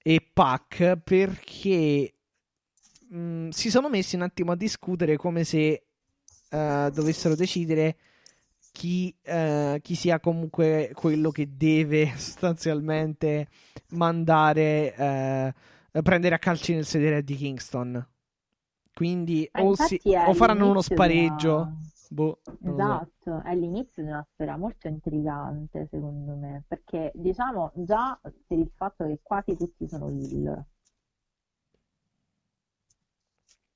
[0.00, 2.14] e Pac perché
[3.12, 5.86] mm, si sono messi un attimo a discutere come se
[6.50, 7.96] uh, dovessero decidere
[8.74, 13.46] chi, eh, chi, sia comunque quello che deve sostanzialmente
[13.90, 18.04] mandare eh, prendere a calci nel sedere di Kingston.
[18.92, 21.54] Quindi o, si, o, faranno uno spareggio.
[21.54, 21.78] Una...
[22.10, 23.42] Boh, esatto, so.
[23.42, 29.06] è l'inizio di una storia molto intrigante secondo me, perché diciamo già per il fatto
[29.06, 30.64] che quasi tutti sono Hill.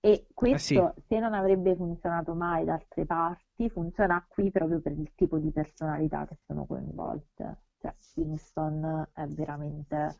[0.00, 1.02] E questo, eh sì.
[1.06, 5.50] se non avrebbe funzionato mai da altre parti, funziona qui proprio per il tipo di
[5.50, 7.62] personalità che sono coinvolte.
[7.80, 10.18] Cioè, Kingston è veramente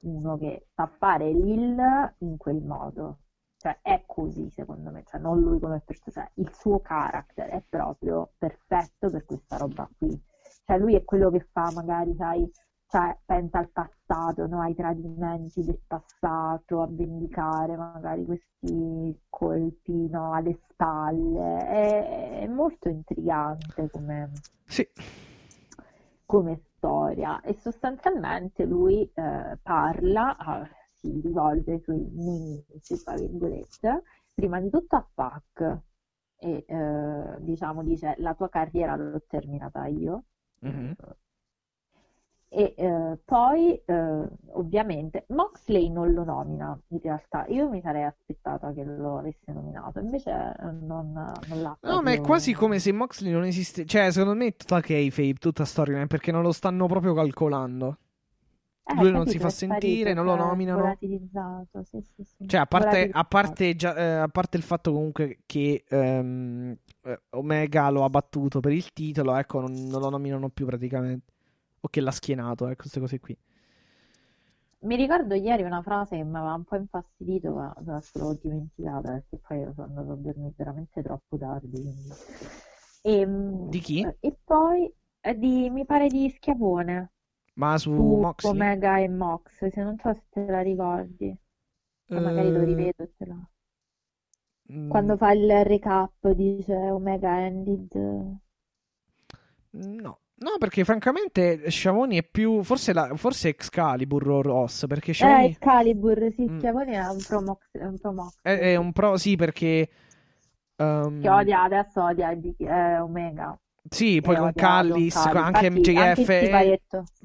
[0.00, 3.18] uno che sa fare l'Hill in quel modo.
[3.58, 5.02] Cioè, è così, secondo me.
[5.04, 6.26] Cioè, non lui come persona.
[6.26, 10.18] Cioè, il suo character è proprio perfetto per questa roba qui.
[10.64, 12.50] Cioè, lui è quello che fa, magari, sai,
[12.90, 14.62] cioè, pensa al passato, no?
[14.62, 20.32] ai tradimenti del passato, a vendicare magari questi colpi no?
[20.32, 21.66] alle spalle.
[21.66, 24.30] È, è molto intrigante come,
[24.64, 24.88] sì.
[26.24, 34.02] come, storia e sostanzialmente lui eh, parla, eh, si rivolge ai suoi nemici, tra virgolette,
[34.32, 35.78] prima di tutto a Pac
[36.40, 40.22] e eh, diciamo dice la tua carriera l'ho terminata io.
[40.64, 40.92] Mm-hmm
[42.50, 47.44] e eh, poi, eh, ovviamente, Moxley non lo nomina in realtà.
[47.48, 51.76] Io mi sarei aspettata che lo avesse nominato, invece eh, non, non l'ha.
[51.82, 53.84] No, ma è quasi come se Moxley non esiste.
[53.84, 57.98] Cioè, secondo me è tutta kayfabe, tutta storyline, perché non lo stanno proprio calcolando.
[58.82, 60.96] Eh, Lui non si fa sentire, non lo cioè, nominano.
[60.98, 61.20] Sì,
[61.84, 62.46] sì, sì.
[62.46, 67.20] Cioè, a parte, a, parte già, eh, a parte, il fatto comunque che ehm, eh,
[67.32, 71.36] Omega lo ha battuto per il titolo, ecco, non, non lo nominano più praticamente
[71.80, 73.36] o che l'ha schienato, ecco, queste cose qui.
[74.80, 79.38] Mi ricordo ieri una frase che mi aveva un po' infastidito, ma l'ho dimenticata perché
[79.38, 81.80] poi sono andato a dormire veramente troppo tardi.
[81.80, 82.08] Quindi...
[83.02, 84.06] E, ehm, di chi?
[84.20, 84.92] E poi
[85.36, 87.12] di, mi pare di Schiavone.
[87.54, 88.52] Ma su, su Moxley?
[88.52, 91.36] Omega e Mox, se non so se te la ricordi.
[92.08, 92.20] Uh...
[92.20, 93.50] magari lo rivedo ce l'ho.
[94.72, 94.90] Mm.
[94.90, 97.94] Quando fa il recap dice Omega ended.
[99.70, 102.62] No, No, perché francamente Schiavoni è più.
[102.62, 103.10] Forse, la...
[103.16, 104.86] forse Excalibur o Ross.
[104.86, 105.44] Perché Schiavoni.
[105.44, 106.58] Eh, Excalibur, sì, mm.
[106.58, 107.58] Schiavoni è un pro Mox.
[107.72, 108.34] È un pro, Mox.
[108.40, 109.88] È, è un pro, sì, perché.
[110.76, 111.20] Um...
[111.20, 113.58] Che odia adesso odia eh, Omega.
[113.90, 115.96] Sì, poi con Callis, anche MJF.
[115.96, 116.24] Anche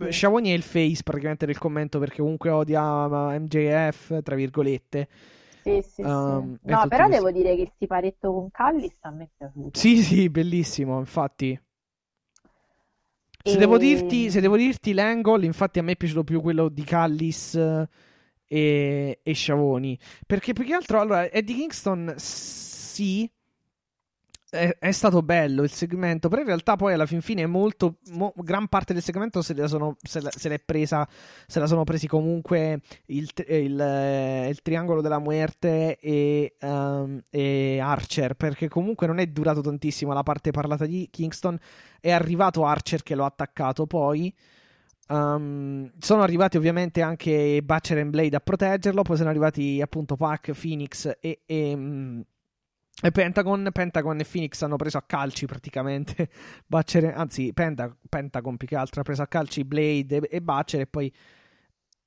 [0.10, 0.26] sì.
[0.26, 5.08] È il face praticamente del commento perché comunque odia MJF, tra virgolette.
[5.64, 6.72] Sì, sì, um, sì.
[6.72, 9.78] No, però devo dire che il siparetto con Callis a me è piaciuto.
[9.80, 11.60] Sì, sì, bellissimo, infatti.
[13.46, 13.58] Se, e...
[13.58, 17.56] devo dirti, se devo dirti l'angle, infatti a me è piaciuto più quello di Callis
[18.48, 20.00] e, e Sciavoni.
[20.26, 23.30] Perché più che altro, allora, Eddie Kingston sì,
[24.54, 28.68] è, stato bello il segmento, però in realtà poi alla fin fine molto, mo, gran
[28.68, 31.08] parte del segmento se la sono, se la, se presa,
[31.48, 37.80] se la sono presi comunque il, il, eh, il triangolo della muerte e, um, e,
[37.80, 41.58] Archer, perché comunque non è durato tantissimo la parte parlata di Kingston,
[42.00, 44.32] è arrivato Archer che l'ho attaccato poi.
[45.08, 50.52] Um, sono arrivati ovviamente anche Butcher e Blade a proteggerlo, poi sono arrivati appunto Pac,
[50.54, 52.24] Phoenix e, e um,
[53.02, 56.30] e Pentagon, Pentagon e Phoenix hanno preso a calci praticamente.
[56.66, 60.82] Butcher, anzi Penta, Pentagon più che altro ha preso a calci Blade e, e Butcher
[60.82, 61.12] e poi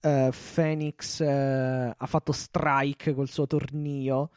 [0.03, 4.31] uh, Phoenix uh, ha fatto strike col suo tornio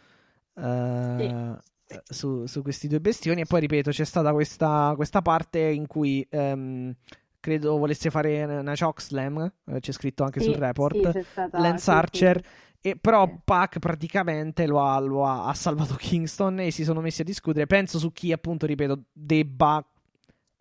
[0.53, 1.99] uh, sì.
[2.09, 3.41] su, su, questi due bestioni.
[3.41, 6.93] E poi ripeto c'è stata questa, questa parte in cui um,
[7.39, 11.11] credo volesse fare una chokeslam c'è scritto anche sì, sul report.
[11.11, 12.43] sì, Lance Archer
[12.81, 17.21] e però Pac praticamente lo ha, lo ha, ha, salvato Kingston e si sono messi
[17.21, 17.67] a discutere.
[17.67, 19.85] Penso su chi, appunto, ripeto, debba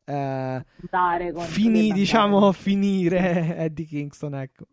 [0.04, 0.64] eh,
[1.36, 4.66] fini, diciamo, finire Eddie Kingston, ecco.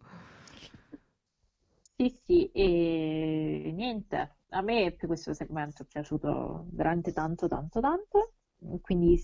[1.97, 8.34] Sì, sì, e niente, a me questo segmento è piaciuto veramente tanto, tanto, tanto
[8.82, 9.22] quindi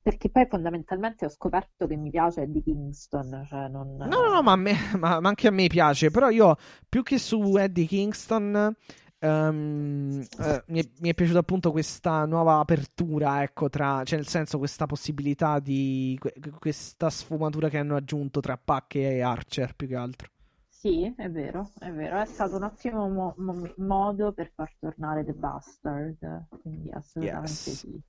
[0.00, 3.96] perché poi fondamentalmente ho scoperto che mi piace Eddie Kingston cioè non...
[3.96, 6.56] no no no ma, me, ma, ma, anche a me piace però io
[6.88, 8.74] più che su Eddie Kingston
[9.20, 14.28] um, uh, mi, è, mi, è, piaciuta appunto questa nuova apertura ecco tra cioè nel
[14.28, 16.18] senso questa possibilità di
[16.58, 20.30] questa sfumatura che hanno aggiunto tra Pac e Archer più che altro
[20.68, 25.24] sì, è vero, è vero, è stato un ottimo mo- mo- modo per far tornare
[25.24, 27.78] The Bastard, quindi assolutamente yes.
[27.78, 28.00] sì.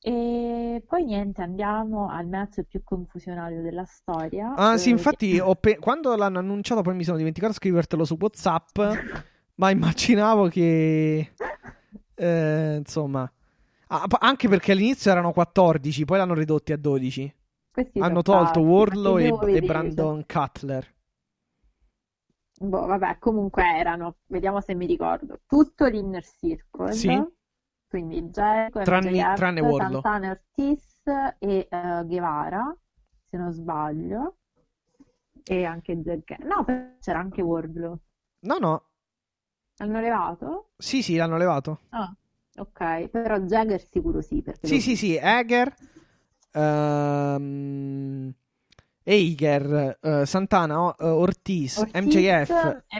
[0.00, 4.54] E poi niente, andiamo al match più confusionario della storia.
[4.54, 8.78] Ah, sì, infatti, pe- quando l'hanno annunciato, poi mi sono dimenticato di scrivertelo su WhatsApp.
[9.56, 11.32] ma immaginavo che.
[12.14, 13.30] Eh, insomma.
[13.88, 17.34] Ah, anche perché all'inizio erano 14, poi l'hanno ridotti a 12.
[17.70, 20.94] Questi hanno tolto Warlow e, e Brandon Cutler.
[22.60, 26.92] Boh, vabbè, comunque erano, vediamo se mi ricordo, tutto l'Inner Circle.
[26.92, 27.36] Sì
[27.88, 29.62] quindi Jericho, tranne, MJF, tranne.
[29.62, 31.02] Santana Ortiz
[31.38, 32.76] e uh, Guevara,
[33.24, 34.36] se non sbaglio,
[35.42, 36.36] e anche Jericho.
[36.40, 36.64] No,
[37.00, 37.98] c'era anche Wardlow.
[38.40, 38.84] No, no.
[39.76, 40.70] L'hanno levato?
[40.76, 41.80] Sì, sì, l'hanno levato.
[41.90, 42.14] Ah,
[42.56, 44.44] ok, però Jagger sicuro sì.
[44.60, 44.80] Sì, lo...
[44.80, 45.74] sì, sì, Eger,
[46.52, 48.32] um,
[49.02, 52.50] Eiger, uh, Santana, uh, Ortiz, Ortiz, MJF,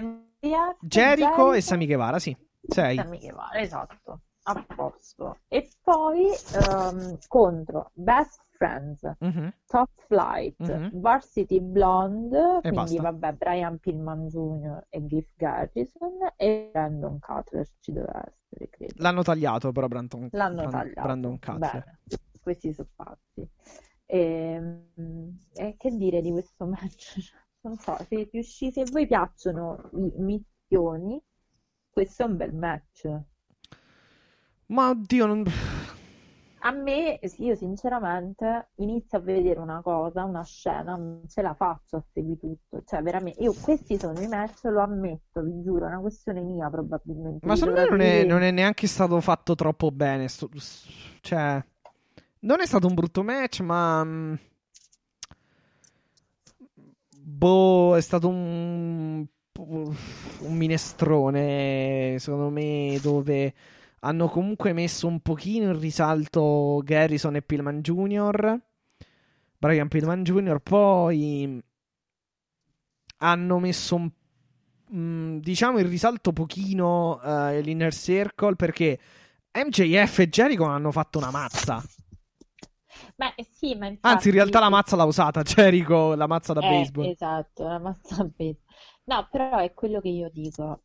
[0.01, 2.35] MJF Jericho, Jericho, e Sami Guevara, sì.
[2.62, 2.97] Sei.
[2.97, 4.20] Sami Guevara, esatto
[4.52, 5.38] a posto.
[5.48, 6.26] E poi
[6.68, 9.48] um, contro Best Friends, mm-hmm.
[9.66, 11.00] Top Flight, mm-hmm.
[11.00, 13.02] Varsity Blonde, e quindi basta.
[13.02, 14.86] vabbè, Brian Pillman Jr.
[14.88, 18.94] e Giff Garrison e Brandon Cutler ci doveva essere, credo.
[18.96, 21.00] L'hanno tagliato però Brandon, L'hanno Brand- tagliato.
[21.02, 21.58] Brandon Cutler.
[21.58, 21.98] Bene,
[22.42, 23.48] questi sono fatti.
[24.06, 27.16] E, ehm, e, che dire di questo match?
[27.60, 31.20] Non so, se, riuscite, se voi piacciono i missioni,
[31.90, 33.10] questo è un bel match.
[34.68, 35.44] Ma oddio, non...
[36.62, 41.96] A me, io sinceramente inizio a vedere una cosa, una scena, non ce la faccio
[41.96, 42.82] a seguire tutto.
[42.84, 46.68] Cioè, veramente, io questi sono i match, lo ammetto, vi giuro, è una questione mia
[46.68, 47.46] probabilmente.
[47.46, 50.26] Ma secondo me non è, non è, neanche stato fatto troppo bene.
[50.28, 50.50] Sto...
[51.20, 51.64] Cioè,
[52.40, 54.04] non è stato un brutto match, ma...
[54.04, 54.34] Mm,
[57.20, 59.24] boh, è stato un...
[59.58, 63.54] un minestrone, secondo me, dove
[64.00, 68.60] hanno comunque messo un pochino in risalto Garrison e Pillman Jr.
[69.58, 70.60] Brian Pillman Jr.
[70.60, 71.62] Poi
[73.18, 74.10] hanno messo un
[74.94, 78.98] mm, diciamo in risalto pochino uh, l'Inner Circle perché
[79.52, 81.82] MJF e Jericho hanno fatto una mazza.
[83.16, 84.14] Beh, sì, ma infatti...
[84.14, 87.06] Anzi, in realtà la mazza l'ha usata Jericho, la mazza da eh, baseball.
[87.06, 88.62] Esatto, la mazza da baseball.
[89.04, 90.82] No, però è quello che io dico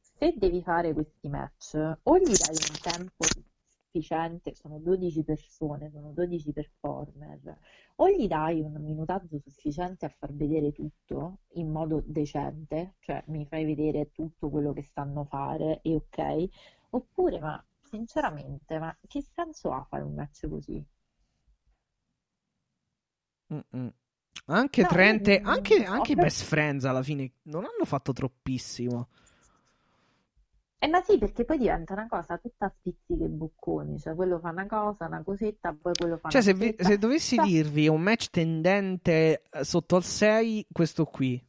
[0.00, 6.12] se devi fare questi match, o gli dai un tempo sufficiente, sono 12 persone, sono
[6.12, 7.58] 12 performer,
[7.96, 13.46] o gli dai un minutaggio sufficiente a far vedere tutto in modo decente, cioè mi
[13.46, 16.48] fai vedere tutto quello che sanno fare e ok,
[16.90, 20.84] oppure ma sinceramente, ma che senso ha fare un match così?
[23.52, 23.92] Mm-mm.
[24.46, 29.08] Anche no, Trent, anche, anche i best friends alla fine non hanno fatto troppissimo.
[30.84, 34.40] Eh ma sì, perché poi diventa una cosa tutta a spizzichi e bocconi, cioè quello
[34.40, 37.46] fa una cosa, una cosetta, poi quello fa cioè, una se, vi, se dovessi cioè...
[37.46, 41.40] dirvi un match tendente eh, sotto al 6, questo qui.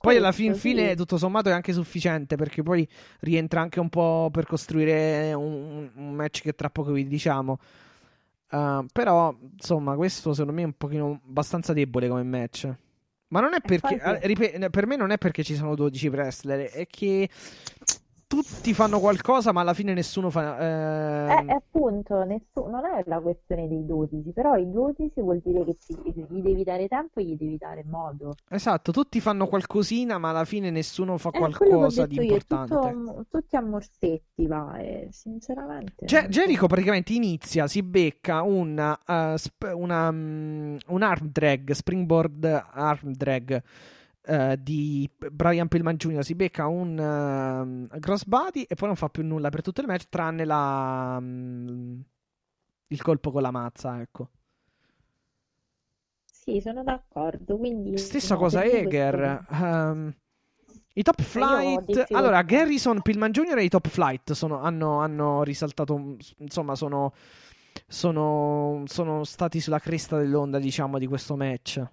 [0.00, 0.96] Poi alla Questo, fin fine, sì.
[0.96, 2.88] tutto sommato, è anche sufficiente perché poi
[3.20, 7.58] rientra anche un po' per costruire un, un match che tra poco vi diciamo.
[8.50, 12.74] Uh, però, insomma, questo secondo me è un pochino abbastanza debole come match.
[13.28, 14.44] Ma non è perché, poi sì.
[14.54, 17.28] eh, per me non è perché ci sono 12 wrestler, è che
[18.28, 20.58] tutti fanno qualcosa, ma alla fine nessuno fa.
[20.58, 25.64] Eh, ehm, appunto, nessu- non è la questione dei 12, però i 12 vuol dire
[25.64, 25.96] che ti-
[26.28, 28.34] gli devi dare tempo e gli devi dare modo.
[28.50, 32.74] Esatto, tutti fanno qualcosina, ma alla fine nessuno fa ho qualcosa di detto io, importante.
[32.74, 36.04] tutto, tutti a morsetti va, e sinceramente...
[36.04, 36.28] Ge- so.
[36.28, 43.12] Jericho praticamente inizia, si becca una, uh, sp- una, mm, un arm drag, springboard arm
[43.12, 43.62] drag
[44.28, 46.22] uh, di Brian Pillman Jr.
[46.22, 50.08] Si becca un uh, crossbody e poi non fa più nulla per tutto il match,
[50.08, 52.00] tranne la, mm,
[52.88, 54.28] il colpo con la mazza, ecco.
[56.24, 57.98] Sì, sono d'accordo, quindi...
[57.98, 59.44] Stessa no, cosa Eger.
[59.46, 60.14] questo- ehm,
[60.94, 62.06] I top flight.
[62.12, 63.58] Allora, Garrison, Pillman Jr.
[63.58, 66.16] e i top flight sono- hanno, hanno risaltato.
[66.38, 67.12] Insomma, sono,
[67.86, 71.84] sono, sono stati sulla cresta dell'onda, diciamo, di questo match.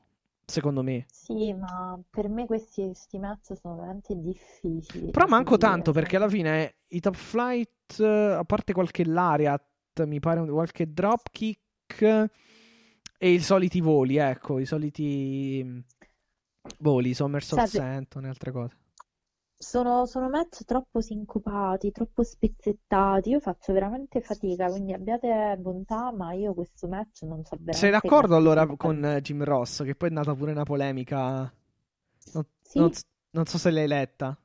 [0.46, 1.06] Secondo me.
[1.12, 6.30] Sì, ma per me questi, questi match sono veramente difficili Però manco tanto perché alla
[6.30, 9.64] fine i top flight, eh, a parte qualche lariat,
[10.06, 12.30] mi pare un- qualche dropkick
[13.18, 15.80] e i soliti voli, ecco, i soliti mm,
[16.80, 18.76] voli, somersault Cioè, se- senton e altre cose.
[19.68, 23.30] Sono, sono match troppo sincopati, troppo spezzettati.
[23.30, 27.92] Io faccio veramente fatica, quindi abbiate bontà, ma io questo match non so veramente Sei
[27.92, 31.52] d'accordo allora con eh, Jim Ross, che poi è nata pure una polemica?
[32.34, 32.80] Non, Sì?
[32.80, 32.92] non
[33.32, 34.38] non so se l'hai letta.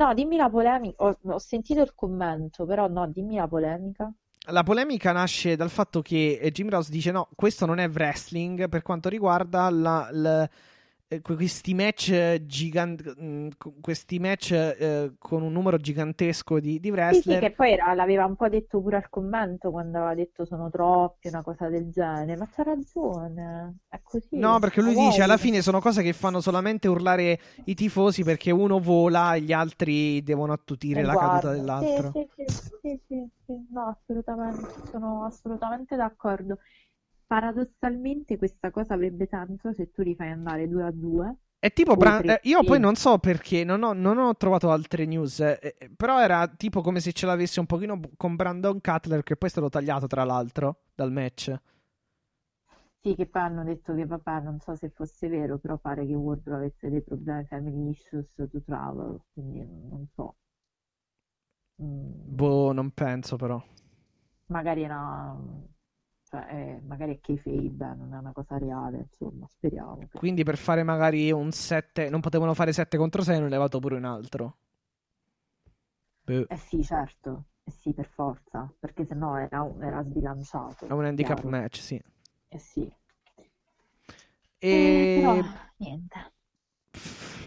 [0.00, 1.04] No, dimmi la polemica.
[1.04, 4.10] Ho, ho sentito il commento, però no, dimmi la polemica.
[4.50, 8.68] La polemica nasce dal fatto che eh, Jim Ross dice no, questo non è wrestling
[8.68, 10.77] per quanto riguarda la- l- que-
[11.22, 12.12] questi match
[12.44, 13.04] giganti,
[13.80, 17.38] questi match eh, con un numero gigantesco di, di Sì, sì, wrestler.
[17.38, 21.28] che poi era- l'aveva un po' detto pure al commento quando aveva detto sono troppi,
[21.28, 22.36] una cosa del genere.
[22.36, 24.36] Ma c'ha ragione, è così.
[24.40, 28.50] No, perché lui dice alla fine sono cose che fanno solamente urlare i tifosi perché
[28.50, 32.12] uno vola e gli altri devono attutire E la caduta guarda, dell'altro.
[32.12, 36.58] Sì, sì, sì, sì, sì, sì, no, assolutamente, sono assolutamente d'accordo.
[37.28, 41.36] Paradossalmente questa cosa avrebbe senso se tu li fai andare due a due.
[41.60, 45.06] È tipo Bran- eh, io poi non so perché, non ho, non ho trovato altre
[45.06, 49.22] news, eh, eh, però era tipo come se ce l'avesse un pochino con Brandon Cutler
[49.24, 51.52] che poi è stato tagliato tra l'altro dal match.
[53.00, 56.14] Sì, che poi hanno detto che vabbè, non so se fosse vero, però pare che
[56.14, 60.36] Wardlow avesse dei problemi family issues to travel, quindi non so.
[61.80, 63.60] Mm, Boh, non penso però.
[64.46, 65.36] magari era,
[66.28, 70.08] cioè, eh, magari è kayfabe, non è una cosa reale, insomma, speriamo.
[70.12, 73.96] Quindi per fare magari un 7, non potevano fare 7 contro 6, hanno levato pure
[73.96, 74.56] un altro.
[76.26, 81.04] Boh, Eh sì, certo, eh sì, per forza, perché sennò era, era sbilanciato, è un
[81.04, 81.48] handicap chiaro.
[81.48, 82.00] match, sì.
[82.48, 82.92] Eh sì.
[84.60, 85.34] E Eh, però,
[85.76, 86.32] niente.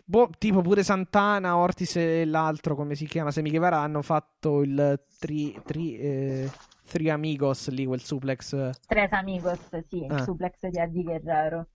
[0.05, 4.99] boh, tipo pure Santana, Ortiz e l'altro, come si chiama, Semi Guevara hanno fatto il
[5.19, 6.49] tri, tri, eh,
[6.91, 8.69] Three Amigos lì, quel suplex.
[8.85, 10.23] Tres amigos, sì, il Ah.
[10.23, 11.67] suplex di Eddie Guerrero.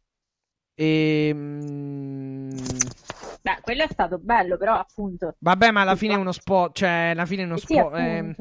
[0.74, 2.51] E mm,
[3.43, 6.74] Beh, quello è stato bello, però appunto, vabbè, ma alla Il fine è uno spot,
[6.74, 8.34] cioè alla fine è uno eh sì, spot, ehm,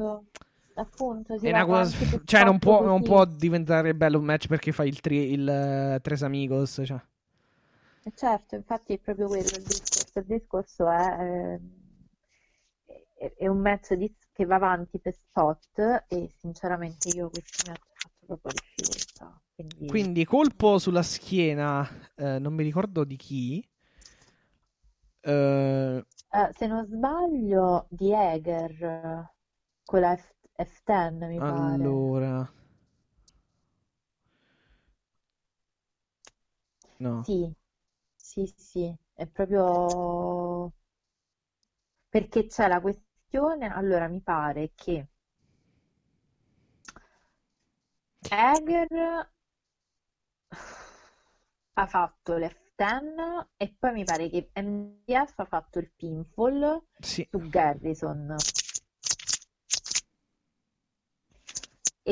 [0.74, 4.48] appunto, si è una cosa, cioè non spot può, non può diventare bello un match
[4.48, 7.00] perché fai il, tri, il eh, Tres Amigos, cioè.
[8.04, 10.18] Eh, Certo, infatti è proprio quello il discorso.
[10.18, 11.70] Il discorso è, ehm,
[13.18, 17.88] è, è un match di- che va avanti per spot e sinceramente io questi match
[17.94, 19.40] faccio proprio difficoltà.
[19.54, 23.66] Quindi, Quindi colpo sulla schiena, eh, non mi ricordo di chi.
[25.22, 26.02] Eh,
[26.32, 29.32] eh, se non sbaglio, di Eger eh,
[29.84, 32.00] con la F- F10 mi pare.
[32.00, 32.50] allora,
[36.98, 37.26] no.
[37.26, 37.52] Sì,
[38.14, 40.72] sì, sì, è proprio
[42.08, 43.05] perché c'è la questione.
[43.32, 45.06] Allora, mi pare che
[48.30, 48.90] Eger
[51.74, 57.26] ha fatto l'F10 e poi mi pare che MDF ha fatto il pinfall Sì.
[57.30, 58.36] su Garrison.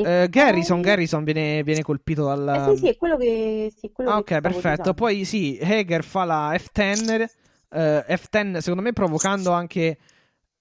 [0.01, 0.81] Eh, Garrison, poi...
[0.81, 2.59] Garrison viene, viene colpito Eh dal...
[2.59, 4.93] sì, sì, è quello che, sì, quello Ah, che ok, perfetto.
[4.93, 4.93] dicendo.
[4.93, 7.27] Poi sì, Hager fa la F10,
[7.69, 9.97] eh, F10 secondo me provocando anche,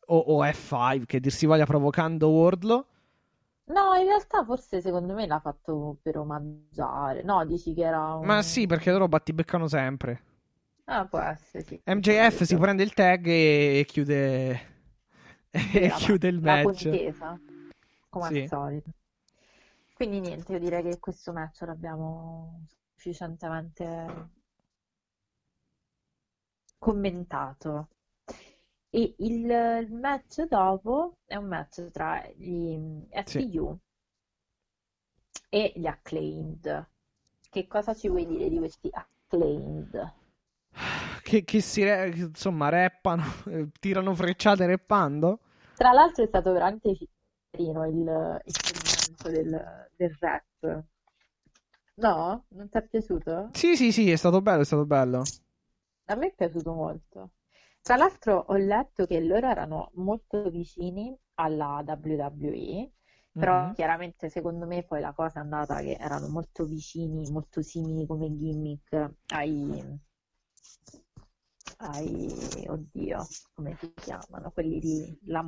[0.07, 2.87] o, o F5, che dir si voglia provocando Wardlow.
[3.67, 7.23] No, in realtà forse secondo me l'ha fatto per omaggiare.
[7.23, 8.43] No, dici che era Ma un...
[8.43, 10.23] sì, perché loro battibeccano sempre.
[10.87, 11.83] Ah, può essere, sì.
[11.87, 14.61] MJF si prende il tag e chiude,
[15.51, 16.89] e la- chiude il match.
[16.89, 17.39] contesa,
[18.09, 18.41] come Sì.
[18.41, 18.91] al solito.
[19.95, 22.67] Quindi niente, io direi che questo match l'abbiamo
[22.97, 24.31] sufficientemente
[26.79, 27.89] commentato.
[28.97, 32.79] E il, il match dopo è un match tra gli
[33.11, 33.77] SCU
[35.49, 36.89] e gli Acclaimed.
[37.51, 40.13] Che cosa ci vuoi dire di questi Acclaimed?
[41.23, 45.41] Che, che si re- insomma rappano, eh, tirano frecciate rappando.
[45.75, 46.97] Tra l'altro è stato veramente
[47.51, 50.85] carino il, il segmento del, del rap.
[51.97, 52.45] No?
[52.49, 53.49] Non ti è piaciuto?
[53.55, 55.25] Sì, sì, sì, è stato bello, è stato bello.
[56.07, 57.31] A me è piaciuto molto.
[57.85, 62.91] Tra l'altro ho letto che loro erano molto vicini alla WWE,
[63.37, 63.75] però Mhm.
[63.75, 68.35] chiaramente secondo me poi la cosa è andata che erano molto vicini, molto simili come
[68.35, 70.01] gimmick ai,
[71.79, 74.51] ai, oddio, come si chiamano?
[74.51, 75.47] Quelli di, la-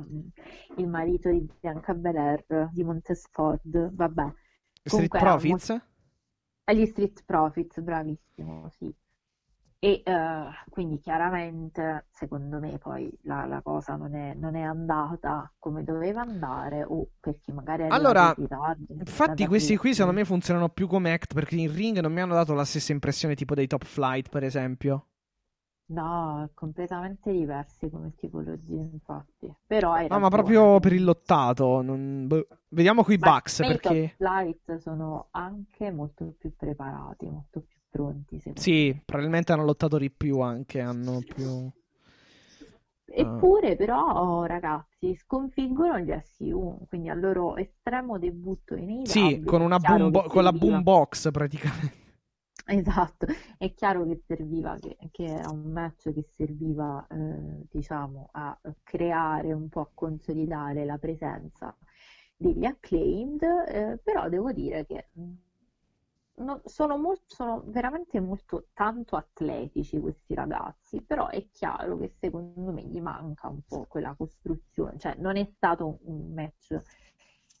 [0.77, 4.33] il marito di Bianca Belair, di Montesford, vabbè.
[4.85, 5.79] Street Comunque Profits?
[6.65, 8.93] Agli Street Profits, bravissimo, sì.
[9.79, 15.51] E eh, quindi chiaramente, secondo me, poi la, la cosa non è, non è andata
[15.59, 18.85] come doveva andare, o perché magari è Allora, ritardo.
[18.89, 22.33] Infatti questi qui secondo me funzionano più come act perché in ring non mi hanno
[22.33, 25.05] dato la stessa impressione tipo dei Top Flight, per esempio.
[25.89, 29.53] No, completamente diversi come tipologia, infatti.
[29.65, 31.81] Però No, ma proprio per il lottato.
[31.81, 32.47] non- boh.
[32.69, 34.15] Vediamo qui i Ma Bucks i Top perché...
[34.17, 38.63] Flight sono anche molto più preparati, molto più pronti, secondo me.
[38.63, 41.69] Sì, probabilmente hanno lottato di più anche, hanno più...
[43.09, 49.61] Eppure, però, ragazzi, sconfiggono gli SU, quindi al loro estremo debutto in AEW, Sì, con,
[49.61, 52.05] una boom che con la boombox praticamente.
[52.69, 53.27] Esatto,
[53.57, 59.53] è chiaro che serviva, che, che era un match che serviva, eh, diciamo, a creare
[59.53, 61.73] un po', a consolidare la presenza
[62.35, 65.07] degli acclaimed, eh, però devo dire che
[66.37, 72.71] non- sono, mol- sono veramente molto tanto atletici questi ragazzi, però è chiaro che secondo
[72.71, 76.79] me gli manca un po' quella costruzione, cioè non è stato un match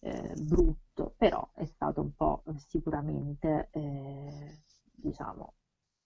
[0.01, 5.53] eh, brutto, però è stato un po' sicuramente, eh, diciamo,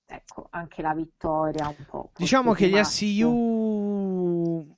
[0.05, 2.11] ecco, anche la vittoria un po'.
[2.15, 2.81] Diciamo che gli.
[2.81, 4.75] SCU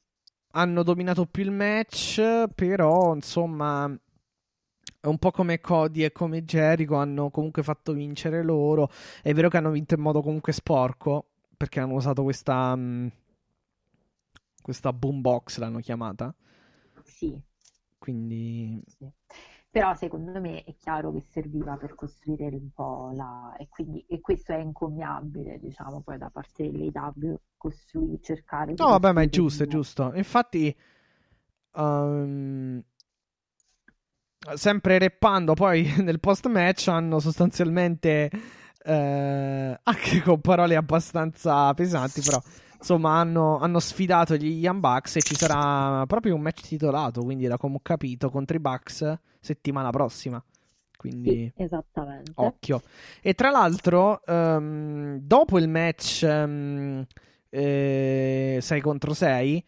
[0.56, 3.91] hanno dominato più il match, però insomma
[5.04, 8.90] è un po' come Cody e come Jericho hanno comunque fatto vincere loro.
[9.22, 11.26] È vero che hanno vinto in modo comunque sporco,
[11.58, 13.12] perché hanno usato questa mh,
[14.62, 16.34] questa boombox l'hanno chiamata,
[17.04, 17.40] Sì,
[17.98, 19.10] quindi sì.
[19.70, 23.56] Però secondo me è chiaro che serviva per costruire un po' la...
[23.58, 29.12] e quindi e questo è encomiabile, diciamo, poi da parte dell'AEW costruire, cercare No, vabbè,
[29.12, 30.12] ma è giusto, è giusto.
[30.16, 30.76] Infatti,
[31.76, 32.84] ehm,
[34.56, 38.30] sempre reppando, poi nel post-match hanno sostanzialmente,
[38.84, 42.41] eh, anche con parole abbastanza pesanti, però,
[42.78, 47.48] insomma, hanno, hanno sfidato gli Young Bucks e ci sarà proprio un match titolato, quindi
[47.48, 50.44] da come ho capito, contro i Bucks settimana prossima.
[50.98, 51.52] Quindi...
[51.57, 52.32] Esattamente.
[52.36, 52.82] Occhio.
[53.22, 56.26] E tra l'altro, ehm, dopo il match
[57.49, 59.65] 6 contro 6,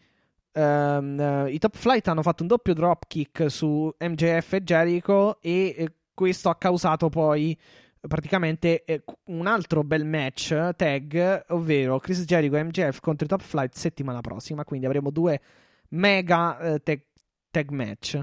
[0.60, 6.48] i Top Flight hanno fatto un doppio dropkick su MJF e Jericho e eh, questo
[6.48, 7.58] ha causato poi
[8.00, 13.28] praticamente eh, un altro bel match eh, tag, ovvero Chris Jericho e MJF contro i
[13.28, 15.40] Top Flight settimana prossima, quindi avremo due
[15.88, 17.02] mega eh, tag,
[17.50, 18.22] tag match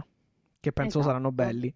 [0.59, 1.03] che penso Esatto.
[1.03, 1.73] saranno belli.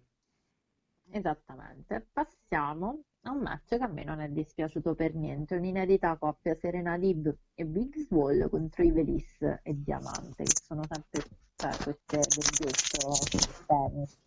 [1.10, 2.06] Esattamente.
[2.12, 6.96] Passiamo a un match che a me non è dispiaciuto per niente, un'inedita coppia Serena
[6.96, 11.24] Dib e Big Swole contro Ivelis e Diamante, che sono sempre
[11.56, 13.18] cioè, queste del detto
[13.66, 14.18] tennis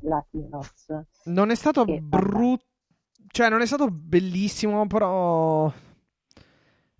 [0.00, 1.04] latinos.
[1.24, 2.64] Non è stato brutto,
[3.28, 5.72] cioè non è stato bellissimo, però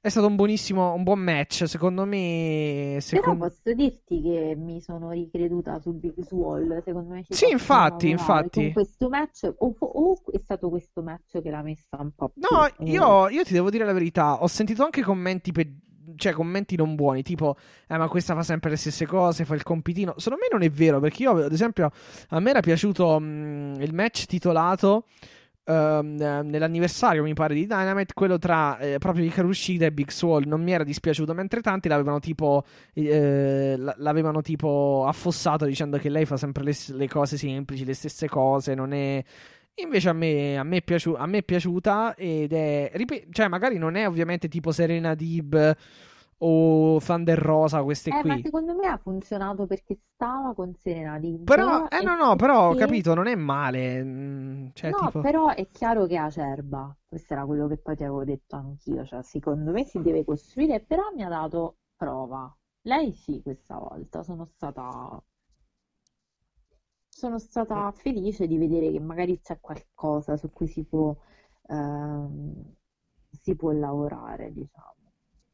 [0.03, 2.99] è stato un buonissimo, un buon match, secondo me.
[3.09, 3.47] Però Secondo...
[3.47, 8.65] posso dirti che mi sono ricreduta su Big Swole, secondo me ci Sì, infatti, infatti.
[8.65, 12.43] con questo match, o, o è stato questo match che l'ha messa un po' più
[12.51, 15.77] No, eh, io, io ti devo dire la verità, ho sentito anche commenti pe-
[16.17, 17.55] Cioè, commenti non buoni, tipo,
[17.87, 20.15] eh, ma questa fa sempre le stesse cose, fa il compitino.
[20.17, 21.93] Secondo me non è vero, perché io, ad esempio,
[22.31, 25.05] a me era piaciuto mm, il match titolato
[25.65, 30.11] ehm, eh, nell'anniversario, mi pare, di Dynamite, quello tra eh, proprio Hikaru Shida e Big
[30.11, 30.47] Swole.
[30.47, 32.65] Non mi era dispiaciuto, mentre tanti l'avevano tipo,
[32.95, 38.29] eh, l'avevano tipo affossato dicendo che lei fa sempre le, le cose semplici, le stesse
[38.29, 39.23] cose, non è...
[39.77, 42.91] Invece a me, a me è, piaciu- a me è piaciuta ed è...
[42.93, 45.77] ripet- cioè magari non è ovviamente tipo Serena Dib
[46.45, 48.39] o Thunder Rosa queste Eh, ma qui.
[48.39, 52.75] secondo me ha funzionato perché stava con Serena Dib Però, eh no, no, però ho
[52.75, 54.03] capito, non è male.
[54.03, 55.21] mm, Cioè, No, tipo...
[55.21, 56.97] però è chiaro che è acerba.
[57.09, 59.05] Questo era quello che poi ti avevo detto anch'io.
[59.05, 62.55] Cioè, secondo me si deve costruire, però mi ha dato prova.
[62.83, 65.21] Lei sì, questa volta sono stata,
[67.09, 71.15] sono stata felice di vedere che magari c'è qualcosa su cui si può,
[71.69, 72.75] ehm,
[73.31, 74.92] si può lavorare, diciamo.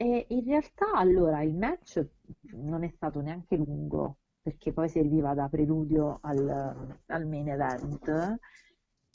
[0.01, 2.05] E in realtà allora il match
[2.53, 8.39] non è stato neanche lungo, perché poi serviva da preludio al, al main event.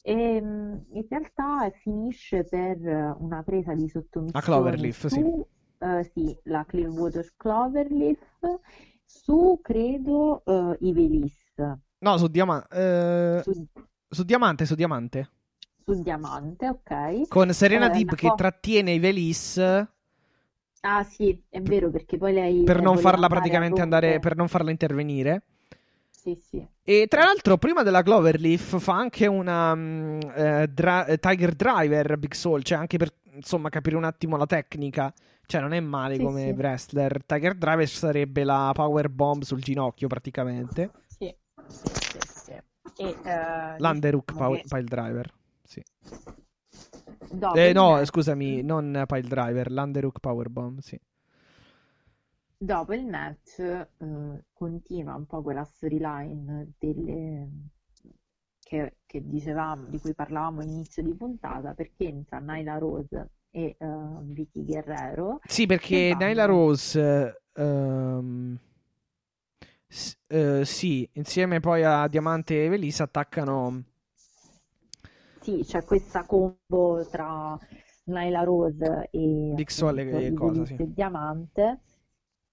[0.02, 2.78] E mm, in realtà finisce per
[3.20, 3.88] una presa di
[4.34, 5.22] A sottomissione Cloverleaf, sì.
[5.22, 5.48] su,
[5.80, 8.40] eh, sì, la Clearwater Cloverleaf,
[9.06, 11.54] su credo eh, Ivelis,
[12.02, 13.68] No, su, Diama- eh, su,
[14.10, 15.30] su Diamante, su Diamante.
[15.86, 17.28] su Diamante, ok.
[17.28, 19.58] Con Serena Eh, la che co- trattiene Ivelis
[20.86, 24.70] Ah sì, è vero perché poi lei per non farla praticamente andare, per non farla
[24.70, 25.44] intervenire.
[26.10, 26.66] Sì, sì.
[26.84, 32.34] E tra l'altro, prima della Cloverleaf fa anche una eh, dra- eh, Tiger Driver Big
[32.34, 35.14] Soul, cioè anche per insomma capire un attimo la tecnica.
[35.46, 37.24] Cioè, non è male Sì, come wrestler.
[37.26, 40.92] Tiger Driver sarebbe la power bomb sul ginocchio, praticamente.
[41.08, 41.34] Sì,
[41.68, 42.52] sì, sì, sì.
[42.52, 45.34] E eh, L'Underhook diciamo pow- pile driver.
[45.64, 45.84] Sì.
[47.32, 51.00] Dopo Eh, no, scusami, non pile driver, l'Underhook power bomb, sì.
[52.58, 57.48] Dopo il match eh, continua un po' quella storyline delle...
[58.60, 63.88] che, che dicevamo, di cui parlavamo all'inizio di puntata, perché entra Nyla Rose e eh,
[64.24, 65.40] Vicky Guerrero.
[65.46, 68.58] Sì, perché vanno- Rose, ehm,
[69.88, 73.84] s- eh, sì, insieme poi a Diamante e Velisa attaccano.
[75.44, 77.58] Sì, c'è questa combo tra
[78.06, 80.76] Nyla Rose e Big e- e cosa, sì.
[80.76, 81.82] e Diamante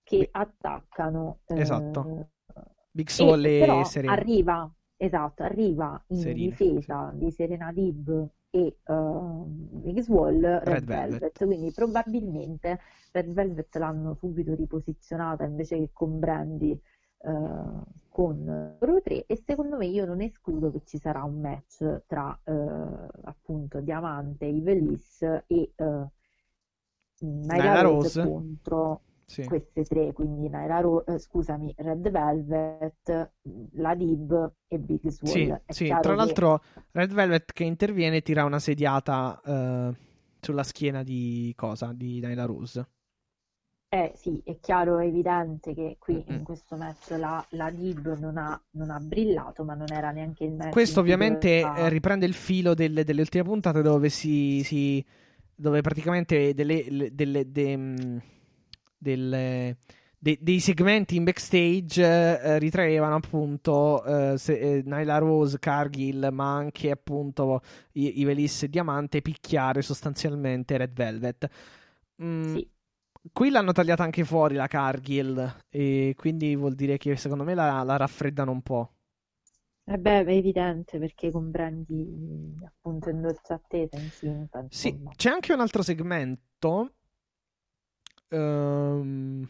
[0.03, 2.29] che Beh, attaccano eh, esatto.
[2.91, 4.13] Big E Soul e però Serena.
[4.13, 10.85] arriva, esatto, arriva in Serena, difesa di Serena Dib e uh, Big Swole Red, Red
[10.85, 11.21] Velvet.
[11.21, 11.45] Velvet.
[11.47, 12.81] quindi probabilmente
[13.13, 16.81] Red Velvet l'hanno subito riposizionata invece che con Brandy eh,
[18.09, 22.39] con loro tre e secondo me io non escludo che ci sarà un match tra
[22.45, 22.53] eh,
[23.25, 26.07] appunto Diamante, Ivelis e eh,
[27.23, 28.23] Nyla Rose Rose.
[28.23, 29.45] contro Sì.
[29.45, 33.31] queste tre, quindi Nyla Ro- eh, scusami, Red Velvet,
[33.75, 35.63] la Dib e Big Swole.
[35.69, 35.89] Sì, sì.
[35.89, 39.95] Tra che- l'altro, Red Velvet che interviene tira una sediata eh,
[40.41, 41.93] sulla schiena di cosa?
[41.93, 42.89] Di Nyla Rose.
[43.93, 46.37] Eh sì, è chiaro, è evidente che qui Mm-mm.
[46.39, 50.45] in questo match la, la Dib non ha, non ha brillato, ma non era neanche
[50.45, 54.63] il match Questo ovviamente doveva- eh, riprende il filo delle, delle ultime puntate dove si,
[54.63, 55.05] si-
[55.57, 58.23] dove praticamente delle, le- delle- de- mh,
[58.97, 59.77] delle-
[60.19, 66.55] de- dei segmenti in backstage eh, ritraevano appunto eh, se- eh, Nyla Rose, Cargill, ma
[66.55, 67.61] anche appunto
[67.95, 71.49] I- Ivelis e Diamante picchiare sostanzialmente Red Velvet.
[72.23, 72.71] Mm, Sì.
[73.33, 77.83] Qui l'hanno tagliata anche fuori la Cargill e quindi vuol dire che secondo me la,
[77.83, 78.93] la raffreddano un po'.
[79.85, 85.15] Eh beh, è evidente perché con Brandy appunto in dolce attesa, incinta, Sì, insomma.
[85.17, 86.95] c'è anche un altro segmento
[88.31, 89.47] ehm,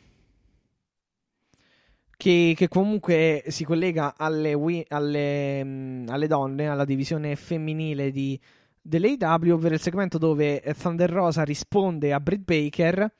[2.16, 4.52] che, che comunque si collega alle,
[4.88, 8.38] alle, mm, alle donne, alla divisione femminile di,
[8.80, 13.10] dell'AEW, ovvero il segmento dove eh, Thunder Rosa risponde a Britt Baker,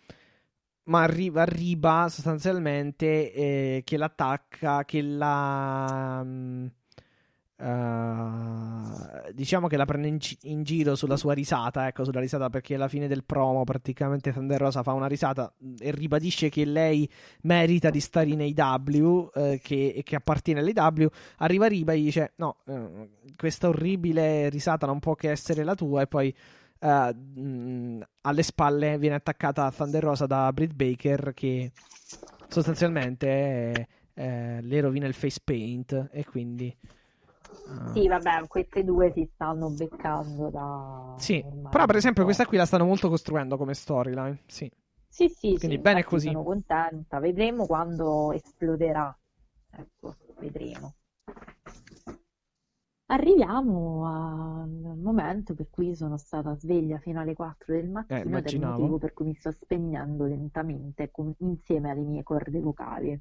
[0.91, 6.21] ma arriva, arriva sostanzialmente eh, che l'attacca, che la...
[6.25, 6.67] mm,
[7.63, 12.49] eh, diciamo che la prende in, gi- in giro sulla sua risata, ecco, sulla risata
[12.51, 16.65] perché alla fine del promo praticamente Thunder Rosa fa una risata mh, e ribadisce che
[16.65, 17.09] lei
[17.43, 21.09] merita di stare in AW eh, che, che appartiene all'AW.
[21.37, 25.77] Arriva Riba e gli dice no, eh, questa orribile risata non può che essere la
[25.77, 26.35] tua e poi
[26.81, 31.73] eh, mh, alle spalle viene attaccata Thunder Rosa da Britt Baker che
[32.49, 36.67] sostanzialmente eh, eh, le rovina il face paint e quindi...
[36.69, 36.77] eh,
[37.93, 42.67] Sì, vabbè, queste due si stanno beccando da Sì, però per esempio questa qui la
[42.67, 44.41] stanno molto costruendo come storyline.
[44.47, 44.71] Sì,
[45.09, 46.29] Sì, sì, Quindi sì, bene così.
[46.29, 47.19] sono contenta.
[47.19, 49.15] Vedremo quando esploderà.
[49.73, 50.95] Ecco, vedremo.
[53.11, 58.51] Arriviamo al momento per cui sono stata sveglia fino alle 4 del mattino ed è
[58.51, 63.21] il motivo per cui mi sto spegnendo lentamente con- insieme alle mie corde vocali.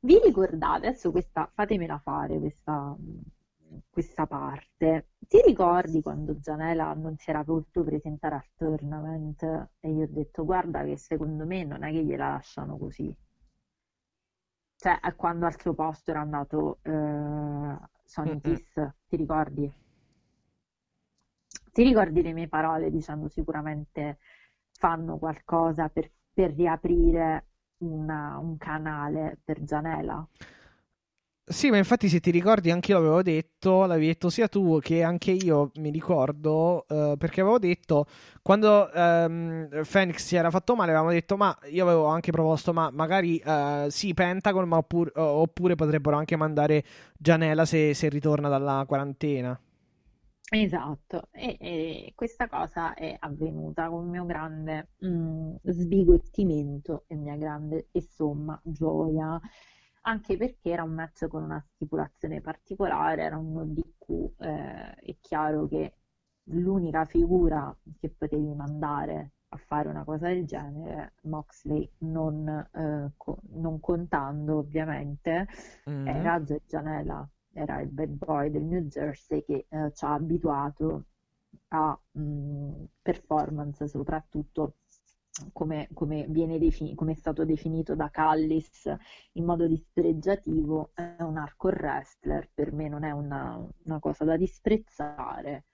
[0.00, 2.96] Vi ricordate, adesso questa, fatemela fare questa,
[3.90, 5.10] questa parte.
[5.18, 9.42] Ti ricordi quando Gianela non si era voluto presentare al tournament
[9.78, 13.14] e io ho detto guarda che secondo me non è che gliela lasciano così.
[14.76, 17.76] Cioè, quando al suo posto era andato eh,
[18.08, 18.42] Sonny Mm-mm.
[18.42, 18.72] Kiss,
[19.06, 19.72] ti ricordi?
[21.72, 24.18] Ti ricordi le mie parole dicendo sicuramente
[24.72, 27.46] fanno qualcosa per, per riaprire
[27.78, 30.26] una- un canale per Gianela?
[31.50, 35.02] Sì, ma infatti se ti ricordi anche io l'avevo detto, l'avevi detto sia tu che
[35.02, 38.04] anche io mi ricordo, eh, perché avevo detto,
[38.42, 42.90] quando ehm, Phoenix si era fatto male, avevamo detto, ma io avevo anche proposto, ma
[42.92, 46.84] magari eh, sì, Pentagon, ma oppure, oppure potrebbero anche mandare
[47.16, 49.58] Gianella se, se ritorna dalla quarantena.
[50.50, 57.88] Esatto, e, e questa cosa è avvenuta con mio grande mm, sbigottimento e mia grande
[57.92, 59.38] e somma gioia,
[60.08, 65.66] anche perché era un match con una stipulazione particolare, era un DQ, eh, è chiaro
[65.68, 65.94] che
[66.50, 73.40] l'unica figura che potevi mandare a fare una cosa del genere, Moxley non, eh, co-
[73.52, 75.46] non contando ovviamente,
[75.86, 76.30] Mhm.
[76.30, 81.04] era Joe Janela, era il bad boy del New Jersey che eh, ci ha abituato
[81.68, 84.76] a mh, performance, soprattutto
[85.52, 88.92] come, come viene defini- come è stato definito da Callis
[89.32, 94.36] in modo dispregiativo, è un hardcore wrestler, per me non è una, una cosa da
[94.36, 95.64] disprezzare,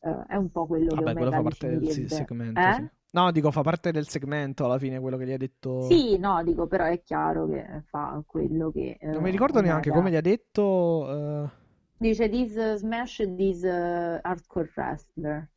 [0.00, 2.08] eh, è un po' quello che Vabbè, quello Omega fa parte del definirebbe.
[2.14, 2.72] segmento, Eh?
[2.72, 2.88] sì.
[3.14, 5.82] No, dico, fa parte del segmento alla fine, quello che gli ha detto...
[5.82, 9.90] Sì, no, dico, però è chiaro che fa quello che eh, Non mi ricordo neanche
[9.90, 11.44] come gli ha detto...
[11.44, 11.48] eh,
[12.00, 15.48] dice this uh, smash this uh, hardcore wrestler.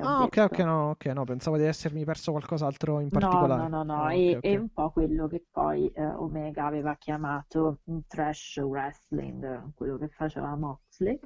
[0.00, 3.68] Ah, ok, ok, no, ok, no, pensavo di essermi perso qualcos'altro in No, particolare.
[3.68, 4.56] no, no, no, Ah, è, ok, è ok.
[4.56, 10.56] un po' quello che poi eh, Omega aveva chiamato un trash wrestling, quello che faceva
[10.56, 11.18] Moxley.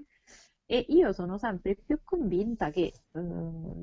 [0.69, 3.21] E io sono sempre più convinta che eh,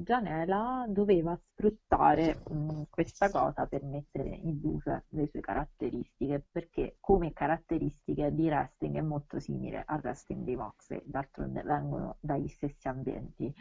[0.04, 7.32] Gianela doveva sfruttare mh, questa cosa per mettere in luce le sue caratteristiche, perché come
[7.32, 13.54] caratteristiche di wrestling è molto simile al wrestling di Moxley, d'altronde vengono dagli stessi ambienti,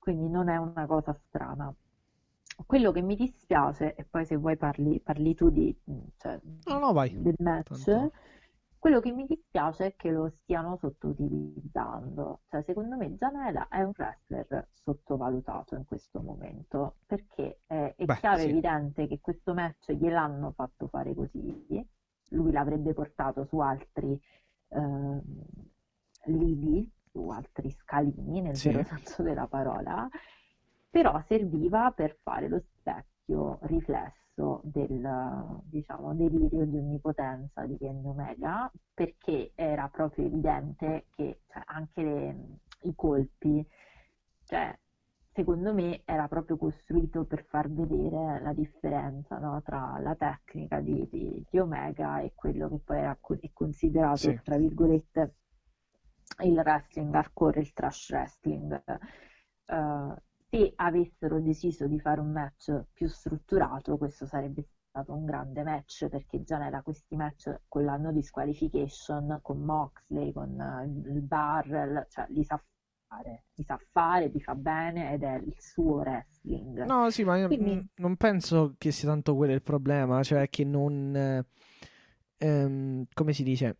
[0.00, 1.72] quindi non è una cosa strana.
[2.66, 5.74] Quello che mi dispiace, e poi se vuoi parli, parli tu di,
[6.18, 7.10] cioè, No, no, vai.
[7.10, 8.12] del match, Tanto-
[8.78, 12.40] quello che mi dispiace è che lo stiano sottoutilizzando.
[12.48, 18.16] Cioè, secondo me Gianela è un wrestler sottovalutato in questo momento, perché è, è Beh,
[18.16, 18.48] chiaro e sì.
[18.50, 21.86] evidente che questo match gliel'hanno fatto fare così,
[22.30, 24.18] lui l'avrebbe portato su altri
[24.68, 25.22] ehm,
[26.26, 28.70] lidi, su altri scalini, nel Sì.
[28.70, 28.84] vero
[29.16, 30.08] senso della parola,
[30.88, 38.70] però serviva per fare lo specchio riflesso del, diciamo, delirio di onnipotenza di Kenny Omega,
[38.94, 42.36] perché era proprio evidente che cioè, anche le-
[42.82, 43.66] i colpi,
[44.44, 44.76] cioè,
[45.32, 51.06] secondo me era proprio costruito per far vedere la differenza, no, tra la tecnica di,
[51.10, 54.40] di- di Omega e quello che poi era co- è considerato, Sì.
[54.42, 55.34] tra virgolette,
[56.42, 58.82] il wrestling hardcore, il trash wrestling.
[59.66, 60.14] Eh,
[60.50, 66.08] se avessero deciso di fare un match più strutturato, questo sarebbe stato un grande match
[66.08, 72.06] perché già era questi match con la no disqualification, con Moxley, con eh, il Barrel,
[72.08, 72.60] cioè li sa
[73.06, 76.84] fare, li sa fare, li fa bene ed è il suo wrestling.
[76.84, 80.48] No, sì, ma io Quindi- mm, non penso che sia tanto quello il problema, cioè
[80.48, 81.14] che non...
[81.14, 81.44] eh,
[82.38, 83.76] ehm, come si dice?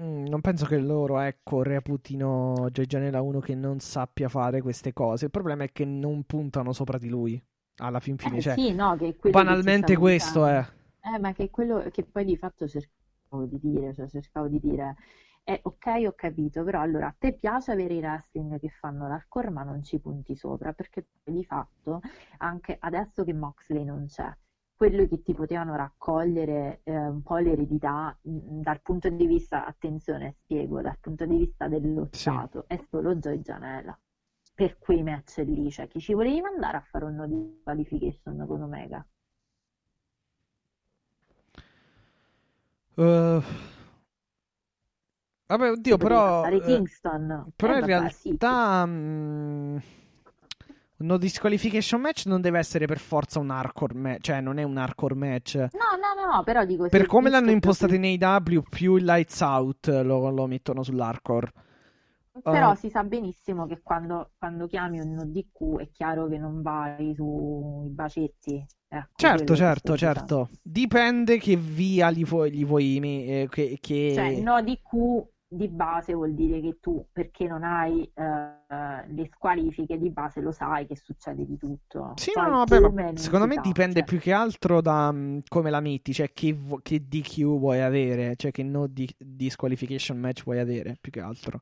[0.00, 4.92] Mm, Non penso che loro, ecco, reputino Joy Janela uno che non sappia fare queste
[4.92, 5.26] cose.
[5.26, 7.42] Il problema è che non puntano sopra di lui,
[7.76, 8.38] alla fin fine.
[8.38, 10.64] Eh, Cioè, sì, no, che banalmente questo è.
[10.64, 10.82] dicendo.
[11.00, 14.96] Eh, ma che quello che poi di fatto cercavo di dire, cioè cercavo di dire,
[15.44, 19.50] eh, ok, ho capito, però allora a te piace avere i wrestling che fanno l'hardcore
[19.50, 22.00] ma non ci punti sopra, perché di fatto
[22.38, 24.32] anche adesso che Moxley non c'è,
[24.88, 30.36] quello che ti potevano raccogliere eh, un po' l'eredità mh, dal punto di vista, attenzione,
[30.42, 32.30] spiego, dal punto di vista dello Sì.
[32.30, 33.98] Stato, è solo Joy Janela.
[34.54, 38.62] Per quei match lì, cioè chi ci volevi mandare a fare un no disqualification con
[38.62, 39.04] Omega?
[42.96, 43.40] Eh,
[45.46, 46.48] Vabbè, oddio, però...
[46.48, 47.52] eh, Kingston.
[47.56, 48.38] Però Eh, in vabbè, sì.
[48.38, 49.76] realtà mm,
[51.04, 54.76] no disqualification match non deve essere per forza un hardcore match, cioè non è un
[54.76, 55.54] hardcore match.
[55.56, 59.86] No, no, no, però dico Per come l'hanno impostato in AEW, più il lights out
[59.88, 61.52] lo, lo mettono sull'hardcore.
[62.42, 62.74] Però Ah.
[62.74, 67.14] si sa benissimo che quando, quando chiami un no DQ è chiaro che non vai
[67.14, 68.66] sui bacetti.
[68.88, 70.48] Ecco, Certo, certo, certo.
[70.60, 76.14] Dipende che via gli vuoi, gli vuoi eh, che, che- Cioè, no DQ di base
[76.14, 80.96] vuol dire che tu, perché non hai eh, le squalifiche, di base lo sai che
[80.96, 82.12] succede di tutto.
[82.16, 84.04] Sì, Poi no, no, meno secondo me dipende cioè.
[84.04, 88.50] più che altro da mm, come la metti, cioè che, che DQ vuoi avere, cioè
[88.50, 91.60] che no di- disqualification match vuoi avere, più che altro.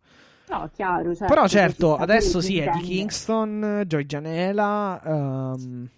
[0.48, 2.81] No, chiaro, certo, Però certo, adesso sì, è di.
[2.81, 5.89] Kingston, Joy Janela ehm,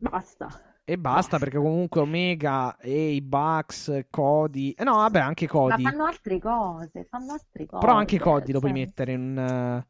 [0.00, 0.48] Basta.
[0.92, 5.82] E basta perché comunque Omega e i Bucks, Cody, eh no, vabbè, anche Ma Cody.
[5.84, 7.84] fanno altre cose, fanno altre cose.
[7.86, 9.86] Però anche Cody lo puoi cioè- mettere in un, eh,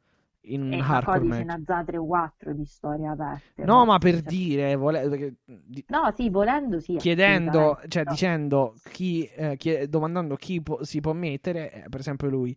[0.52, 1.46] in un Eh, ma hardcore Cody ce match.
[1.58, 3.64] n'ha già 3 o 4 di storie aperte.
[3.64, 5.36] No, ma Cioè- per dire, vole-
[5.88, 8.10] No, sì, volendo sì, chiedendo, cioè No.
[8.10, 12.56] dicendo chi, eh, chie- domandando chi può- si può mettere, eh, per esempio lui.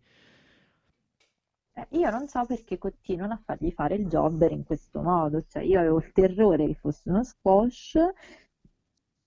[1.75, 5.61] Eh, Io non so perché continuano a fargli fare il jobber in questo modo, cioè
[5.61, 7.93] io avevo il terrore che fosse uno squash,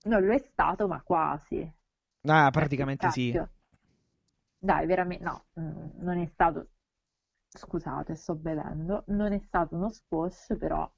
[0.05, 1.71] non lo è stato, ma quasi.
[2.27, 3.35] Ah, Eh, praticamente sì.
[4.59, 6.69] Dai, veramente, no, mm, non è stato,
[7.49, 10.89] scusate, sto bevendo, non è stato uno squash, però...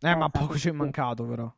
[0.00, 1.52] Eh, ma poco ci è mancato però.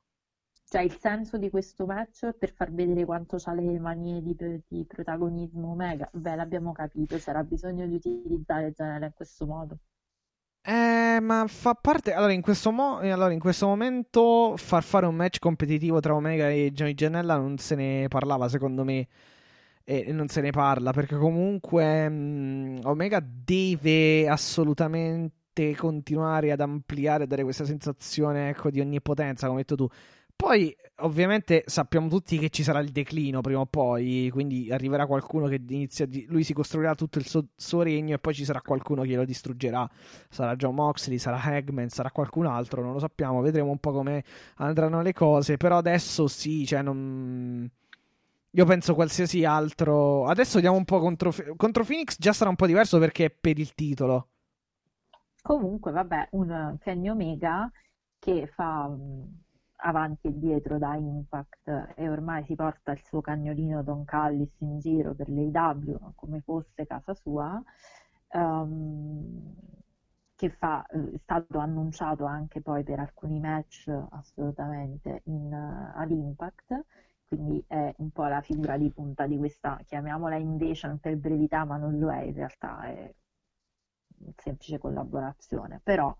[0.71, 4.37] Cioè, il senso di questo match è per far vedere quanto c'ha le manie di,
[4.69, 6.11] di protagonismo Omega.
[6.13, 9.79] Beh, l'abbiamo capito, c'era bisogno di utilizzare Janela in questo modo.
[10.61, 12.13] Eh, ma fa parte.
[12.13, 16.15] Allora in, questo mo- eh, allora, in questo momento, far fare un match competitivo tra
[16.15, 19.09] Omega e Johnny Janella non se ne parlava, secondo me.
[19.85, 27.43] E non se ne parla perché comunque mh, Omega deve assolutamente continuare ad ampliare, dare
[27.43, 29.89] questa sensazione ecco, di onnipotenza, come hai detto tu.
[30.41, 35.49] Poi, ovviamente, sappiamo tutti che ci sarà il declino prima o poi, quindi arriverà qualcuno
[35.49, 36.27] che inizia di...
[36.29, 39.25] lui si costruirà tutto il suo, suo regno e poi ci sarà qualcuno che lo
[39.25, 39.91] distruggerà.
[40.29, 44.23] Sarà John Moxley, sarà Hagman, sarà qualcun altro, non lo sappiamo, vedremo un po' come
[44.59, 47.69] andranno le cose, però adesso sì, cioè non...
[48.53, 50.25] Io penso qualsiasi altro...
[50.27, 53.59] Adesso diamo un po' contro, contro Phoenix, già sarà un po' diverso perché è per
[53.59, 54.29] il titolo.
[55.43, 57.69] Comunque, vabbè, un Kenny Omega
[58.21, 58.89] che fa
[59.81, 64.79] avanti e dietro da Impact e ormai si porta il suo cagnolino Don Callis in
[64.81, 67.63] giro per l'AEW come fosse casa sua,
[68.29, 69.55] ehm,
[70.37, 76.11] che fa, eh, è stato annunciato anche poi per alcuni match assolutamente in, eh, ad
[76.11, 76.85] Impact,
[77.27, 81.77] quindi è un po' la figura di punta di questa, chiamiamola invasion per brevità, ma
[81.77, 83.15] non lo è in realtà, è
[84.37, 86.15] semplice collaborazione, però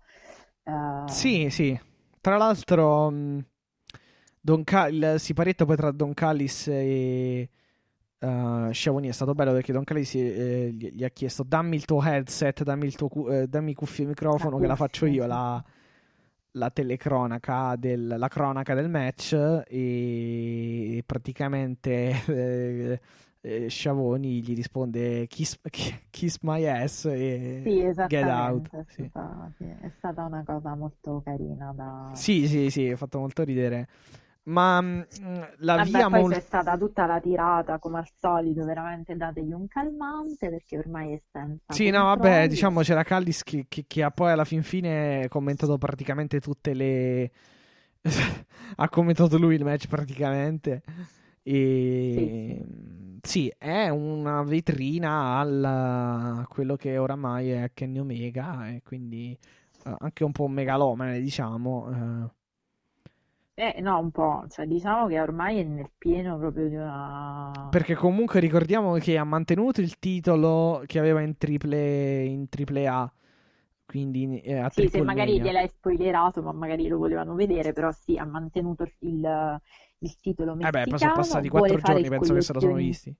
[0.63, 1.79] eh, Sì, sì.
[2.21, 3.45] Tra l'altro, mh,
[4.49, 7.47] Don Ca- il siparetto poi tra Don Callis e
[8.17, 11.85] uh, Schiavoni è stato bello perché Don Callis eh, gli, gli ha chiesto dammi il
[11.85, 15.05] tuo headset, dammi il tuo cu- eh, dammi cuffie e microfono La che la faccio
[15.05, 15.63] cuffia, io, la,
[16.53, 19.33] la telecronaca del, la cronaca del match
[19.67, 22.99] e praticamente eh,
[23.41, 25.57] eh, Schiavoni gli risponde kiss,
[26.09, 28.67] kiss my ass e Sì, get out.
[28.75, 29.05] è Sì.
[29.09, 32.09] stata, sì, è stata una cosa molto carina da...
[32.15, 33.87] Sì, sì, sì, ha fatto molto ridere.
[34.49, 35.05] Ma mh,
[35.59, 36.35] la Vabbè, via poi molto...
[36.35, 41.21] c'è stata tutta la tirata, come al solito, veramente dategli un calmante perché ormai è
[41.31, 45.27] senza Sì, no, vabbè, diciamo c'era Callis che, che- che ha poi alla fin fine
[45.29, 47.31] commentato praticamente tutte le...
[48.75, 50.81] ha commentato lui il match praticamente.
[51.43, 52.65] E
[53.21, 59.37] sì, è una vetrina al quello che oramai è Kenny Omega e quindi
[59.85, 62.31] eh, anche un po' megalomane, diciamo.
[63.59, 63.81] Eh.
[63.81, 67.67] No, un po', cioè diciamo che ormai è nel pieno proprio di una...
[67.69, 73.11] Perché comunque ricordiamo che ha mantenuto il titolo che aveva in triple, in triple A.
[73.85, 78.17] Quindi eh, a Sì, se magari gliel'hai spoilerato, ma magari lo volevano vedere, però sì,
[78.17, 79.59] ha mantenuto il,
[79.97, 82.73] il, titolo Eh beh, poi sono messicano, passati quattro giorni, penso che se lo sono
[82.75, 83.15] visti.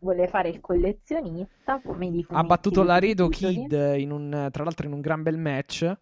[0.00, 3.54] vuole fare il collezionista, come i Ha battuto Laredo titoli.
[3.54, 5.96] Kid in un, tra l'altro in un gran bel match.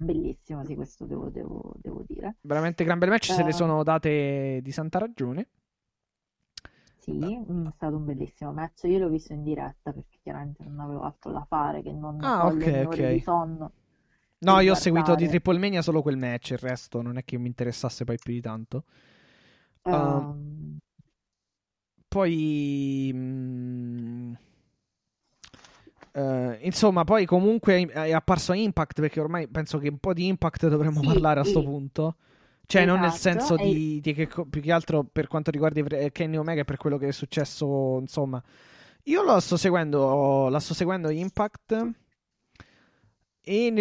[0.00, 2.36] Bellissimo, sì, questo devo, devo- devo dire.
[2.40, 3.52] Veramente gran bel match, se le Eh.
[3.52, 5.48] sono date di santa ragione.
[6.98, 8.82] Sì, mm, è stato un bellissimo match.
[8.84, 12.36] Io l'ho visto in diretta perché chiaramente non avevo altro da fare che non Ah,
[12.36, 13.06] togliermi ok, ore ok.
[13.06, 13.72] di sonno.
[14.40, 15.26] No, io ho seguito di.
[15.28, 18.40] Triple Mania solo quel match, il resto non è che mi interessasse poi più di
[18.40, 18.84] tanto.
[19.90, 20.78] Ehm,
[22.08, 23.37] Poi, mm,
[26.18, 30.66] eh, insomma, poi comunque è apparso Impact perché ormai penso che un po' di Impact
[30.68, 31.64] dovremmo Sì, parlare a sto sì.
[31.64, 32.16] punto.
[32.66, 35.80] Cioè, non nel Esatto, senso e- di, di che più che altro per quanto riguarda
[35.80, 38.42] i- Kenny Omega e per quello che è successo, insomma.
[39.04, 41.94] Io lo sto seguendo, la sto seguendo Impact
[43.40, 43.72] e,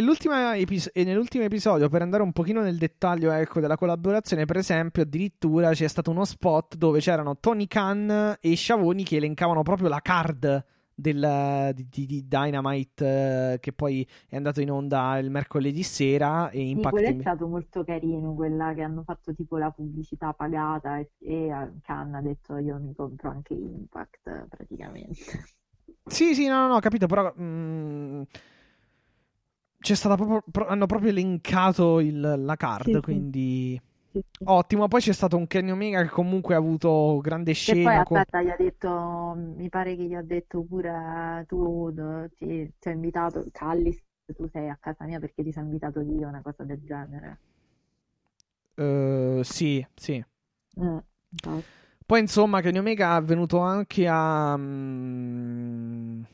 [0.55, 5.01] epis- e, nell'ultimo episodio, per andare un pochino nel dettaglio ecco, della collaborazione, per esempio,
[5.03, 9.99] addirittura c'è stato uno spot dove c'erano Tony Khan e Sciavoni che elencavano proprio la
[9.99, 10.65] card
[10.99, 16.59] del, di, di, Dynamite eh, che poi è andato in onda il mercoledì sera e
[16.59, 20.97] Impact sì, quello è stato molto carino quella che hanno fatto tipo la pubblicità pagata
[20.97, 25.21] e, e Khan ha detto io mi compro anche Impact praticamente.
[26.07, 28.21] Sì sì no no, no capito però mh, mm,
[29.79, 33.81] c'è stata proprio pro, hanno proprio elencato il, la card sì, quindi
[34.25, 34.43] sì.
[34.45, 37.79] Ottimo, poi c'è stato un Kenny Omega che comunque ha avuto grande scena.
[37.79, 38.47] E poi aspetta, con...
[38.47, 41.93] gli ha detto, mi pare che gli ha detto pure tu,
[42.37, 44.01] ti, ti ho invitato, Callis,
[44.35, 47.39] tu sei a casa mia perché ti sei invitato io, una cosa del genere.
[48.75, 50.23] Uh, sì, sì.
[50.79, 50.97] Mm,
[52.05, 54.53] poi insomma Kenny Omega è venuto anche a...
[54.53, 56.25] Um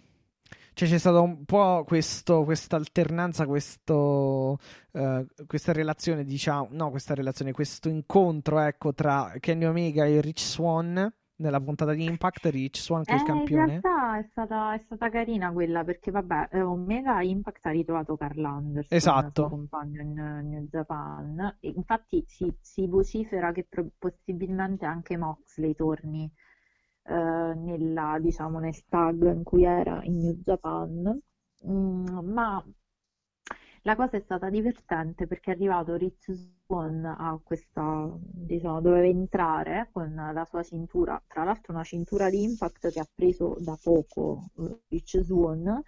[0.74, 4.58] cioè c'è stata un po' questo, questa alternanza, questo,
[4.92, 10.40] uh, questa relazione, diciamo, no, questa relazione, questo incontro, ecco, tra Kenny Omega e Rich
[10.40, 13.74] Swan nella puntata di Impact, Rich Swan che è il eh, campione.
[13.74, 18.16] In realtà è stata, è stata carina quella perché, vabbè, eh, Omega Impact ha ritrovato
[18.16, 19.28] Carl Anderson, esatto.
[19.28, 20.14] il suo compagno in
[20.50, 21.58] New Japan.
[21.60, 26.32] E infatti si, si vocifera che pro- possibilmente anche Moxley torni
[27.04, 27.14] eh,
[27.56, 31.20] nella, diciamo, nel tag in cui era in New Japan,
[31.68, 32.64] mm, ma
[33.86, 39.90] la cosa è stata divertente perché è arrivato Rich Swan a questa, diciamo, doveva entrare
[39.92, 44.50] con la sua cintura, tra l'altro una cintura di impact che ha preso da poco
[44.60, 45.82] eh, Rich Swan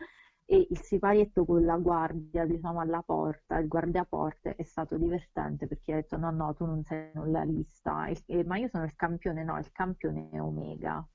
[0.46, 5.94] e il siparietto con la guardia, diciamo, alla porta, il guardiaporte è stato divertente perché
[5.94, 8.96] ha detto no, no, tu non sei nella lista, e, e, ma io sono il
[8.96, 11.06] campione, no, il campione è Omega.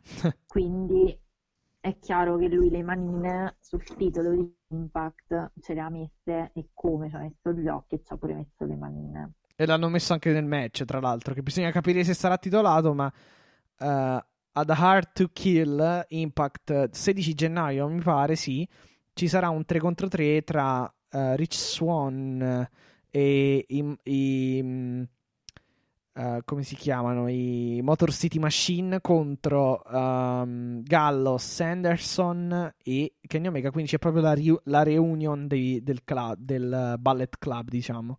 [0.46, 1.18] Quindi
[1.78, 6.70] è chiaro che lui le manine sul titolo di Impact ce le ha messe e
[6.72, 9.32] come ci ha messo gli occhi e ci ha pure messo le manine.
[9.54, 13.12] E l'hanno messo anche nel match, tra l'altro, che bisogna capire se sarà titolato, ma
[13.80, 14.24] uh,
[14.60, 18.68] ad Hard to Kill Impact 16 gennaio, mi pare, sì,
[19.14, 22.68] ci sarà un 3 contro 3 tra uh, Rich Swan
[23.10, 25.08] e i, i
[26.12, 33.70] Uh, come si chiamano i Motor City Machine contro um, Gallo, Sanderson e Kenny Omega.
[33.70, 38.18] Quindi c'è proprio la, ri- la reunion dei, del, club, del Ballet Club diciamo.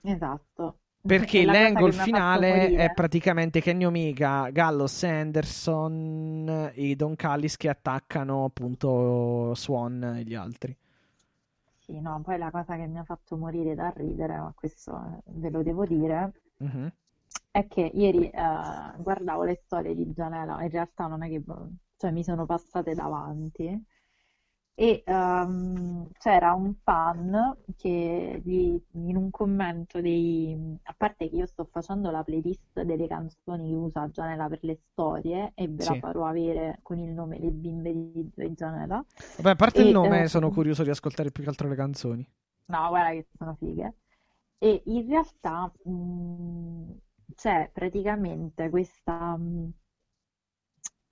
[0.00, 8.44] Esatto perché l'angle finale è praticamente Kenny Omega, Gallo, Sanderson e Don Callis che attaccano
[8.44, 10.76] appunto Swan e gli altri.
[11.78, 15.22] Sì no poi la cosa che mi ha fatto morire da ridere ma questo eh,
[15.26, 16.86] ve lo devo dire Mm-hmm.
[17.50, 18.40] È che ieri eh,
[18.98, 21.42] guardavo le storie di Gianella, in realtà non è che
[21.96, 23.84] cioè, mi sono passate davanti
[24.78, 31.46] e um, c'era un fan che gli, in un commento dei, a parte che io
[31.46, 35.94] sto facendo la playlist delle canzoni che usa Gianella per le storie e ve sì.
[35.94, 39.02] la farò avere con il nome Le bimbe di, di Gianella.
[39.38, 41.74] Vabbè, a parte e, il nome eh, sono curioso di ascoltare più che altro le
[41.74, 42.28] canzoni.
[42.66, 43.94] No guarda che sono fighe.
[44.58, 46.90] E in realtà mh, mm,
[47.34, 49.38] c'è praticamente questa...
[49.38, 49.72] Mh,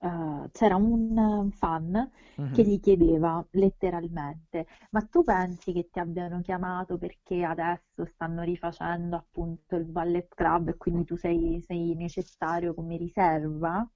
[0.05, 2.53] uh, eh, c'era un fan mm-hmm.
[2.53, 9.15] che gli chiedeva letteralmente: Ma tu pensi che ti abbiano chiamato perché adesso stanno rifacendo
[9.15, 13.87] appunto il Ballet Club e quindi tu sei, sei necessario come riserva?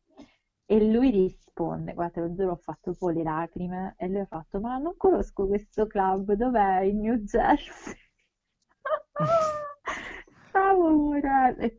[0.66, 3.96] E lui risponde: Guarda, lo giuro, ho fatto un po' le lacrime.
[3.98, 6.82] E lui ha fatto: Ma non conosco questo club, dov'è?
[6.82, 7.96] In New Jersey?
[10.50, 11.62] Stavo morendo.
[11.62, 11.70] È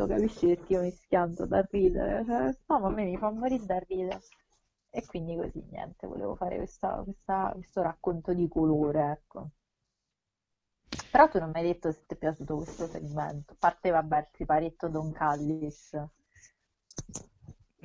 [0.00, 0.46] pazzo, capisci?
[0.46, 2.24] Perché io mi schianto da ridere.
[2.24, 4.20] Cioè, no, ma a me mi fa morire da ridere.
[4.90, 9.50] E quindi così, niente, volevo fare questa, questa, questo racconto di colore, ecco.
[11.10, 13.52] Però tu non mi hai detto se ti è piaciuto questo segmento.
[13.52, 15.96] A parte, vabbè, il siparietto Don Callis.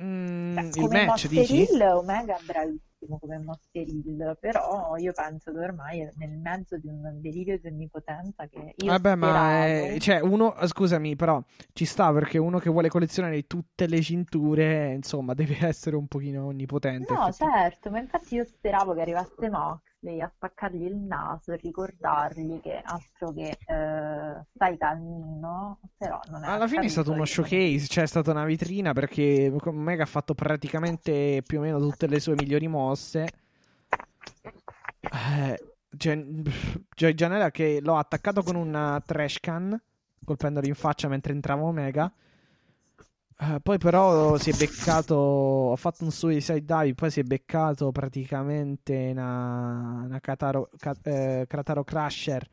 [0.02, 1.66] Mm, cioè, il match, dici?
[1.80, 6.88] Omega bravissimo bellissimo come Monster Hill, però io penso che ormai è nel mezzo di
[6.88, 9.32] un delirio di onnipotenza che io Vabbè, speravo...
[9.32, 11.42] ma è, cioè, uno, scusami, però
[11.72, 16.46] ci sta perché uno che vuole collezionare tutte le cinture, insomma, deve essere un pochino
[16.46, 17.12] onnipotente.
[17.12, 19.48] No, certo, ma infatti io speravo che arrivasse
[20.06, 26.44] Moxley a spaccargli il naso e ricordargli che altro che eh, stai calmino, però non
[26.44, 30.06] è Alla fine è stato uno showcase, cioè è stata una vetrina perché Omega ha
[30.06, 33.28] fatto praticamente più o meno tutte le sue migliori mosse.
[35.00, 36.42] Eh, Joy
[36.94, 39.80] cioè, Janela che l'ho attaccato con una trash can,
[40.24, 42.12] colpendolo in faccia mentre entrava Omega.
[43.38, 47.92] Eh, poi però si è beccato, ha fatto un suicide dive, poi si è beccato
[47.92, 52.48] praticamente una, una Kataro, Ka- eh, Krataro Crusher,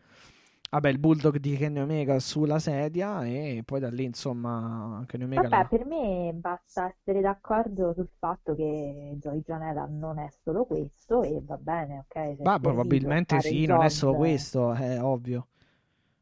[0.71, 5.47] vabbè il bulldog di Kenny Omega sulla sedia e poi da lì insomma Kenny Omega
[5.47, 10.65] Vabbè, la- per me basta essere d'accordo sul fatto che Joy Janela non è solo
[10.65, 12.37] questo e va bene, ok?
[12.43, 15.47] Ma probabilmente sì, non è solo job, questo, è ovvio.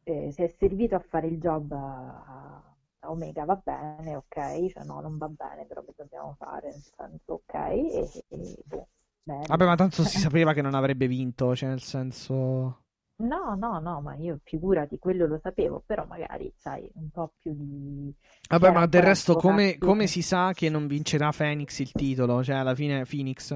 [0.05, 2.70] eh, se è servito a fare il job a
[3.03, 4.71] Omega va bene, ok?
[4.71, 6.71] Cioè no, non va bene, però che dobbiamo fare?
[6.71, 7.53] Nel senso, ok?
[7.53, 8.87] E, e boh.
[9.23, 12.79] Vabbè, ma tanto si sapeva che non avrebbe vinto, cioè nel senso...
[13.17, 17.53] No, no, no, ma io figurati, quello lo sapevo, però magari, sai, un po' più
[17.55, 18.11] di...
[18.49, 22.43] Vabbè, c'era ma del resto come, come si sa che non vincerà Phoenix il titolo?
[22.43, 23.55] Cioè alla fine Phoenix...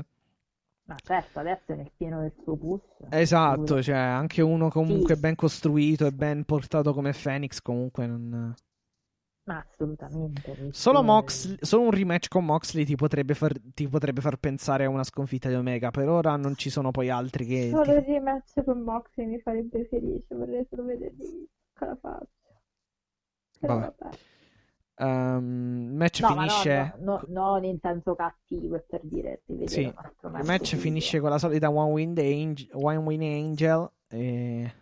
[0.87, 5.19] Ma certo, adesso è nel pieno del suo push, Esatto, cioè anche uno comunque Sì,
[5.19, 8.53] ben costruito e ben portato come Phoenix comunque non...
[9.45, 10.41] ma assolutamente,
[10.71, 11.11] Solo, perché...
[11.13, 15.03] Mox- solo un rematch con Moxley ti potrebbe, far, ti potrebbe far pensare a una
[15.03, 15.91] sconfitta di Omega.
[15.91, 17.69] Per ora non ci sono poi altri che.
[17.69, 22.27] Solo ti- il rematch con Moxley mi farebbe felice, vorrei solo vedergli con la faccia.
[23.59, 23.93] Però Vabbè.
[23.99, 24.17] vabbè.
[24.97, 25.43] Il
[25.93, 26.93] match No, finisce.
[26.99, 31.29] no, no, non in senso cattivo, per dire di vedere Sì, il match finisce con
[31.29, 32.69] la solita One Win Angel.
[32.71, 34.73] One Win Angel e...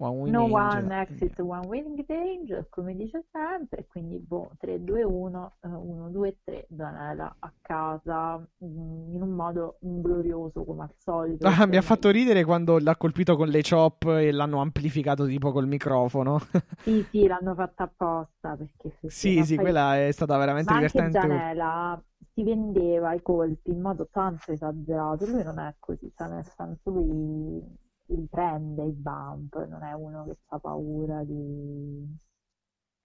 [0.00, 0.84] One Win No Angel.
[0.84, 6.38] one exit, one winning danger, come dice sempre, quindi boh, 3, 2, 1, 1, 2,
[6.42, 11.82] 3, Danela a casa, mm, in un modo glorioso come al solito, Ah, mi ha
[11.82, 16.38] fatto ridere quando l'ha colpito con le chop e l'hanno amplificato tipo col microfono.
[16.82, 20.92] sì, sì, l'hanno fatta apposta, perché Sì, sì, poi- quella è stata veramente ma anche
[20.92, 21.26] divertente.
[21.28, 22.02] Gianella
[22.32, 26.90] si vendeva i colpi in modo tanto esagerato, lui non è così, cioè nel senso
[26.90, 27.62] lui
[28.14, 32.18] li prende i bump, non è uno che ha paura di...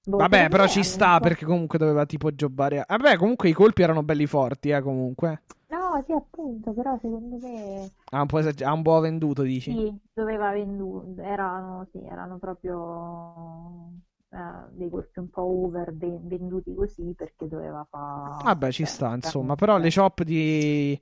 [0.08, 2.84] Boh, Vabbè, però ci sta perché comunque doveva tipo jobbare.
[2.88, 5.42] Vabbè, comunque i colpi erano belli forti, eh, comunque.
[5.70, 9.78] No, sì, appunto, però secondo me Ha un po', esag- ha un po' venduto, dici?
[9.78, 13.92] sì, doveva venduto, erano, sì, erano proprio
[14.30, 14.38] eh,
[14.72, 18.34] dei colpi un po' over, ve- venduti così perché doveva fare...
[18.44, 19.56] Vabbè, ci sta, insomma.
[19.56, 21.00] Però le chop di,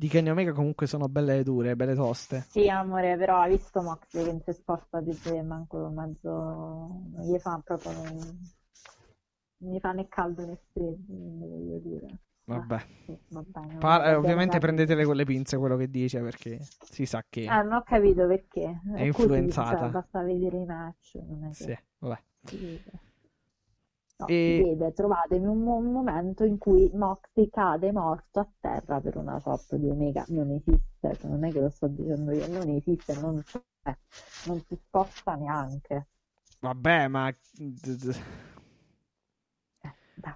[0.00, 2.46] di Kenny Omega comunque sono belle dure, belle toste.
[2.48, 7.26] Sì, amore, però hai visto Moxley che non si sposta di te, manco mezzo, non
[7.26, 8.38] gli fa proprio, non,
[9.58, 12.18] gli fa né caldo né freddo, voglio dire.
[12.44, 12.74] Vabbè.
[12.76, 16.22] Ah, sì, va bene, Pa- va eh, ovviamente prendetele con le pinze quello che dice
[16.22, 17.42] perché si sa che...
[17.42, 18.80] Eh, non ho capito perché.
[18.94, 19.80] È così, influenzata.
[19.80, 22.18] cioè, basta vedere i match, non è che Sì, vabbè.
[24.20, 29.16] No, E- vede, trovatemi un, un momento in cui Moxley cade morto a terra per
[29.16, 30.24] una chop di Omega.
[30.28, 33.60] Non esiste, cioè, non è che lo sto dicendo io, non esiste, non c'è,
[34.46, 36.06] non si sposta neanche.
[36.60, 37.30] Vabbè, ma...
[39.84, 40.32] Eh.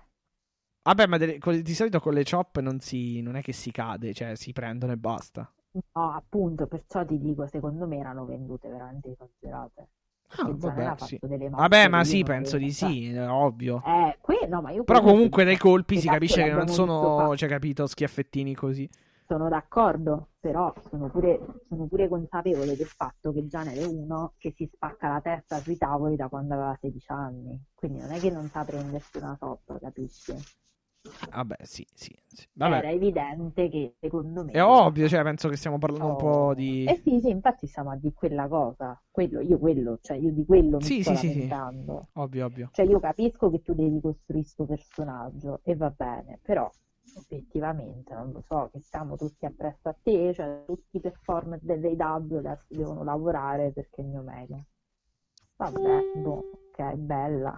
[0.83, 3.71] Vabbè, ma delle- con- di solito con le chop non, si, non è che si
[3.71, 5.51] cade, cioè si prendono e basta.
[5.73, 9.89] No, appunto, perciò ti dico, secondo me erano vendute veramente esagerate.
[10.37, 11.19] Ah, vabbè, sì.
[11.21, 13.83] Vabbè, ma sì, penso di sì, è ovvio.
[13.87, 18.55] Eh, qui, no, Però comunque dai colpi si capisce che non sono, cioè, capito, schiaffettini
[18.55, 18.89] così.
[19.27, 24.53] Sono d'accordo, però sono pure, sono pure consapevole del fatto che Gianella è uno che
[24.55, 27.59] si spacca la testa sui tavoli da quando aveva 16 anni.
[27.75, 30.35] Quindi non è che non sa prendersi una top, capisci?
[31.31, 32.47] Vabbè, sì, sì, sì.
[32.57, 34.53] Era Vabbè, evidente che secondo me...
[34.53, 36.85] è ovvio, cioè penso che stiamo parlando un po' di...
[36.85, 39.01] Eh sì, sì, infatti siamo a di quella cosa.
[39.11, 41.49] Quello, io quello, cioè io di quello mi Sì, sto sì, sì, sì.
[41.49, 42.09] lamentando.
[42.15, 42.69] Ovvio, ovvio.
[42.73, 46.71] Cioè io capisco che tu devi costruire questo personaggio e va bene, però
[47.17, 52.39] effettivamente non lo so, che siamo tutti appresso a te, cioè tutti i performer dell'AW
[52.39, 54.57] adesso devono lavorare perché il mio Omega.
[55.57, 57.57] Vabbè, boh, ok, bella.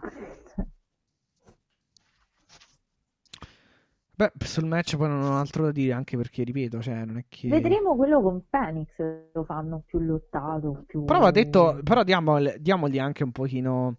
[4.18, 7.24] Beh, sul match poi non ho altro da dire, anche perché, ripeto, cioè, non è
[7.28, 7.48] che...
[7.48, 8.88] Vedremo quello con Phoenix,
[9.30, 11.04] lo fanno più lottato, più...
[11.04, 13.98] Però va detto, però diamogli, diamogli anche un pochino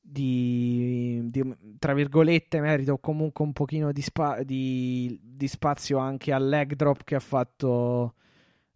[0.00, 6.32] di, di, tra virgolette, merito, o comunque un pochino di, spa- di, di spazio anche
[6.32, 8.14] al leg drop che ha fatto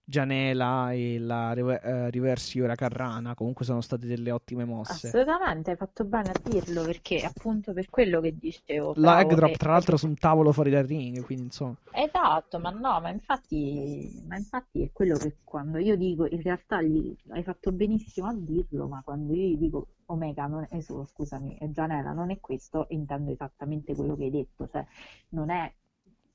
[0.09, 3.35] Gianela e la rever- eh, Ora Carrana.
[3.35, 5.09] Comunque sono state delle ottime mosse.
[5.09, 8.93] Assolutamente, hai fatto bene a dirlo perché appunto per quello che dicevo.
[8.95, 11.75] La bravo, drop, e- tra l'altro, su un tavolo fuori dal ring, quindi insomma.
[11.91, 16.81] Esatto, ma no, ma infatti, ma infatti è quello che quando io dico, in realtà
[16.83, 21.05] gli, hai fatto benissimo a dirlo, ma quando io gli dico Omega, non è solo,
[21.07, 24.87] scusami, è Gianella, non è questo, intendo esattamente quello che hai detto, cioè
[25.31, 25.73] non è,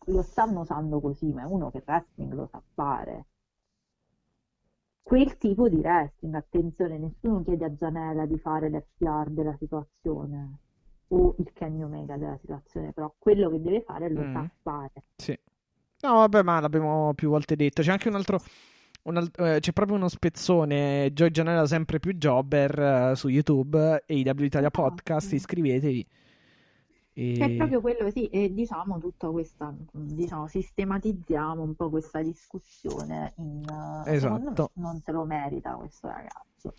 [0.08, 3.28] lo stanno usando così, ma è uno che wrestling lo sa fare.
[5.04, 10.58] Quel tipo di wrestling, attenzione, nessuno chiede a Gianella di fare l'FTR della situazione.
[11.14, 14.34] o il Kenny Omega della situazione, però quello che deve fare lo Mm.
[14.34, 14.92] sa fare.
[15.18, 15.38] Sì.
[16.04, 17.82] No, vabbè, ma l'abbiamo più volte detto.
[17.82, 18.40] C'è anche un altro.
[19.04, 21.12] un al- eh, c'è proprio uno spezzone.
[21.12, 22.80] Joy Janela sempre più jobber
[23.12, 25.28] eh, su YouTube e IW Italia Ah, Podcast.
[25.28, 25.36] sì.
[25.36, 26.08] Iscrivetevi.
[27.14, 27.56] Che è E...
[27.56, 33.62] proprio quello, sì, e diciamo tutta questa, diciamo, sistematizziamo un po' questa discussione in,
[34.06, 34.72] eh, secondo me Esatto.
[34.76, 36.74] non se lo merita questo ragazzo.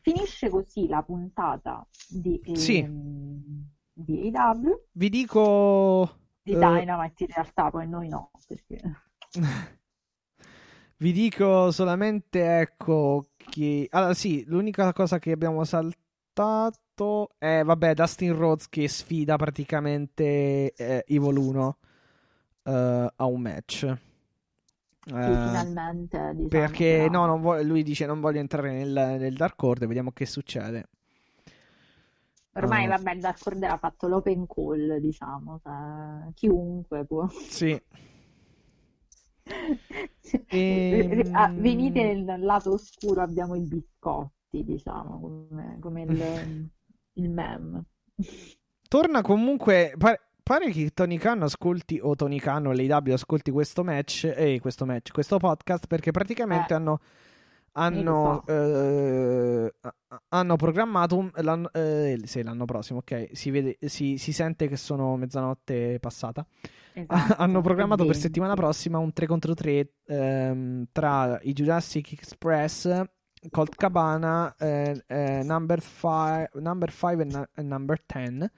[0.00, 2.78] Finisce così la puntata di, Sì.
[2.78, 6.18] ehm, di AEW, Vi dico.
[6.42, 8.80] di eh, Dynamite in realtà, poi noi no, perché...
[10.96, 13.86] Vi dico solamente, ecco, che...
[13.90, 16.02] Allora, sì, l'unica cosa che abbiamo saltato
[17.38, 21.78] è, vabbè, Dustin Rhodes che sfida praticamente eh, Evil 1
[22.64, 23.96] eh, a un match.
[25.18, 29.34] Sì, Eh, finalmente, diciamo, perché, no, non vo- lui dice non voglio entrare nel, nel
[29.36, 30.86] Dark Order, vediamo che succede.
[32.56, 32.88] Ormai, Ah.
[32.88, 37.26] vabbè, il Dark Order ha fatto l'open call, diciamo, cioè, chiunque può...
[37.48, 37.80] Sì,
[40.50, 43.66] Eh, ah, Ehm, venite nel lato oscuro, abbiamo i
[44.54, 46.70] biscotti, diciamo, come, come il,
[47.14, 47.84] il meme.
[48.88, 49.94] torna comunque.
[49.98, 54.60] Pare, pare che Tony Khan ascolti, o Tony Khan o l'AW ascolti questo match, eh,
[54.60, 57.00] questo match, questo podcast, perché praticamente Eh, hanno,
[57.72, 59.74] hanno, eh,
[60.28, 65.16] hanno programmato l'anno, eh, sì, l'anno prossimo, ok, si, vede, si, si sente che sono
[65.16, 66.46] mezzanotte passata.
[66.96, 68.20] Esatto, hanno programmato per 20.
[68.20, 73.02] settimana prossima un 3 contro 3 ehm, tra i Jurassic Express,
[73.50, 78.50] Colt Cabana, eh, eh, Number 5 number five e, na- Number 10.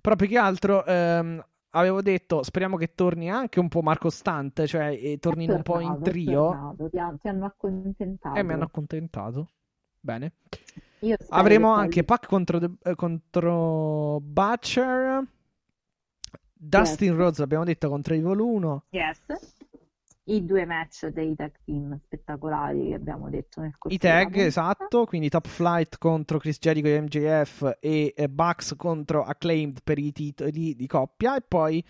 [0.00, 4.64] Però più che altro ehm, avevo detto speriamo che torni anche un po' Marco Stunt,
[4.66, 8.36] cioè e È tornino un po' in tornato, trio tornato, ti, han- ti hanno accontentato.
[8.38, 9.48] e mi hanno accontentato.
[10.00, 10.32] Bene.
[11.30, 15.26] Avremo che anche poi- Pac contro, The- eh, contro Butcher.
[16.52, 17.16] Dustin Yes.
[17.18, 18.84] Rhodes, abbiamo detto, contro Evil 1.
[18.90, 19.20] Yes.
[20.26, 25.04] I due match dei tag team spettacolari che abbiamo detto nel corso I tag, esatto,
[25.04, 30.12] quindi Top Flight contro Chris Jericho e MJF e eh, Bucks contro Acclaimed per i
[30.12, 31.84] titoli di coppia e poi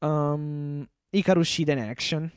[0.00, 2.30] um, Hikaru Shida in action.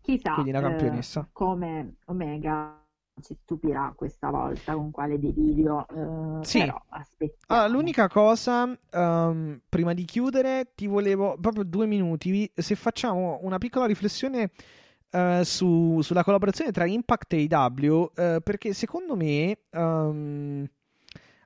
[0.00, 1.28] Chissà Quindi la eh, campionessa.
[1.32, 2.83] come Omega
[3.22, 6.58] ci stupirà questa volta con quale delirio, eh, Sì.
[6.60, 7.44] però aspettiamo.
[7.46, 13.58] Allora, l'unica cosa, um, prima di chiudere, ti volevo proprio due minuti, se facciamo una
[13.58, 14.50] piccola riflessione
[15.10, 20.66] eh, su- sulla collaborazione tra Impact e AEW, eh, perché secondo me, um,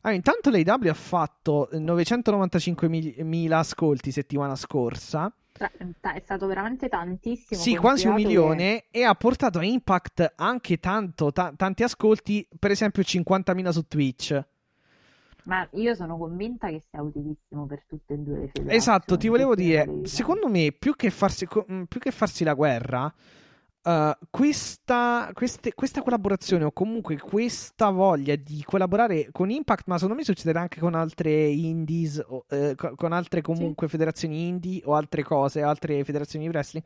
[0.00, 7.74] ah, intanto l'AEW ha fatto 995.000 ascolti settimana scorsa, Tra- È stato veramente tantissimo, sì,
[7.76, 8.26] quasi un considerato che-
[8.56, 13.86] milione, e ha portato a Impact anche tanto, ta- tanti ascolti, per esempio 50.000 su
[13.86, 14.44] Twitch.
[15.44, 18.74] Ma io sono convinta che sia utilissimo per tutte e due le federazioni.
[18.74, 23.12] Esatto, ti volevo dire, secondo me, più che farsi, più che farsi la guerra,
[23.88, 30.16] eh, questa, queste- questa collaborazione o comunque questa voglia di collaborare con Impact, ma secondo
[30.16, 34.94] me succederà anche con altre indies, o, eh, co- con altre comunque federazioni indie o
[34.94, 36.84] altre cose, altre federazioni di wrestling,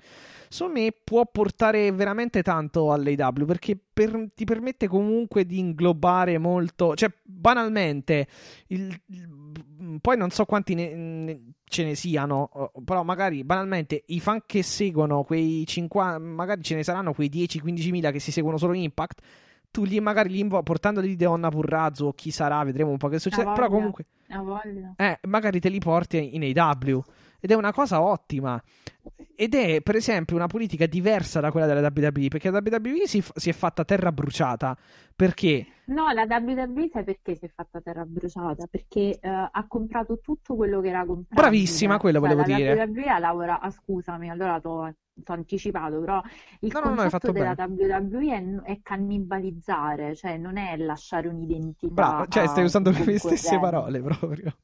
[0.49, 6.95] secondo me può portare veramente tanto all'AW perché per- ti permette comunque di inglobare molto,
[6.95, 8.27] cioè banalmente,
[8.69, 11.41] il- il- poi non so quanti ne- ne-
[11.73, 16.83] ce ne siano, però magari banalmente i fan che seguono quei 50, magari ce ne
[16.85, 19.23] saranno quei 10-15 mila che si seguono solo Impact.
[19.71, 23.09] Tu li magari li invo- portandoli di Deonna Purrazzo o chi sarà, vedremo un po'
[23.09, 23.45] che succede.
[23.55, 24.05] Però comunque,
[24.97, 27.03] eh, magari te li porti in AW
[27.41, 28.63] ed è una cosa ottima.
[29.43, 33.21] Ed è, per esempio, una politica diversa da quella della WWE perché la WWE si,
[33.35, 34.79] si è fatta terra bruciata.
[35.17, 35.67] Perché?
[35.87, 38.69] No, la WWE sai perché si è fatta terra bruciata?
[38.71, 41.35] Perché eh, ha comprato tutto quello che era comprabile.
[41.35, 42.85] Bravissima, quello Cioè, volevo la dire.
[42.85, 44.95] WWE ha lavorato, ah, scusami, allora t'ho
[45.25, 46.23] t'ho anticipato, però
[46.61, 51.27] il No, no, no, concetto fatto della WWE è, è cannibalizzare, cioè non è lasciare
[51.27, 54.55] un'identità Bravo, cioè stai usando le stesse parole proprio.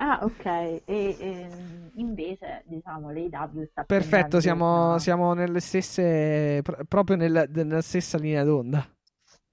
[0.00, 0.44] Ah, ok.
[0.46, 0.82] E,
[1.18, 7.80] ehm, invece, diciamo, l'AEW sta Perfetto, siamo, una- siamo nelle stesse, pr- proprio nel- nella
[7.80, 8.86] stessa linea d'onda.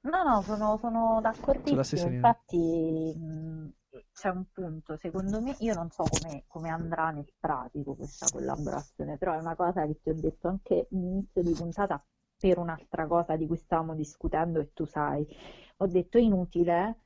[0.03, 2.05] No, no, sono, sono d'accordissimo.
[2.05, 2.57] Infatti,
[3.17, 3.69] mh,
[4.13, 9.17] c'è un punto, secondo me, io non so come, come andrà nel pratico questa collaborazione,
[9.17, 12.03] però è una cosa che ti ho detto anche all'inizio di puntata
[12.38, 15.26] per un'altra cosa di cui stavamo discutendo e tu sai.
[15.77, 17.05] Ho detto inutile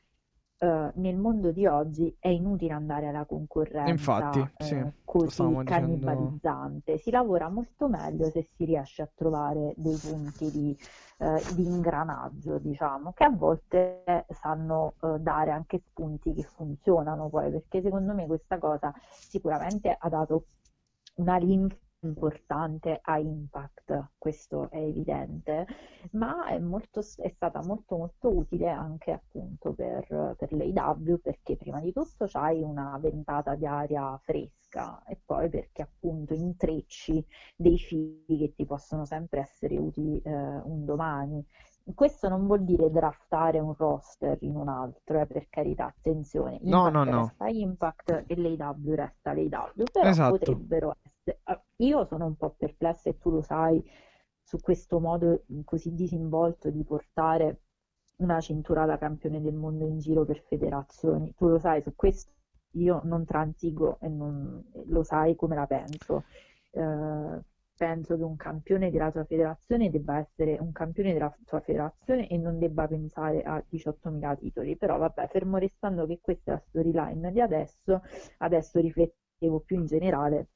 [0.62, 5.64] eh, nel mondo di oggi è inutile andare alla concorrenza Infatti, eh, sì, così stavamo
[5.64, 5.88] dicendo.
[5.88, 6.98] cannibalizzante.
[6.98, 10.78] Si lavora molto meglio se si riesce a trovare dei punti di,
[11.20, 17.52] eh, di ingranaggio, diciamo, che a volte sanno eh, dare anche spunti che funzionano poi,
[17.52, 20.44] perché secondo me questa cosa sicuramente ha dato
[21.16, 25.66] una linfa importante a Impact, questo è evidente,
[26.12, 31.80] ma è, molto, è stata molto molto utile anche appunto per, per l'AW perché prima
[31.82, 38.38] di tutto c'hai una ventata di aria fresca e poi perché appunto intrecci dei fili
[38.38, 41.46] che ti possono sempre essere utili eh, un domani.
[41.94, 46.60] Questo non vuol dire draftare un roster in un altro, eh, per carità, attenzione.
[46.62, 47.22] No, Impact no, no.
[47.22, 50.38] resta Impact e l'AW resta l'AW, però Esatto.
[50.38, 51.40] potrebbero essere...
[51.44, 53.84] ah, Io sono un po' perplessa e tu lo sai
[54.44, 57.62] su questo modo così disinvolto di portare
[58.18, 61.34] una cintura da campione del mondo in giro per federazioni.
[61.36, 62.32] Tu lo sai, su questo
[62.74, 66.24] io non transigo e non, lo sai come la penso.
[66.72, 67.40] Eh,
[67.80, 72.38] penso che un campione della tua federazione debba essere un campione della tua federazione e
[72.38, 74.76] non debba pensare a 18.000 titoli.
[74.76, 78.02] Però vabbè, fermo restando che questa è la storyline di adesso,
[78.40, 80.48] adesso riflettevo più in generale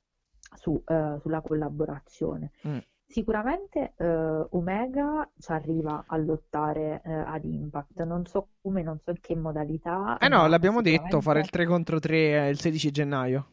[0.54, 2.52] su, eh, sulla collaborazione.
[2.68, 2.78] Mm.
[3.06, 4.06] Sicuramente eh,
[4.50, 9.34] Omega ci arriva a lottare eh, ad Impact, non so come, non so in che
[9.34, 10.18] modalità.
[10.18, 13.48] Eh no, l'abbiamo detto, fare il sicuramente- 3 contro 3 il 16 gennaio.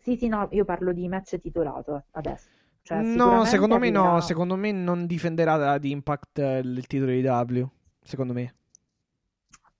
[0.00, 2.48] Sì, sì, no, io parlo di match titolato adesso.
[2.86, 7.22] Cioè, No, secondo me no, secondo me non difenderà ad Impact eh, il titolo di
[7.22, 7.68] W,
[8.02, 8.54] secondo me.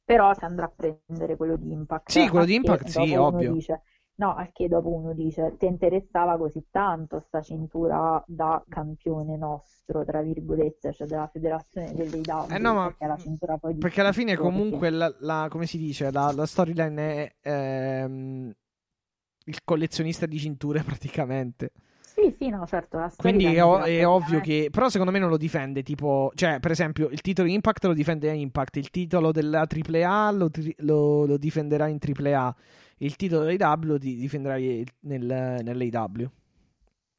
[0.04, 2.10] Però si andrà a prendere quello di Impact.
[2.10, 3.52] Sì, quello di Impact, sì, ovvio.
[3.52, 3.82] dice-
[4.16, 10.04] no, al che dopo uno dice, ti interessava così tanto sta cintura da campione nostro,
[10.04, 14.90] tra virgolette, cioè della federazione dell'AEW, Eh no, ma perché di perché alla fine comunque
[14.90, 18.52] la, la- come si dice, la, la storyline è ehm,
[19.46, 21.72] il collezionista di cinture praticamente.
[22.18, 24.68] Sì, sì, no, certo, Quindi è, o- è ovvio che.
[24.70, 25.82] Però secondo me non lo difende.
[25.82, 28.76] Tipo, cioè, per esempio, il titolo Impact lo difende Impact.
[28.76, 32.56] Il titolo della AAA lo, tri- lo- lo difenderà in AAA.
[32.98, 36.30] Il titolo dell'AW lo di- difenderà nel, nell'AW.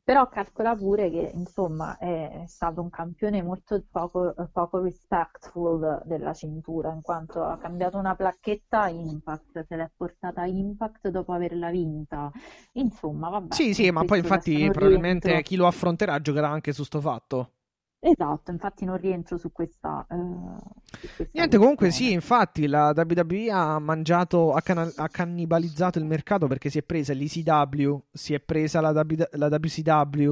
[0.08, 6.94] Però calcola pure che, insomma, è stato un campione molto poco, poco respectful della cintura,
[6.94, 11.70] in quanto ha cambiato una placchetta a Impact, se l'è portata a Impact dopo averla
[11.72, 12.32] vinta.
[12.76, 16.86] Insomma, vabbè, Sì, sì, ma poi infatti probabilmente rientro- chi lo affronterà giocherà anche su
[16.86, 17.56] sto fatto.
[18.00, 23.50] Esatto, infatti non rientro su questa, eh, su questa Niente, comunque sì, infatti la WWE
[23.52, 28.40] ha mangiato, ha, cana- ha cannibalizzato il mercato perché si è presa l'ECW, si è
[28.40, 30.32] presa la, W- la WCW,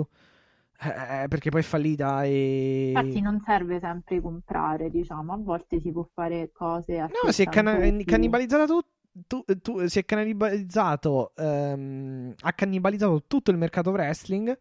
[0.79, 2.91] eh, perché poi è fallita e...
[2.95, 7.45] Infatti non serve sempre comprare, diciamo, a volte si può fare cose No, si è
[7.51, 8.85] soltanto più- cannibalizzata tu-
[9.25, 14.55] tu- tu- si è cannibalizzato, ehm, ha cannibalizzato tutto il mercato wrestling,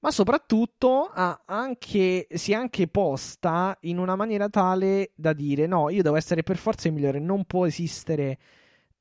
[0.00, 1.10] ma soprattutto
[1.46, 6.42] anche, si è anche posta in una maniera tale da dire no, io devo essere
[6.42, 8.38] per forza il migliore, non può esistere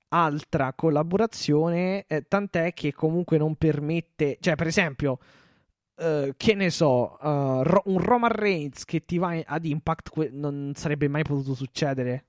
[0.09, 5.19] altra collaborazione, eh, tant'è che comunque non permette, cioè per esempio,
[5.97, 11.07] eh, che ne so, Ro- un Roman Reigns che ti va ad Impact non sarebbe
[11.07, 12.25] mai potuto succedere.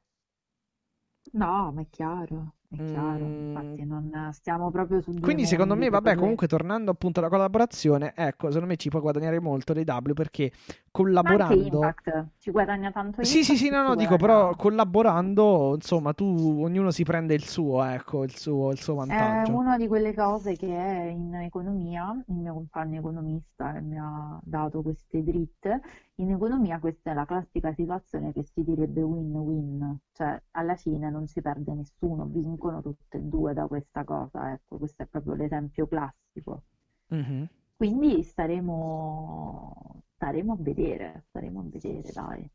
[1.32, 3.46] No, ma è chiaro, è chiaro, Mm.
[3.48, 7.28] infatti non stiamo proprio su due Quindi secondo me, vabbè, proprio- comunque tornando appunto alla
[7.28, 10.56] collaborazione, ecco, secondo me ci può guadagnare molto l'AEW perché anche
[10.92, 11.64] collaborando...
[11.64, 16.90] Impact ci guadagna tanto Sì, sì, sì, no, no, dico, però collaborando, insomma, tu, ognuno
[16.92, 19.52] si prende il suo, ecco, il suo, il suo È vantaggio.
[19.56, 24.82] una di quelle cose che è in economia, il mio compagno economista mi ha dato
[24.82, 25.80] queste dritte,
[26.20, 31.26] in economia questa è la classica situazione che si direbbe win-win, cioè alla fine non
[31.26, 35.86] si perde nessuno, vincono tutte e due da questa cosa, ecco, questo è proprio l'esempio
[35.86, 36.62] classico.
[37.08, 37.48] Mhm.
[37.76, 42.50] Quindi staremo, staremo a vedere, staremo a vedere, dai.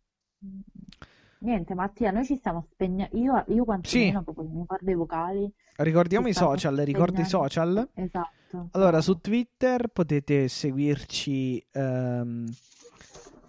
[1.40, 5.52] Niente, Mattia, noi ci stiamo spegnendo, io, io quantomeno proprio mi guardo i vocali.
[5.78, 7.90] Ricordiamo i social, ricordi i social?
[7.94, 8.70] Esatto.
[8.72, 12.48] Allora, su Twitter potete seguirci, ehm,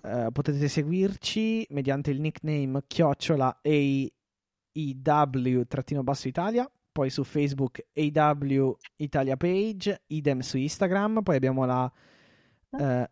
[0.07, 3.61] eh, potete seguirci mediante il nickname chiocciola
[4.73, 11.91] AEW-basso Italia, poi su Facebook AW Italia Page, idem su Instagram, poi abbiamo la,
[12.79, 13.11] eh,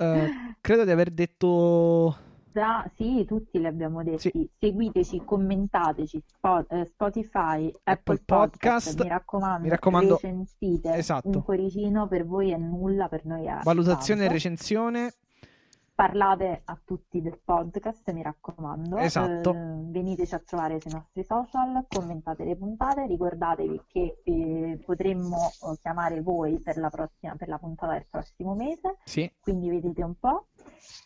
[0.00, 2.16] Eh, credo di aver detto
[2.59, 4.30] Insta, sì, tutti li abbiamo detti.
[4.32, 4.50] Sì.
[4.59, 9.02] Seguiteci, commentateci, Spo- eh, Spotify, Apple, Apple Podcast, Podcast.
[9.02, 10.94] mi raccomando, Mi raccomando- recensite.
[10.94, 11.28] Esatto.
[11.28, 15.12] Un cuoricino per voi è nulla, per noi è Valutazione e recensione.
[15.99, 18.99] Parlate a tutti del podcast, mi raccomando.
[18.99, 19.53] Esatto.
[19.53, 25.77] Eh, veniteci a trovare sui nostri social, commentate le puntate, ricordatevi che eh, potremmo eh,
[25.81, 30.15] chiamare voi per la prossima, per la puntata del prossimo mese, Sì, quindi vedete un
[30.15, 30.47] po'.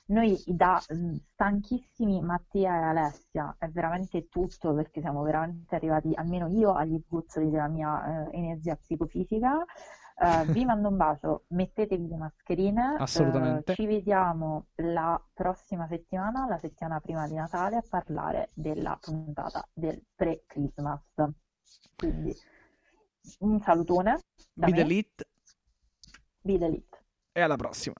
[0.08, 6.48] Noi da mm, stanchissimi Mattia e Alessia è veramente tutto perché siamo veramente arrivati, almeno
[6.48, 9.64] io, agli sgozzoli della mia eh, energia psicofisica.
[10.18, 12.96] Eh, vi mando un bacio, mettetevi le mascherine.
[12.98, 13.74] eh, Assolutamente.
[13.74, 20.02] ci vediamo la prossima settimana, la settimana prima di Natale, a parlare della puntata del
[20.14, 21.00] pre-Christmas.
[21.96, 22.34] Quindi
[23.40, 24.18] un salutone
[24.52, 24.78] da Be me,
[27.32, 27.94] e alla prossima.